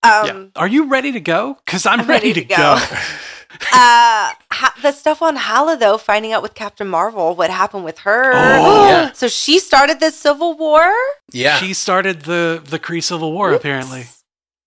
Um, 0.03 0.51
Are 0.55 0.67
you 0.67 0.87
ready 0.87 1.11
to 1.13 1.19
go? 1.19 1.57
Because 1.65 1.85
I'm, 1.87 2.01
I'm 2.01 2.07
ready, 2.07 2.27
ready 2.29 2.41
to, 2.41 2.47
to 2.47 2.55
go. 2.55 2.55
go. 2.55 2.95
uh, 3.73 4.31
ha- 4.51 4.75
the 4.83 4.91
stuff 4.91 5.21
on 5.23 5.35
Hala 5.35 5.77
though, 5.77 5.97
finding 5.97 6.31
out 6.31 6.43
with 6.43 6.53
Captain 6.53 6.87
Marvel 6.87 7.33
what 7.35 7.49
happened 7.49 7.83
with 7.85 7.99
her. 7.99 8.31
Oh, 8.33 8.87
yeah. 8.87 9.11
So 9.13 9.27
she 9.27 9.57
started 9.59 9.99
this 9.99 10.15
civil 10.15 10.55
war. 10.57 10.93
yeah 11.31 11.57
She 11.57 11.73
started 11.73 12.21
the 12.23 12.61
the 12.63 12.77
Kree 12.77 13.01
Civil 13.01 13.31
War, 13.33 13.51
apparently. 13.53 14.05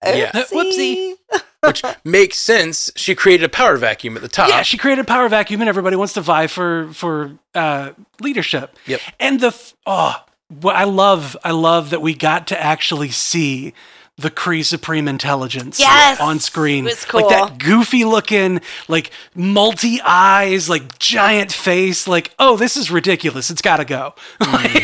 Yeah. 0.05 0.33
Oopsie. 0.33 1.15
which 1.65 1.83
makes 2.05 2.39
sense 2.39 2.91
she 2.97 3.15
created 3.15 3.45
a 3.45 3.49
power 3.49 3.77
vacuum 3.77 4.17
at 4.17 4.23
the 4.23 4.29
top 4.29 4.49
Yeah, 4.49 4.63
she 4.63 4.77
created 4.79 5.03
a 5.03 5.05
power 5.05 5.29
vacuum, 5.29 5.61
and 5.61 5.69
everybody 5.69 5.97
wants 5.97 6.13
to 6.15 6.21
vie 6.21 6.47
for 6.47 6.89
for 6.93 7.39
uh, 7.55 7.93
leadership. 8.21 8.77
Yep. 8.87 9.01
And 9.19 9.41
the 9.41 9.49
f- 9.49 9.75
oh, 9.87 10.15
what 10.61 10.77
I 10.77 10.85
love, 10.85 11.37
I 11.45 11.51
love 11.51 11.91
that 11.91 12.01
we 12.01 12.15
got 12.15 12.47
to 12.49 12.63
actually 12.63 13.11
see 13.11 13.75
the 14.17 14.31
Kree 14.31 14.65
Supreme 14.65 15.07
Intelligence 15.07 15.79
Yes! 15.79 16.19
on 16.21 16.41
screen. 16.41 16.85
It 16.87 16.91
was 16.91 17.15
Like 17.15 17.23
cool. 17.23 17.31
that 17.31 17.59
goofy 17.59 18.05
looking, 18.05 18.61
like 18.89 19.11
multi 19.35 20.01
eyes, 20.03 20.69
like 20.69 20.99
giant 20.99 21.53
face. 21.53 22.09
Like, 22.09 22.35
oh, 22.39 22.57
this 22.57 22.77
is 22.77 22.91
ridiculous. 22.91 23.49
It's 23.51 23.63
got 23.63 23.77
to 23.77 23.85
go. 23.85 24.15
Like, 24.41 24.83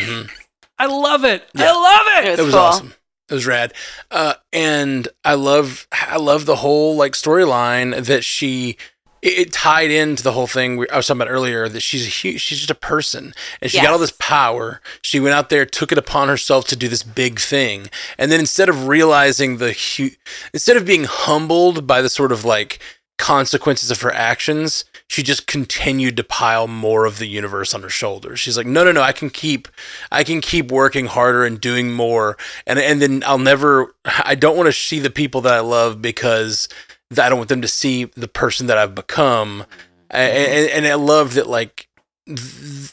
I 0.78 0.86
love 0.86 1.24
it. 1.24 1.44
I 1.56 1.72
love 1.72 2.24
it. 2.24 2.28
It 2.28 2.30
was, 2.32 2.38
it 2.40 2.42
was 2.44 2.52
cool. 2.54 2.60
awesome. 2.62 2.94
It 3.28 3.34
was 3.34 3.46
rad, 3.46 3.72
uh, 4.10 4.34
and 4.52 5.08
I 5.24 5.34
love 5.34 5.86
I 5.92 6.16
love 6.16 6.44
the 6.44 6.56
whole 6.56 6.94
like 6.96 7.12
storyline 7.12 8.04
that 8.04 8.22
she 8.22 8.76
it, 9.24 9.38
it 9.38 9.52
tied 9.52 9.90
into 9.90 10.22
the 10.22 10.32
whole 10.32 10.46
thing 10.46 10.76
we, 10.76 10.88
I 10.90 10.96
was 10.96 11.06
talking 11.06 11.22
about 11.22 11.32
earlier 11.32 11.68
that 11.68 11.80
she's 11.80 12.06
a 12.06 12.10
hu 12.10 12.38
she's 12.38 12.58
just 12.58 12.70
a 12.70 12.74
person. 12.76 13.34
And 13.60 13.70
she 13.70 13.80
got 13.80 13.92
all 13.92 13.98
this 13.98 14.14
power. 14.18 14.80
She 15.02 15.18
went 15.18 15.34
out 15.34 15.48
there, 15.48 15.64
took 15.64 15.90
it 15.90 15.98
upon 15.98 16.28
herself 16.28 16.66
to 16.68 16.76
do 16.76 16.88
this 16.88 17.02
big 17.02 17.40
thing, 17.40 17.88
and 18.18 18.30
then 18.30 18.40
instead 18.40 18.68
of 18.68 18.86
realizing 18.86 19.56
the 19.56 19.72
hu- 19.72 20.14
instead 20.52 20.76
of 20.76 20.84
being 20.84 21.04
humbled 21.04 21.86
by 21.86 22.02
the 22.02 22.10
sort 22.10 22.30
of 22.30 22.44
like 22.44 22.78
consequences 23.18 23.90
of 23.90 24.00
her 24.00 24.12
actions, 24.12 24.84
she 25.08 25.22
just 25.22 25.46
continued 25.46 26.16
to 26.16 26.24
pile 26.24 26.66
more 26.66 27.04
of 27.04 27.18
the 27.18 27.26
universe 27.26 27.74
on 27.74 27.82
her 27.82 27.88
shoulders. 27.88 28.40
She's 28.40 28.56
like, 28.56 28.66
no, 28.66 28.84
no, 28.84 28.92
no, 28.92 29.02
I 29.02 29.12
can 29.12 29.30
keep, 29.30 29.68
I 30.10 30.24
can 30.24 30.40
keep 30.40 30.72
working 30.72 31.06
harder 31.06 31.44
and 31.44 31.60
doing 31.60 31.92
more, 31.92 32.36
and 32.66 32.78
and 32.78 33.00
then 33.00 33.22
I'll 33.26 33.38
never, 33.38 33.94
I 34.04 34.34
don't 34.34 34.56
want 34.56 34.66
to 34.66 34.72
see 34.72 34.98
the 34.98 35.10
people 35.10 35.40
that 35.42 35.54
I 35.54 35.60
love 35.60 36.02
because 36.02 36.68
I 37.12 37.28
don't 37.28 37.38
want 37.38 37.48
them 37.48 37.62
to 37.62 37.68
see 37.68 38.04
the 38.04 38.28
person 38.28 38.66
that 38.66 38.78
I've 38.78 38.94
become, 38.94 39.64
and, 40.10 40.70
and, 40.70 40.86
I 40.86 40.94
love 40.94 41.34
that 41.34 41.48
like 41.48 41.88
th- 42.26 42.38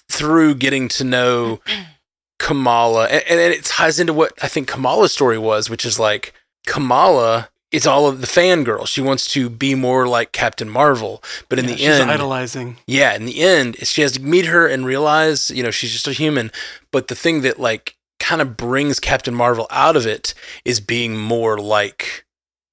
through 0.09 0.55
getting 0.55 0.87
to 0.89 1.03
know 1.03 1.59
Kamala, 2.39 3.05
and, 3.07 3.23
and 3.27 3.39
it 3.39 3.65
ties 3.65 3.99
into 3.99 4.13
what 4.13 4.33
I 4.41 4.47
think 4.47 4.67
Kamala's 4.67 5.13
story 5.13 5.37
was, 5.37 5.69
which 5.69 5.85
is 5.85 5.99
like 5.99 6.33
Kamala 6.67 7.49
is 7.71 7.87
all 7.87 8.07
of 8.07 8.21
the 8.21 8.27
fangirl. 8.27 8.85
She 8.87 9.01
wants 9.01 9.31
to 9.33 9.49
be 9.49 9.75
more 9.75 10.07
like 10.07 10.31
Captain 10.31 10.69
Marvel, 10.69 11.23
but 11.49 11.57
in 11.59 11.65
Yeah, 11.65 11.71
the 11.71 11.77
she's 11.77 11.87
end, 11.99 12.11
idolizing. 12.11 12.77
yeah, 12.85 13.13
in 13.15 13.25
the 13.25 13.39
end, 13.41 13.77
she 13.87 14.01
has 14.01 14.11
to 14.13 14.21
meet 14.21 14.45
her 14.47 14.67
and 14.67 14.85
realize, 14.85 15.49
you 15.51 15.63
know, 15.63 15.71
she's 15.71 15.91
just 15.91 16.07
a 16.07 16.11
human. 16.13 16.51
But 16.91 17.07
the 17.07 17.15
thing 17.15 17.41
that 17.41 17.59
like 17.59 17.95
kind 18.19 18.41
of 18.41 18.55
brings 18.57 18.99
Captain 18.99 19.33
Marvel 19.33 19.67
out 19.71 19.95
of 19.95 20.05
it 20.05 20.33
is 20.65 20.79
being 20.79 21.17
more 21.17 21.57
like 21.57 22.25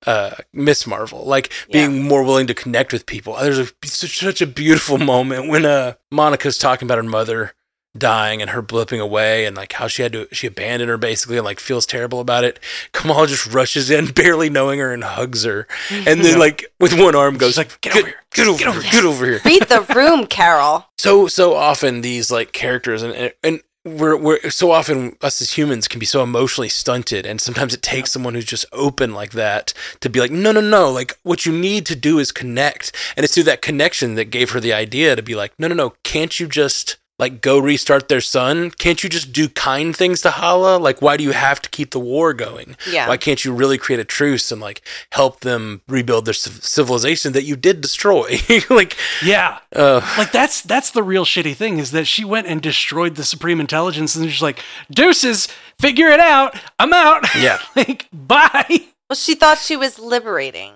uh 0.07 0.33
Miss 0.53 0.87
Marvel, 0.87 1.25
like 1.25 1.53
being 1.73 2.03
more 2.05 2.23
willing 2.23 2.47
to 2.47 2.55
connect 2.55 2.93
with 2.93 3.07
people. 3.07 3.35
There's 3.37 3.59
a 3.59 3.67
such, 3.85 4.19
such 4.19 4.41
a 4.41 4.47
beautiful 4.47 4.99
moment 5.15 5.49
when 5.49 5.65
uh 5.65 5.95
Monica's 6.11 6.59
talking 6.59 6.87
about 6.87 6.99
her 6.99 7.03
mother 7.05 7.53
dying 7.97 8.41
and 8.41 8.51
her 8.51 8.63
blipping 8.63 9.01
away 9.01 9.45
and 9.45 9.57
like 9.57 9.73
how 9.73 9.89
she 9.89 10.03
had 10.03 10.13
to 10.13 10.29
she 10.33 10.47
abandoned 10.47 10.89
her 10.91 10.99
basically 10.99 11.37
and 11.37 11.45
like 11.45 11.61
feels 11.61 11.87
terrible 11.87 12.21
about 12.21 12.45
it. 12.45 12.61
Kamala 12.93 13.27
just 13.27 13.47
rushes 13.47 13.91
in, 13.91 14.07
barely 14.13 14.51
knowing 14.51 14.79
her, 14.79 14.93
and 14.93 15.05
hugs 15.05 15.45
her, 15.45 15.67
and 15.91 16.21
then 16.25 16.39
like 16.39 16.65
with 16.79 16.99
one 16.99 17.15
arm 17.15 17.39
goes 17.39 17.57
like, 17.57 17.81
"Get 17.81 17.97
over 17.97 18.07
here. 18.07 18.17
get 18.33 18.47
over 18.47 18.81
here, 18.81 18.91
get 18.93 19.05
over 19.05 19.27
here 19.27 19.41
Read 19.45 19.63
the 19.63 19.81
room, 19.95 20.27
Carol. 20.39 20.87
so 20.97 21.27
so 21.27 21.55
often 21.55 22.01
these 22.03 22.31
like 22.31 22.53
characters 22.53 23.03
and 23.03 23.33
and 23.43 23.63
we're 23.85 24.17
we're 24.17 24.51
so 24.51 24.71
often 24.71 25.17
us 25.23 25.41
as 25.41 25.57
humans 25.57 25.89
can 25.89 25.99
be 25.99 26.05
so 26.05 26.23
emotionally 26.23 26.69
stunted 26.69 27.25
and 27.25 27.41
sometimes 27.41 27.73
it 27.73 27.81
takes 27.81 28.11
someone 28.11 28.35
who's 28.35 28.45
just 28.45 28.67
open 28.73 29.15
like 29.15 29.31
that 29.33 29.73
to 30.01 30.11
be 30.11 30.21
like 30.21 30.31
no 30.31 30.53
no 30.53 30.61
no 30.61 30.91
like 30.91 31.17
what 31.23 31.47
you 31.47 31.53
need 31.53 31.87
to 31.87 31.97
do 31.97 32.19
is 32.19 32.31
connect 32.31 32.93
and 33.17 33.25
it's 33.25 33.35
through 33.35 33.45
that 33.45 33.63
connection 33.63 34.15
that 34.15 34.27
gave 34.27 34.51
her 34.51 34.61
the 34.61 34.73
idea 34.75 35.17
to 35.17 35.23
be 35.23 35.35
like 35.35 35.53
no 35.59 35.69
no 35.69 35.75
no 35.75 35.95
can't 36.03 36.39
you 36.39 36.47
just 36.47 36.99
like 37.19 37.41
go 37.41 37.59
restart 37.59 38.09
their 38.09 38.21
son 38.21 38.71
can't 38.71 39.03
you 39.03 39.09
just 39.09 39.33
do 39.33 39.49
kind 39.49 39.97
things 39.97 40.21
to 40.23 40.31
Hala 40.31 40.77
like 40.79 41.03
why 41.03 41.17
do 41.17 41.25
you 41.25 41.33
have 41.33 41.61
to 41.63 41.69
keep 41.71 41.91
the 41.91 41.99
war 42.01 42.33
going 42.33 42.77
Yeah. 42.91 43.09
why 43.09 43.17
can't 43.17 43.45
you 43.45 43.53
really 43.53 43.79
create 43.79 43.99
a 44.01 44.05
truce 44.05 44.53
and 44.53 44.61
like 44.61 44.83
help 45.13 45.41
them 45.41 45.83
rebuild 45.89 46.25
their 46.27 46.35
civ- 46.35 46.65
civilization 46.65 47.33
that 47.33 47.45
you 47.45 47.57
did 47.57 47.81
destroy 47.81 48.39
like 48.71 48.97
Yeah. 49.25 49.59
uh 49.75 50.01
Like 50.17 50.33
that's 50.33 50.63
that's 50.63 50.91
the 50.91 51.03
real 51.03 51.25
shitty 51.25 51.55
thing 51.57 51.79
is 51.79 51.91
that 51.91 52.07
she 52.07 52.25
went 52.25 52.47
and 52.47 52.63
destroyed 52.63 53.17
the 53.17 53.25
Supreme 53.25 53.61
Intelligence 53.61 54.15
and 54.17 54.31
she's 54.31 54.43
like, 54.43 54.61
deuces, 54.91 55.49
figure 55.81 56.09
it 56.09 56.21
out. 56.21 56.55
I'm 56.79 56.93
out. 56.93 57.25
Yeah. 57.37 57.59
like, 57.77 58.07
bye. 58.13 58.67
Well, 59.09 59.17
she 59.17 59.35
thought 59.35 59.59
she 59.59 59.77
was 59.77 59.99
liberating. 59.99 60.73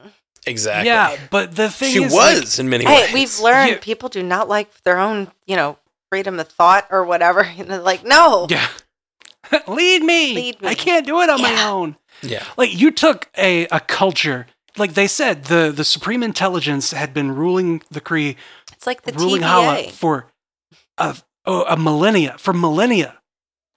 exactly 0.47 0.89
Yeah, 0.89 1.17
but 1.31 1.55
the 1.57 1.71
thing 1.71 1.93
she 1.93 2.03
is 2.05 2.13
was 2.13 2.59
in 2.59 2.69
many 2.69 2.85
Hey, 2.85 3.03
ways. 3.03 3.13
we've 3.15 3.39
learned 3.41 3.71
Yeah. 3.71 3.79
people 3.81 4.09
do 4.09 4.23
not 4.23 4.49
like 4.49 4.69
their 4.83 4.99
own, 4.99 5.31
you 5.47 5.55
know, 5.57 5.77
freedom 6.13 6.39
of 6.39 6.49
thought 6.49 6.87
or 6.91 7.05
whatever. 7.05 7.43
You 7.57 7.65
know, 7.65 7.83
like, 7.83 8.05
no. 8.05 8.47
yeah. 8.51 8.69
Lead 9.69 10.03
me. 10.03 10.35
Lead 10.35 10.63
me. 10.63 10.69
I 10.69 10.75
can't 10.75 11.07
do 11.07 11.21
it 11.23 11.31
on 11.31 11.41
my 11.41 11.65
own. 11.65 11.97
yeah, 12.23 12.45
Like 12.59 12.79
you 12.79 12.91
took 12.91 13.31
a, 13.37 13.67
a 13.67 13.81
culture 13.81 14.47
like 14.77 14.95
they 14.95 15.07
said, 15.07 15.45
the, 15.45 15.73
the 15.75 15.85
Supreme 15.85 16.23
Intelligence 16.23 16.93
had 16.93 17.13
been 17.13 17.35
ruling 17.35 17.83
the 17.91 18.01
Kree, 18.01 18.37
It's 18.73 18.87
like 18.87 19.03
the 19.03 19.13
ruling 19.13 19.43
TVA. 19.43 19.47
Hala 19.47 19.91
for 19.91 20.27
a, 20.99 21.17
oh, 21.45 21.65
a 21.65 21.77
millennia, 21.77 22.37
for 22.39 22.53
millennia, 22.53 23.19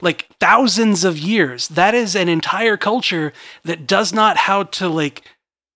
like 0.01 0.29
thousands 0.39 1.03
of 1.03 1.17
years. 1.17 1.67
That 1.67 1.93
is 1.93 2.15
an 2.15 2.29
entire 2.29 2.77
culture 2.77 3.33
that 3.63 3.87
does 3.87 4.13
not 4.13 4.37
how 4.37 4.63
to 4.63 4.87
like 4.87 5.23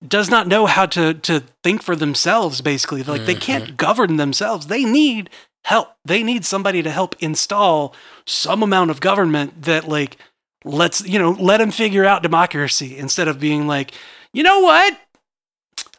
does 0.08 0.30
not 0.30 0.48
know 0.48 0.66
how 0.66 0.86
to 0.86 1.14
to 1.14 1.42
think 1.64 1.84
for 1.84 1.96
themselves. 1.96 2.62
Basically, 2.62 3.04
like 3.04 3.26
they 3.26 3.36
can't 3.36 3.66
mm-hmm. 3.66 3.76
govern 3.76 4.16
themselves. 4.16 4.68
They 4.68 4.86
need 4.86 5.30
help. 5.66 5.90
They 6.06 6.24
need 6.24 6.46
somebody 6.46 6.82
to 6.82 6.92
help 6.92 7.16
install 7.20 7.94
some 8.26 8.64
amount 8.64 8.92
of 8.92 9.00
government 9.02 9.64
that 9.64 9.88
like 9.88 10.18
lets 10.66 11.06
you 11.08 11.20
know 11.20 11.32
let 11.32 11.58
them 11.58 11.72
figure 11.72 12.06
out 12.06 12.24
democracy 12.24 12.98
instead 12.98 13.28
of 13.28 13.40
being 13.40 13.68
like, 13.68 13.92
you 14.34 14.44
know 14.44 14.60
what. 14.60 15.00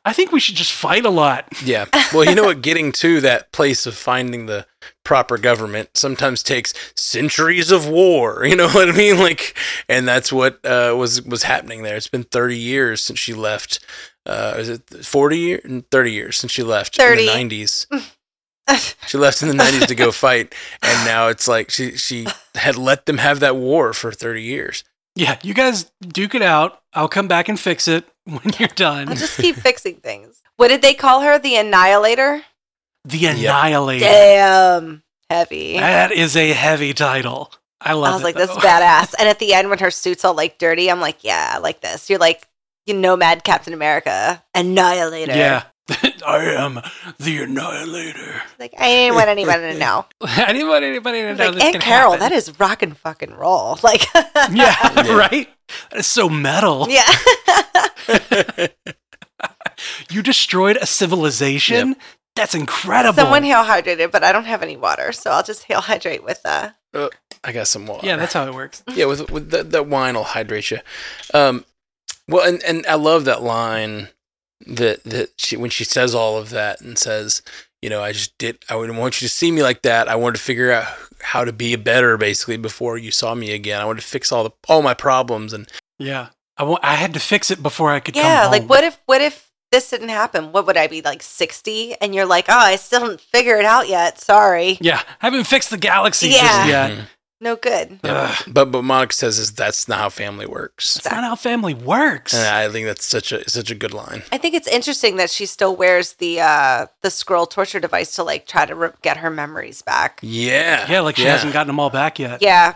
I 0.03 0.15
think 0.15 0.33
we 0.33 0.41
should 0.41 0.55
just 0.55 0.73
fight 0.73 1.05
a 1.05 1.11
lot. 1.11 1.47
Yeah. 1.63 1.85
Well, 2.15 2.25
you 2.25 2.35
know 2.35 2.45
what? 2.45 2.63
Getting 2.63 2.91
to 2.93 3.21
that 3.21 3.53
place 3.53 3.85
of 3.85 3.95
finding 3.95 4.47
the 4.47 4.67
proper 5.05 5.37
government 5.37 5.91
sometimes 5.95 6.43
takes 6.43 6.73
centuries 6.97 7.71
of 7.71 7.87
war. 7.87 8.47
You 8.47 8.57
know 8.57 8.69
what 8.71 8.89
I 8.89 8.93
mean? 8.93 9.19
Like, 9.19 9.55
and 9.91 10.09
that's 10.09 10.33
what 10.33 10.65
uh, 10.65 10.95
was 10.97 11.21
was 11.23 11.43
happening 11.43 11.83
there. 11.83 11.97
It's 11.97 12.09
been 12.09 12.25
30 12.25 12.57
years 12.57 13.03
since 13.03 13.19
she 13.19 13.35
left. 13.35 13.81
Uh, 14.25 14.55
is 14.57 14.69
it 14.71 14.89
40 14.89 15.39
years? 15.39 15.83
30 15.91 16.13
years 16.13 16.37
since 16.39 16.53
she 16.53 16.63
left 16.63 16.97
30. 16.97 17.29
in 17.29 17.49
the 17.49 17.57
90s. 17.57 17.87
she 19.07 19.19
left 19.19 19.43
in 19.43 19.49
the 19.49 19.55
90s 19.55 19.87
to 19.87 19.95
go 19.95 20.13
fight, 20.13 20.55
and 20.83 21.07
now 21.07 21.29
it's 21.29 21.49
like 21.49 21.71
she 21.71 21.97
she 21.97 22.27
had 22.55 22.77
let 22.77 23.07
them 23.07 23.19
have 23.19 23.41
that 23.41 23.57
war 23.57 23.93
for 23.93 24.13
30 24.13 24.43
years. 24.43 24.85
Yeah, 25.17 25.39
you 25.43 25.55
guys 25.55 25.91
duke 26.01 26.35
it 26.35 26.43
out. 26.43 26.81
I'll 26.95 27.09
come 27.09 27.29
back 27.29 27.49
and 27.49 27.59
fix 27.59 27.89
it 27.89 28.05
when 28.25 28.53
you're 28.59 28.69
done. 28.69 29.09
I'll 29.09 29.17
just 29.17 29.39
keep 29.39 29.57
fixing 29.57 29.97
things. 29.97 30.43
What 30.57 30.69
did 30.69 30.83
they 30.83 30.95
call 30.95 31.23
her? 31.23 31.39
The 31.39 31.57
Annihilator? 31.57 32.43
the 33.05 33.27
Annihilator. 33.27 34.05
Damn. 34.05 35.03
Heavy. 35.31 35.79
That 35.79 36.13
is 36.13 36.37
a 36.37 36.53
heavy 36.53 36.93
title. 36.93 37.53
I 37.81 37.95
love 37.95 38.09
it. 38.09 38.11
I 38.11 38.13
was 38.15 38.21
it. 38.21 38.25
like, 38.25 38.35
that's 38.35 38.55
though. 38.55 38.61
badass. 38.61 39.15
And 39.19 39.29
at 39.29 39.39
the 39.39 39.55
end, 39.55 39.71
when 39.71 39.79
her 39.79 39.91
suit's 39.91 40.25
all 40.25 40.35
like 40.35 40.59
dirty, 40.59 40.91
I'm 40.91 41.01
like, 41.01 41.23
yeah, 41.25 41.53
I 41.55 41.59
like 41.59 41.81
this. 41.81 42.11
You're 42.11 42.19
like, 42.19 42.47
you 42.87 42.95
nomad 42.95 43.45
Captain 43.45 43.73
America, 43.73 44.43
Annihilator. 44.55 45.33
Yeah. 45.33 45.65
I 46.27 46.45
am 46.57 46.81
the 47.19 47.43
Annihilator. 47.43 48.43
Like, 48.59 48.75
I 48.79 48.87
didn't 48.89 49.15
want 49.17 49.29
anybody 49.29 49.73
to 49.73 49.79
know. 49.79 50.07
anybody, 50.39 50.87
anybody 50.87 51.23
to 51.23 51.35
know 51.35 51.45
like, 51.47 51.55
this 51.55 51.65
Aunt 51.65 51.81
Carol, 51.83 52.13
happen. 52.13 52.21
that 52.29 52.33
is 52.33 52.59
rock 52.61 52.83
and 52.83 52.97
fucking 52.97 53.35
roll. 53.35 53.79
Like, 53.83 54.03
Yeah, 54.51 54.75
right? 55.13 55.49
That 55.91 56.01
is 56.01 56.07
so 56.07 56.29
metal. 56.29 56.87
yeah. 56.89 57.07
You 60.11 60.23
destroyed 60.23 60.77
a 60.77 60.87
civilization? 60.87 61.97
That's 62.37 62.55
incredible. 62.55 63.15
Someone 63.15 63.43
hail 63.43 63.65
hydrated, 63.65 64.11
but 64.13 64.23
I 64.23 64.33
don't 64.33 64.45
have 64.45 64.63
any 64.63 64.77
water, 64.77 65.13
so 65.13 65.31
I'll 65.31 65.43
just 65.43 65.65
hail 65.65 65.81
hydrate 65.81 66.23
with 66.25 66.41
uh 66.45 66.71
I 67.45 67.53
got 67.53 67.67
some 67.69 67.87
water. 67.87 68.07
yeah, 68.07 68.17
that's 68.17 68.33
how 68.35 68.47
it 68.47 68.55
works. 68.55 68.83
yeah, 68.89 69.07
with 69.07 69.31
with 69.31 69.51
that, 69.51 69.71
that 69.71 69.87
wine 69.87 70.15
will 70.15 70.25
hydrate 70.25 70.71
you. 70.71 70.79
Um, 71.33 71.65
well, 72.29 72.47
and 72.47 72.63
and 72.65 72.85
I 72.87 72.95
love 72.95 73.25
that 73.25 73.43
line 73.43 74.09
that 74.67 75.03
that 75.05 75.31
she 75.37 75.57
when 75.57 75.71
she 75.71 75.85
says 75.85 76.15
all 76.15 76.37
of 76.37 76.51
that 76.51 76.81
and 76.81 76.99
says, 76.99 77.43
you 77.83 77.89
know, 77.91 78.03
I 78.03 78.13
just 78.13 78.37
did. 78.39 78.59
I 78.69 78.77
wouldn't 78.77 78.99
want 78.99 79.21
you 79.23 79.29
to 79.29 79.33
see 79.35 79.51
me 79.51 79.63
like 79.63 79.83
that. 79.83 80.09
I 80.09 80.17
wanted 80.17 80.37
to 80.37 80.43
figure 80.43 80.71
out 80.73 80.87
how 81.23 81.45
to 81.45 81.53
be 81.53 81.73
a 81.73 81.79
better, 81.79 82.17
basically, 82.17 82.57
before 82.57 82.97
you 82.99 83.11
saw 83.11 83.35
me 83.35 83.53
again. 83.53 83.81
I 83.81 83.85
wanted 83.85 84.01
to 84.03 84.07
fix 84.07 84.33
all 84.33 84.45
the 84.45 84.51
all 84.69 84.83
my 84.83 84.95
problems 84.95 85.53
and 85.53 85.69
Yeah. 85.99 86.29
I 86.57 86.63
wa- 86.65 86.79
I 86.83 86.95
had 86.97 87.15
to 87.15 87.21
fix 87.21 87.51
it 87.51 87.63
before 87.63 87.91
I 87.91 88.01
could 88.01 88.15
come 88.15 88.23
Yeah, 88.25 88.47
like 88.47 88.65
what 88.69 88.85
if 88.85 88.99
what 89.07 89.21
if 89.23 89.51
this 89.73 89.89
didn't 89.89 90.09
happen? 90.11 90.53
What 90.53 90.67
would 90.67 90.77
I 90.77 90.89
be 90.89 91.01
like 91.01 91.23
60 91.23 91.95
and 92.01 92.15
you're 92.15 92.27
like, 92.27 92.47
"Oh, 92.49 92.59
I 92.59 92.77
still 92.77 93.01
didn't 93.07 93.21
figure 93.21 93.57
it 93.59 93.65
out 93.65 93.89
yet. 93.89 94.21
Sorry." 94.21 94.77
Yeah, 94.81 95.01
I 95.23 95.27
haven't 95.27 95.45
fixed 95.45 95.71
the 95.71 95.79
galaxy 95.79 96.29
Yeah. 96.29 96.41
just 96.41 96.69
yet. 96.69 96.91
Mhm. 96.91 97.07
No 97.43 97.57
good. 97.57 98.01
Ugh, 98.05 98.45
But 98.47 98.67
but 98.67 98.83
Monica 98.83 99.15
says 99.15 99.39
is 99.39 99.53
that's 99.53 99.89
not 99.89 99.99
how 99.99 100.09
family 100.11 100.47
works. 100.47 100.95
that's 100.95 101.07
not 101.11 101.25
how 101.25 101.37
family 101.37 101.73
works. 101.73 102.35
And 102.35 102.47
I 102.47 102.69
think 102.71 102.87
that's 102.87 103.07
such 103.07 103.33
a 103.33 103.49
such 103.49 103.71
a 103.71 103.75
good 103.75 103.95
line. 103.95 104.23
I 104.31 104.37
think 104.39 104.55
it's 104.55 104.69
interesting 104.69 105.17
that 105.17 105.31
she 105.31 105.47
still 105.47 105.75
wears 105.75 106.15
the 106.15 106.41
uh 106.41 106.87
the 107.01 107.09
Skrull 107.09 107.49
torture 107.49 107.81
device 107.81 108.15
to 108.17 108.25
like 108.25 108.47
try 108.47 108.67
to 108.67 108.75
re- 108.75 108.91
get 109.01 109.17
her 109.19 109.31
memories 109.31 109.81
back. 109.81 110.19
Yeah. 110.23 110.87
yeah, 110.91 111.01
like 111.01 111.17
she 111.17 111.25
hasn't 111.25 111.53
gotten 111.55 111.69
them 111.69 111.81
all 111.81 111.91
back 111.91 112.19
yet. 112.19 112.43
Yeah. 112.43 112.75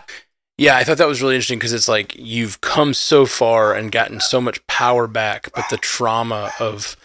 Yeah, 0.57 0.77
I 0.77 0.83
thought 0.85 0.97
that 0.97 1.07
was 1.07 1.21
really 1.21 1.35
interesting 1.35 1.59
because 1.59 1.73
it's 1.73 1.89
like 1.89 2.15
you've 2.15 2.61
come 2.61 2.93
so 2.93 3.25
far 3.25 3.73
and 3.73 3.91
gotten 3.91 4.19
so 4.21 4.39
much 4.39 4.65
power 4.67 5.05
back, 5.05 5.49
but 5.53 5.65
the 5.69 5.77
trauma 5.77 6.51
of 6.59 6.95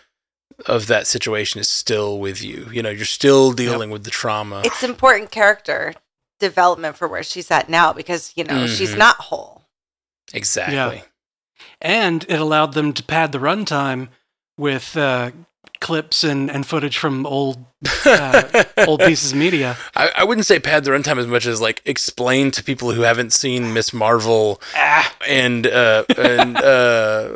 of 0.67 0.87
that 0.87 1.07
situation 1.07 1.61
is 1.61 1.69
still 1.69 2.19
with 2.19 2.43
you. 2.43 2.69
You 2.73 2.83
know, 2.83 2.91
you're 2.91 3.05
still 3.05 3.53
dealing 3.53 3.91
with 3.91 4.05
the 4.05 4.11
trauma. 4.11 4.63
It's 4.65 4.83
important 4.83 5.31
character 5.31 5.95
development 6.41 6.97
for 6.97 7.07
where 7.07 7.23
she's 7.23 7.51
at 7.51 7.69
now 7.69 7.93
because, 7.93 8.33
you 8.35 8.43
know, 8.45 8.67
she's 8.67 8.95
Mhm. 8.95 8.99
not 8.99 9.17
whole. 9.17 9.67
exactly. 10.35 10.75
Yeah. 10.99 11.03
And 11.81 12.25
it 12.29 12.41
allowed 12.41 12.75
them 12.75 12.93
to 12.95 13.03
pad 13.03 13.33
the 13.33 13.39
runtime 13.39 14.09
with 14.57 14.97
uh, 14.97 15.31
clips 15.81 16.23
and, 16.25 16.51
and 16.51 16.67
footage 16.67 16.97
from 16.99 17.27
old 17.27 17.65
uh, 18.07 18.65
old 18.87 19.01
pieces 19.09 19.33
of 19.33 19.39
media. 19.39 19.77
I, 19.97 20.11
I 20.17 20.25
wouldn't 20.25 20.47
say 20.47 20.59
pad 20.59 20.85
the 20.85 20.91
runtime 20.91 21.19
as 21.19 21.27
much 21.27 21.47
as 21.47 21.61
like 21.61 21.81
explain 21.87 22.51
to 22.53 22.63
people 22.63 22.93
who 22.93 23.03
haven't 23.03 23.33
seen 23.33 23.73
Ms. 23.73 23.93
Marvel 23.95 24.61
Ah, 24.77 25.15
and 25.27 25.67
uh 25.67 26.05
and 26.19 26.57
uh 26.59 27.29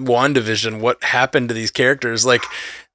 WandaVision 0.00 0.80
what 0.80 1.02
happened 1.04 1.48
to 1.48 1.54
these 1.54 1.70
characters. 1.70 2.24
Like 2.26 2.42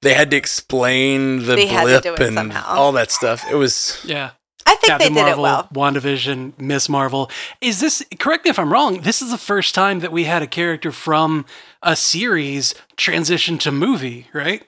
they 0.02 0.14
had 0.14 0.30
to 0.30 0.36
explain 0.36 1.38
the 1.46 1.56
They 1.56 1.68
blip 1.68 2.04
and 2.20 2.34
somehow. 2.34 2.76
all 2.76 2.92
that 2.92 3.10
stuff. 3.10 3.44
It 3.50 3.56
was 3.56 4.00
yeah. 4.04 4.30
I 4.66 4.74
think 4.76 4.84
Captain 4.92 5.14
they 5.14 5.20
did 5.20 5.36
Marvel, 5.36 5.38
it 5.38 5.42
well. 5.42 5.68
WandaVision, 5.92 6.58
Ms. 6.60 6.88
Marvel. 6.88 7.30
Is 7.60 7.80
this 7.80 8.04
correct 8.18 8.44
me 8.44 8.50
if 8.50 8.58
I'm 8.58 8.72
wrong? 8.72 9.00
This 9.00 9.20
is 9.22 9.30
the 9.30 9.38
first 9.38 9.74
time 9.74 10.00
that 10.00 10.12
we 10.12 10.24
had 10.24 10.42
a 10.42 10.46
character 10.46 10.92
from 10.92 11.46
a 11.82 11.96
series 11.96 12.74
transition 12.96 13.58
to 13.58 13.72
movie, 13.72 14.26
right? 14.32 14.62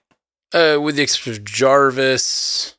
uh 0.54 0.78
with 0.80 0.96
the 0.96 1.02
exception 1.02 1.32
of 1.32 1.44
Jarvis 1.44 2.74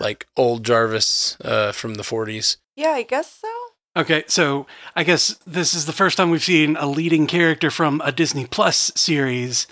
like 0.00 0.26
old 0.36 0.64
Jarvis 0.64 1.36
uh 1.40 1.72
from 1.72 1.94
the 1.94 2.02
40s. 2.02 2.56
Yeah, 2.76 2.90
I 2.90 3.02
guess 3.02 3.40
so. 3.40 3.48
Okay, 3.96 4.24
so 4.26 4.66
I 4.94 5.04
guess 5.04 5.38
this 5.46 5.74
is 5.74 5.86
the 5.86 5.92
first 5.92 6.16
time 6.16 6.30
we've 6.30 6.42
seen 6.44 6.76
a 6.76 6.86
leading 6.86 7.26
character 7.26 7.70
from 7.70 8.02
a 8.04 8.12
Disney 8.12 8.44
Plus 8.46 8.92
series 8.94 9.66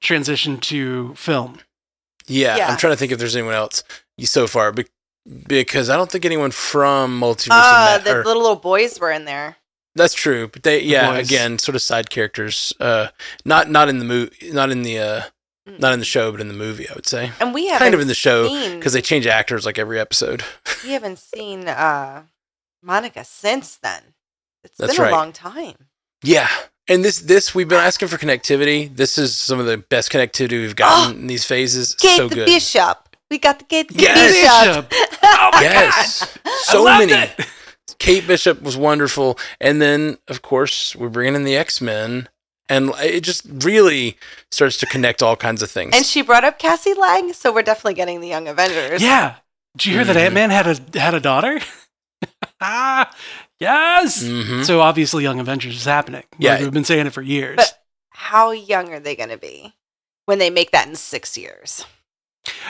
transition 0.00 0.58
to 0.58 1.14
film. 1.14 1.60
Yeah, 2.26 2.66
I'm 2.68 2.76
trying 2.76 2.92
to 2.92 2.96
think 2.98 3.12
if 3.12 3.18
there's 3.18 3.36
anyone 3.36 3.54
else 3.54 3.82
so 4.20 4.46
far 4.46 4.72
be- 4.72 4.86
because 5.46 5.88
I 5.90 5.96
don't 5.96 6.10
think 6.10 6.24
anyone 6.24 6.50
from 6.50 7.20
Multiverse 7.20 7.48
Uh, 7.50 7.96
of 7.98 8.04
Ma- 8.04 8.10
the 8.10 8.16
or- 8.18 8.24
little, 8.24 8.42
little 8.42 8.56
boys 8.56 8.98
were 9.00 9.10
in 9.10 9.24
there. 9.24 9.56
That's 9.96 10.14
true, 10.14 10.48
but 10.48 10.64
they 10.64 10.80
yeah 10.82 11.12
boys. 11.12 11.28
again 11.28 11.58
sort 11.58 11.76
of 11.76 11.82
side 11.82 12.10
characters. 12.10 12.72
Uh, 12.80 13.08
not 13.44 13.70
not 13.70 13.88
in 13.88 14.00
the 14.00 14.04
movie, 14.04 14.50
not 14.50 14.70
in 14.70 14.82
the 14.82 14.98
uh, 14.98 15.22
not 15.66 15.92
in 15.92 16.00
the 16.00 16.04
show, 16.04 16.32
but 16.32 16.40
in 16.40 16.48
the 16.48 16.54
movie. 16.54 16.88
I 16.88 16.94
would 16.94 17.06
say 17.06 17.30
And 17.40 17.54
we 17.54 17.66
haven't 17.68 17.78
kind 17.78 17.94
of 17.94 18.00
in 18.00 18.08
the 18.08 18.14
show 18.14 18.48
because 18.74 18.92
they 18.92 19.00
change 19.00 19.26
actors 19.26 19.64
like 19.64 19.78
every 19.78 20.00
episode. 20.00 20.42
we 20.82 20.90
haven't 20.90 21.20
seen 21.20 21.68
uh 21.68 22.24
Monica 22.82 23.24
since 23.24 23.76
then. 23.76 24.14
It's 24.64 24.76
That's 24.78 24.94
been 24.96 25.02
right. 25.04 25.12
a 25.12 25.16
long 25.16 25.32
time. 25.32 25.76
Yeah, 26.24 26.48
and 26.88 27.04
this 27.04 27.20
this 27.20 27.54
we've 27.54 27.68
been 27.68 27.78
asking 27.78 28.08
for 28.08 28.16
connectivity. 28.18 28.94
This 28.94 29.16
is 29.16 29.36
some 29.36 29.60
of 29.60 29.66
the 29.66 29.76
best 29.78 30.10
connectivity 30.10 30.60
we've 30.60 30.74
gotten 30.84 31.20
in 31.20 31.26
these 31.28 31.44
phases. 31.44 31.94
Kate 31.94 32.16
so 32.16 32.28
the 32.28 32.34
good. 32.34 32.46
Bishop. 32.46 33.03
We 33.30 33.38
got 33.38 33.58
the 33.58 33.64
Kate 33.64 33.88
the 33.88 34.02
Yes. 34.02 34.32
Bishop. 34.32 34.92
Oh 35.22 35.50
my 35.52 35.62
yes, 35.62 36.38
god! 36.44 36.52
so 36.62 36.82
loved 36.84 37.08
many. 37.10 37.32
it. 37.38 37.46
Kate 37.98 38.26
Bishop 38.26 38.60
was 38.62 38.76
wonderful, 38.76 39.38
and 39.60 39.80
then 39.80 40.18
of 40.28 40.42
course 40.42 40.94
we're 40.94 41.08
bringing 41.08 41.34
in 41.34 41.44
the 41.44 41.56
X 41.56 41.80
Men, 41.80 42.28
and 42.68 42.90
it 43.00 43.22
just 43.22 43.44
really 43.48 44.16
starts 44.50 44.76
to 44.78 44.86
connect 44.86 45.22
all 45.22 45.36
kinds 45.36 45.62
of 45.62 45.70
things. 45.70 45.94
And 45.96 46.04
she 46.04 46.22
brought 46.22 46.44
up 46.44 46.58
Cassie 46.58 46.94
Lang, 46.94 47.32
so 47.32 47.52
we're 47.52 47.62
definitely 47.62 47.94
getting 47.94 48.20
the 48.20 48.28
Young 48.28 48.46
Avengers. 48.48 49.02
Yeah. 49.02 49.36
Did 49.76 49.86
you 49.86 49.94
hear 49.94 50.04
that 50.04 50.16
Mhm. 50.16 50.20
Ant 50.26 50.34
Man 50.34 50.50
had 50.50 50.66
a 50.94 50.98
had 51.00 51.14
a 51.14 51.20
daughter? 51.20 51.60
ah, 52.60 53.10
yes. 53.58 54.22
Mhm. 54.22 54.64
So 54.64 54.80
obviously, 54.80 55.22
Young 55.24 55.40
Avengers 55.40 55.76
is 55.76 55.84
happening. 55.84 56.24
Yeah. 56.38 56.52
Like, 56.54 56.60
we've 56.62 56.72
been 56.72 56.84
saying 56.84 57.06
it 57.06 57.12
for 57.12 57.22
years. 57.22 57.56
But 57.56 57.82
how 58.10 58.50
young 58.52 58.92
are 58.92 59.00
they 59.00 59.16
going 59.16 59.30
to 59.30 59.38
be 59.38 59.74
when 60.26 60.38
they 60.38 60.50
make 60.50 60.70
that 60.72 60.86
in 60.88 60.94
six 60.94 61.36
years? 61.36 61.84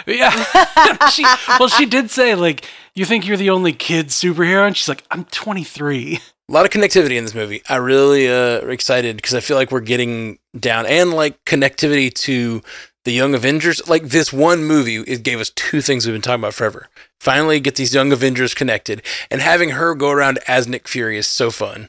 Yeah. 0.06 1.08
she, 1.10 1.24
well, 1.58 1.68
she 1.68 1.86
did 1.86 2.10
say 2.10 2.34
like, 2.34 2.68
"You 2.94 3.04
think 3.04 3.26
you're 3.26 3.36
the 3.36 3.50
only 3.50 3.72
kid 3.72 4.08
superhero?" 4.08 4.66
And 4.66 4.76
she's 4.76 4.88
like, 4.88 5.04
"I'm 5.10 5.24
23." 5.24 6.20
a 6.48 6.52
lot 6.52 6.66
of 6.66 6.70
connectivity 6.70 7.16
in 7.16 7.24
this 7.24 7.34
movie. 7.34 7.62
I 7.68 7.76
really 7.76 8.28
uh 8.28 8.66
excited 8.66 9.16
because 9.16 9.34
I 9.34 9.40
feel 9.40 9.56
like 9.56 9.70
we're 9.70 9.80
getting 9.80 10.38
down 10.58 10.86
and 10.86 11.12
like 11.12 11.42
connectivity 11.44 12.12
to 12.14 12.62
the 13.04 13.12
Young 13.12 13.34
Avengers. 13.34 13.86
Like 13.88 14.04
this 14.04 14.32
one 14.32 14.64
movie, 14.64 14.96
it 14.96 15.22
gave 15.22 15.40
us 15.40 15.50
two 15.50 15.80
things 15.80 16.06
we've 16.06 16.14
been 16.14 16.22
talking 16.22 16.42
about 16.42 16.54
forever. 16.54 16.88
Finally, 17.20 17.60
get 17.60 17.76
these 17.76 17.94
Young 17.94 18.12
Avengers 18.12 18.54
connected, 18.54 19.02
and 19.30 19.40
having 19.40 19.70
her 19.70 19.94
go 19.94 20.10
around 20.10 20.38
as 20.46 20.68
Nick 20.68 20.88
Fury 20.88 21.16
is 21.16 21.26
so 21.26 21.50
fun. 21.50 21.88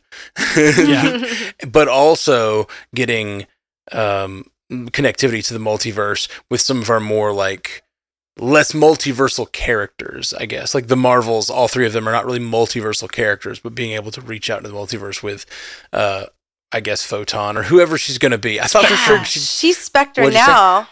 Yeah. 0.55 1.25
but 1.67 1.87
also 1.87 2.67
getting 2.93 3.47
um 3.91 4.45
connectivity 4.71 5.45
to 5.47 5.53
the 5.53 5.59
multiverse 5.59 6.27
with 6.49 6.61
some 6.61 6.81
of 6.81 6.89
our 6.89 6.99
more 6.99 7.33
like 7.33 7.83
less 8.37 8.71
multiversal 8.73 9.49
characters, 9.51 10.33
I 10.33 10.45
guess. 10.45 10.73
Like 10.75 10.87
the 10.87 10.97
Marvels, 10.97 11.49
all 11.49 11.67
three 11.67 11.85
of 11.85 11.93
them 11.93 12.07
are 12.07 12.11
not 12.11 12.25
really 12.25 12.39
multiversal 12.39 13.09
characters, 13.11 13.59
but 13.59 13.75
being 13.75 13.93
able 13.93 14.11
to 14.11 14.21
reach 14.21 14.49
out 14.49 14.57
into 14.59 14.69
the 14.69 14.75
multiverse 14.75 15.21
with 15.23 15.45
uh 15.93 16.25
I 16.71 16.79
guess 16.81 17.03
Photon 17.05 17.55
or 17.57 17.63
whoever 17.63 17.97
she's 17.97 18.17
going 18.17 18.33
to 18.33 18.37
be. 18.37 18.59
I 18.59 18.65
thought 18.65 18.85
for 18.85 18.95
sure 18.95 19.23
she 19.23 19.39
She's 19.39 19.77
Spectre 19.77 20.23
What'd 20.23 20.37
say? 20.37 20.45
now, 20.45 20.89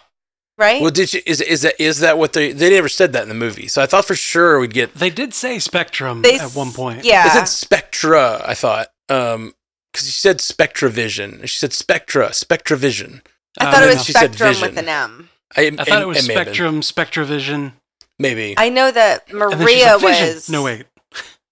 right? 0.58 0.82
Well, 0.82 0.92
did 0.92 1.10
she 1.10 1.20
is 1.26 1.42
is 1.42 1.64
that 1.64 1.76
is 1.82 2.00
that 2.00 2.18
what 2.18 2.32
they 2.34 2.54
they 2.54 2.70
never 2.70 2.88
said 2.88 3.12
that 3.14 3.24
in 3.24 3.28
the 3.30 3.36
movie. 3.36 3.68
So 3.68 3.82
I 3.82 3.86
thought 3.88 4.06
for 4.06 4.16
sure 4.16 4.60
we'd 4.60 4.74
get 4.74 4.94
They 4.94 5.10
did 5.10 5.34
say 5.34 5.60
Spectrum 5.60 6.22
They 6.22 6.40
at 6.40 6.52
one 6.52 6.72
point. 6.72 7.00
Is 7.00 7.06
Yeah. 7.08 7.42
it 7.42 7.48
Spectra? 7.48 8.42
I 8.48 8.54
thought. 8.54 8.88
Um, 9.10 9.54
because 9.92 10.08
she 10.08 10.14
said 10.14 10.40
Spectra 10.40 10.90
Vision. 10.90 11.42
She 11.42 11.58
said 11.58 11.74
Spectra, 11.74 12.30
Spectravision. 12.30 13.22
I 13.60 13.66
Uh, 13.68 13.72
thought 13.72 13.84
it 13.84 13.88
was 13.88 13.96
no. 13.98 14.02
She 14.04 14.12
said 14.14 14.34
Spectrum 14.36 14.62
with 14.70 14.78
an 14.78 14.90
M. 14.90 15.30
I, 15.56 15.72
I 15.78 15.84
thought 15.84 16.02
it 16.02 16.08
was 16.08 16.28
may 16.28 16.34
have 16.34 16.46
been. 16.46 16.54
Spectrum, 16.56 16.82
Spectravision. 16.82 17.74
Maybe. 18.20 18.54
I 18.58 18.70
know 18.70 18.90
that 18.92 19.30
And 19.30 19.42
then 19.42 19.50
she's 19.52 19.60
Maria 19.60 19.94
like, 19.98 20.02
was 20.04 20.50
No, 20.50 20.64
wait. 20.64 20.86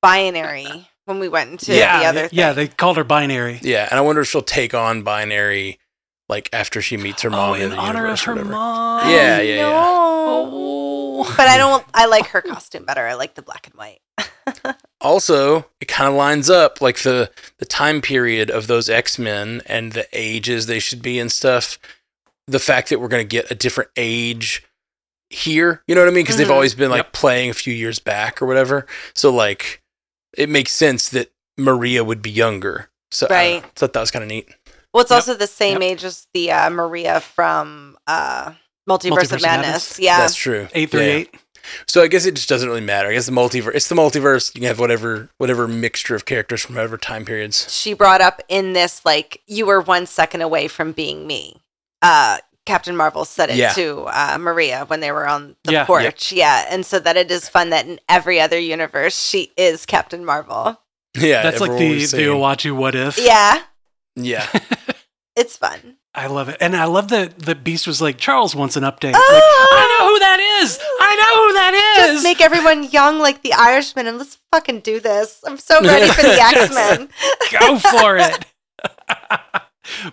binary 0.01 0.87
when 1.05 1.19
we 1.19 1.27
went 1.27 1.51
into 1.51 1.73
yeah, 1.75 1.99
the 1.99 2.05
other 2.05 2.27
thing. 2.27 2.37
yeah, 2.39 2.53
they 2.53 2.67
called 2.67 2.97
her 2.97 3.03
binary. 3.03 3.59
yeah, 3.63 3.87
and 3.89 3.97
I 3.97 4.01
wonder 4.01 4.21
if 4.21 4.27
she'll 4.29 4.41
take 4.41 4.73
on 4.73 5.03
binary 5.03 5.79
like 6.29 6.49
after 6.53 6.81
she 6.81 6.97
meets 6.97 7.21
her 7.23 7.29
mom 7.29 7.51
oh, 7.51 7.53
in 7.55 7.61
in 7.63 7.69
the 7.71 7.75
honor 7.77 8.05
of 8.07 8.19
universe 8.19 8.21
or 8.21 8.25
her 8.31 8.35
whatever. 8.35 8.51
mom. 8.51 9.09
Yeah, 9.09 9.41
yeah, 9.41 9.55
yeah. 9.55 9.71
Oh. 9.73 10.90
But 11.37 11.47
I 11.47 11.57
don't. 11.57 11.85
I 11.93 12.05
like 12.05 12.27
her 12.27 12.41
costume 12.41 12.85
better. 12.85 13.05
I 13.07 13.13
like 13.13 13.35
the 13.35 13.41
black 13.41 13.67
and 13.67 13.75
white. 13.75 14.01
Also, 15.03 15.65
it 15.79 15.87
kind 15.87 16.07
of 16.07 16.13
lines 16.13 16.47
up 16.47 16.79
like 16.79 16.99
the 16.99 17.31
the 17.57 17.65
time 17.65 18.01
period 18.01 18.51
of 18.51 18.67
those 18.67 18.87
X 18.87 19.17
Men 19.17 19.63
and 19.65 19.93
the 19.93 20.07
ages 20.13 20.67
they 20.67 20.77
should 20.77 21.01
be 21.01 21.17
and 21.19 21.31
stuff. 21.31 21.79
The 22.47 22.59
fact 22.59 22.89
that 22.89 22.99
we're 22.99 23.07
going 23.07 23.23
to 23.27 23.27
get 23.27 23.49
a 23.49 23.55
different 23.55 23.89
age 23.97 24.63
here, 25.31 25.81
you 25.87 25.95
know 25.95 26.01
what 26.01 26.07
I 26.07 26.11
mean? 26.13 26.23
Because 26.23 26.37
they've 26.37 26.45
Mhm. 26.47 26.51
always 26.51 26.75
been 26.75 26.91
like 26.91 26.99
Yep. 27.05 27.13
playing 27.13 27.49
a 27.49 27.53
few 27.55 27.73
years 27.73 27.97
back 27.97 28.41
or 28.43 28.45
whatever. 28.45 28.85
So 29.15 29.31
like, 29.31 29.81
it 30.37 30.49
makes 30.49 30.71
sense 30.71 31.09
that 31.09 31.31
Maria 31.57 32.03
would 32.03 32.21
be 32.21 32.29
younger. 32.31 32.89
So 33.09 33.25
I. 33.29 33.33
Right. 33.33 33.65
thought 33.75 33.93
that 33.93 33.99
was 34.01 34.11
kind 34.11 34.21
of 34.23 34.29
neat. 34.29 34.49
Well, 34.93 35.01
it's 35.01 35.09
Yep. 35.09 35.15
also 35.17 35.33
the 35.33 35.47
same 35.47 35.81
Yep. 35.81 35.91
age 35.91 36.03
as 36.03 36.27
the 36.35 36.51
uh, 36.51 36.69
Maria 36.69 37.21
from 37.21 37.97
uh, 38.05 38.53
Multiverse, 38.89 39.09
Multiverse 39.11 39.23
of 39.23 39.31
of 39.33 39.41
Madness. 39.41 39.67
Madness. 39.67 39.99
Yeah. 39.99 40.17
That's 40.17 40.35
true. 40.35 40.67
Eight 40.73 40.89
through 40.91 41.01
Yeah. 41.01 41.23
So 41.87 42.01
I 42.01 42.07
guess 42.07 42.25
it 42.25 42.33
just 42.35 42.49
doesn't 42.49 42.67
really 42.67 42.81
matter. 42.81 43.09
I 43.09 43.13
guess 43.13 43.27
the 43.27 43.31
multiverse. 43.31 43.75
It's 43.75 43.87
the 43.87 43.93
multiverse. 43.95 44.53
You 44.55 44.61
can 44.61 44.67
have 44.67 44.79
whatever 44.79 45.29
whatever 45.37 45.67
mixture 45.67 46.15
of 46.15 46.25
characters 46.25 46.61
from 46.61 46.75
whatever 46.75 46.97
time 46.97 47.23
periods. 47.23 47.71
she 47.71 47.93
brought 47.93 48.19
up 48.19 48.41
in 48.49 48.73
this 48.73 49.05
like 49.05 49.41
you 49.45 49.67
were 49.67 49.79
one 49.79 50.07
second 50.07 50.41
away 50.41 50.67
from 50.67 50.91
being 50.91 51.27
me. 51.27 51.61
Uh, 52.01 52.39
Captain 52.65 52.95
Marvel 52.97 53.25
said 53.25 53.51
it 53.51 53.57
Yeah. 53.57 53.73
to 53.73 54.05
uh, 54.07 54.37
Maria 54.39 54.85
when 54.85 54.99
they 55.01 55.11
were 55.11 55.27
on 55.27 55.55
the 55.63 55.71
Yeah. 55.73 55.85
porch. 55.85 56.31
Yeah, 56.31 56.65
and 56.69 56.83
so 56.85 56.99
that 56.99 57.15
it 57.17 57.29
is 57.29 57.47
fun 57.47 57.69
that 57.69 57.85
in 57.85 57.99
every 58.09 58.39
other 58.41 58.57
universe 58.59 59.15
she 59.19 59.51
is 59.55 59.85
Captain 59.85 60.25
Marvel. 60.25 60.79
Yeah, 61.15 61.43
That's 61.43 61.59
like 61.61 61.69
everyone 61.71 61.89
the 61.89 62.01
was 62.01 62.11
the 62.11 62.17
saying- 62.17 62.29
Uatu 62.29 62.75
what 62.75 62.95
if. 62.95 63.17
Yeah, 63.19 63.61
Yeah, 64.15 64.47
it's 65.35 65.57
fun. 65.57 65.97
I 66.13 66.27
love 66.27 66.49
it, 66.49 66.57
and 66.59 66.75
I 66.75 66.85
love 66.85 67.07
that 67.09 67.39
the 67.39 67.55
Beast 67.55 67.87
was 67.87 68.01
like 68.01 68.17
Charles 68.17 68.53
wants 68.53 68.75
an 68.75 68.83
update. 68.83 69.13
Oh! 69.15 69.69
Like, 69.71 69.79
I 69.79 69.97
know 69.99 70.07
who 70.09 70.19
that 70.19 70.39
is. 70.61 70.77
I 70.99 71.15
know 71.15 71.47
who 71.47 71.53
that 71.53 71.73
is. 72.09 72.13
Just 72.15 72.23
make 72.25 72.41
everyone 72.41 72.83
young 72.91 73.19
like 73.19 73.43
the 73.43 73.53
Irishman 73.53 74.07
and 74.07 74.17
let's 74.17 74.37
fucking 74.51 74.81
do 74.81 74.99
this. 74.99 75.39
I'm 75.47 75.57
so 75.57 75.79
ready 75.81 76.09
for 76.11 76.21
the 76.21 76.33
X 76.41 76.73
Men. 76.73 77.09
Go 77.59 77.79
for 77.79 78.17
it. 78.17 78.45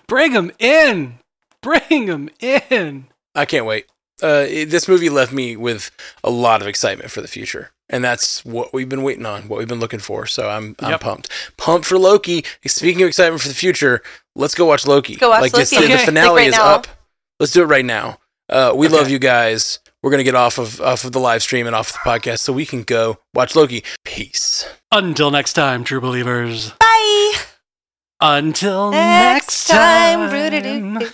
Bring 0.07 0.32
him 0.32 0.53
in. 0.59 1.18
Bring 1.62 2.07
him 2.07 2.30
in. 2.40 3.07
I 3.34 3.44
can't 3.44 3.66
wait. 3.66 3.86
Uh, 4.22 4.46
it- 4.49 4.70
this 4.70 4.88
movie 4.88 5.11
left 5.11 5.32
me 5.32 5.57
with 5.57 5.90
a 6.24 6.30
lot 6.30 6.61
of 6.62 6.68
excitement 6.68 7.11
for 7.11 7.20
the 7.20 7.28
future, 7.28 7.70
and 7.88 8.03
that's 8.05 8.44
what 8.44 8.72
we've 8.72 8.88
been 8.88 9.03
waiting 9.03 9.26
on, 9.26 9.49
what 9.49 9.59
we've 9.59 9.68
been 9.68 9.80
looking 9.80 10.01
for. 10.01 10.26
So 10.26 10.49
I'm 10.49 10.74
I'm 10.80 10.90
Yep. 10.92 11.01
pumped, 11.01 11.28
pumped 11.57 11.86
for 11.86 11.99
Loki. 11.99 12.44
Speaking 12.66 13.03
of 13.03 13.09
excitement 13.09 13.42
for 13.42 13.49
the 13.49 13.55
future, 13.55 14.03
let's 14.39 14.55
go 14.55 14.64
watch 14.64 14.86
Loki. 14.86 15.16
Go 15.16 15.28
watch 15.30 15.43
like 15.43 15.53
this, 15.53 15.72
Loki. 15.72 15.89
the 15.89 15.95
Okay. 15.95 16.05
finale 16.07 16.28
Like 16.30 16.36
right 16.39 16.49
is 16.49 16.57
now. 16.57 16.74
up. 16.76 16.86
Let's 17.39 17.53
do 17.53 17.62
it 17.62 17.66
right 17.66 17.84
now. 17.84 18.18
Uh, 18.49 18.72
we 18.74 18.89
love 18.89 19.11
you 19.11 19.18
guys. 19.18 19.78
We're 20.03 20.11
gonna 20.11 20.22
get 20.24 20.34
off 20.34 20.59
of 20.59 20.80
off 20.80 21.05
of 21.05 21.12
the 21.12 21.20
live 21.20 21.43
stream 21.43 21.66
and 21.66 21.76
off 21.76 21.93
the 21.93 21.99
podcast 21.99 22.39
so 22.39 22.53
we 22.53 22.64
can 22.64 22.82
go 22.84 23.18
watch 23.34 23.55
Loki. 23.55 23.84
Peace. 24.05 24.66
Until 24.91 25.30
next 25.30 25.53
time, 25.53 25.84
true 25.84 26.01
believers. 26.01 26.70
Bye. 26.80 27.32
Until 28.20 28.91
Next 28.91 29.68
next, 29.68 29.68
time. 29.68 30.99
time. 31.01 31.12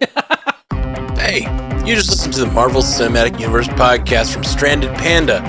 Hey, 1.18 1.40
you 1.86 1.94
just 1.94 2.08
listened 2.08 2.32
to 2.34 2.40
the 2.40 2.46
Marvel 2.50 2.80
Cinematic 2.82 3.38
Universe 3.38 3.68
podcast 3.68 4.32
from 4.32 4.42
Stranded 4.42 4.92
Panda. 4.96 5.42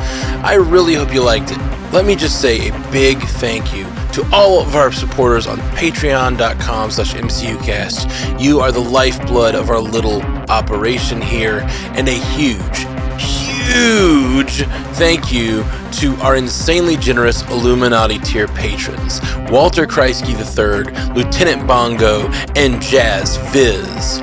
I 0.43 0.55
really 0.55 0.93
hope 0.95 1.13
you 1.13 1.23
liked 1.23 1.51
it. 1.51 1.57
Let 1.93 2.05
me 2.05 2.15
just 2.15 2.41
say 2.41 2.67
a 2.69 2.71
big 2.91 3.19
thank 3.19 3.73
you 3.73 3.85
to 4.13 4.27
all 4.31 4.61
of 4.61 4.75
our 4.75 4.91
supporters 4.91 5.47
on 5.47 5.57
patreon.com 5.75 6.91
slash 6.91 7.13
mcucast. 7.13 8.41
You 8.41 8.59
are 8.59 8.71
the 8.71 8.81
lifeblood 8.81 9.55
of 9.55 9.69
our 9.69 9.79
little 9.79 10.21
operation 10.49 11.21
here, 11.21 11.61
and 11.95 12.07
a 12.07 12.11
huge, 12.11 12.85
huge 13.19 14.65
thank 14.95 15.31
you 15.31 15.63
to 15.93 16.15
our 16.21 16.35
insanely 16.35 16.97
generous 16.97 17.41
Illuminati 17.49 18.19
tier 18.19 18.47
patrons 18.47 19.21
Walter 19.49 19.85
Kreisky 19.85 20.33
III, 20.33 21.13
Lieutenant 21.13 21.67
Bongo, 21.67 22.27
and 22.55 22.81
Jazz 22.81 23.37
Viz. 23.51 24.19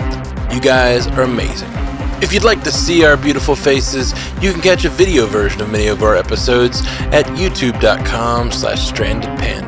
You 0.53 0.61
guys 0.61 1.07
are 1.09 1.22
amazing. 1.22 1.70
If 2.20 2.32
you'd 2.32 2.43
like 2.43 2.64
to 2.64 2.72
see 2.72 3.05
our 3.05 3.16
beautiful 3.16 3.55
faces, 3.55 4.12
you 4.43 4.51
can 4.51 4.61
catch 4.61 4.84
a 4.84 4.89
video 4.89 5.26
version 5.26 5.61
of 5.61 5.70
many 5.70 5.86
of 5.86 6.03
our 6.03 6.16
episodes 6.16 6.80
at 7.12 7.26
youtube.com 7.26 8.51
slash 8.51 8.91
strandedpanda. 8.91 9.68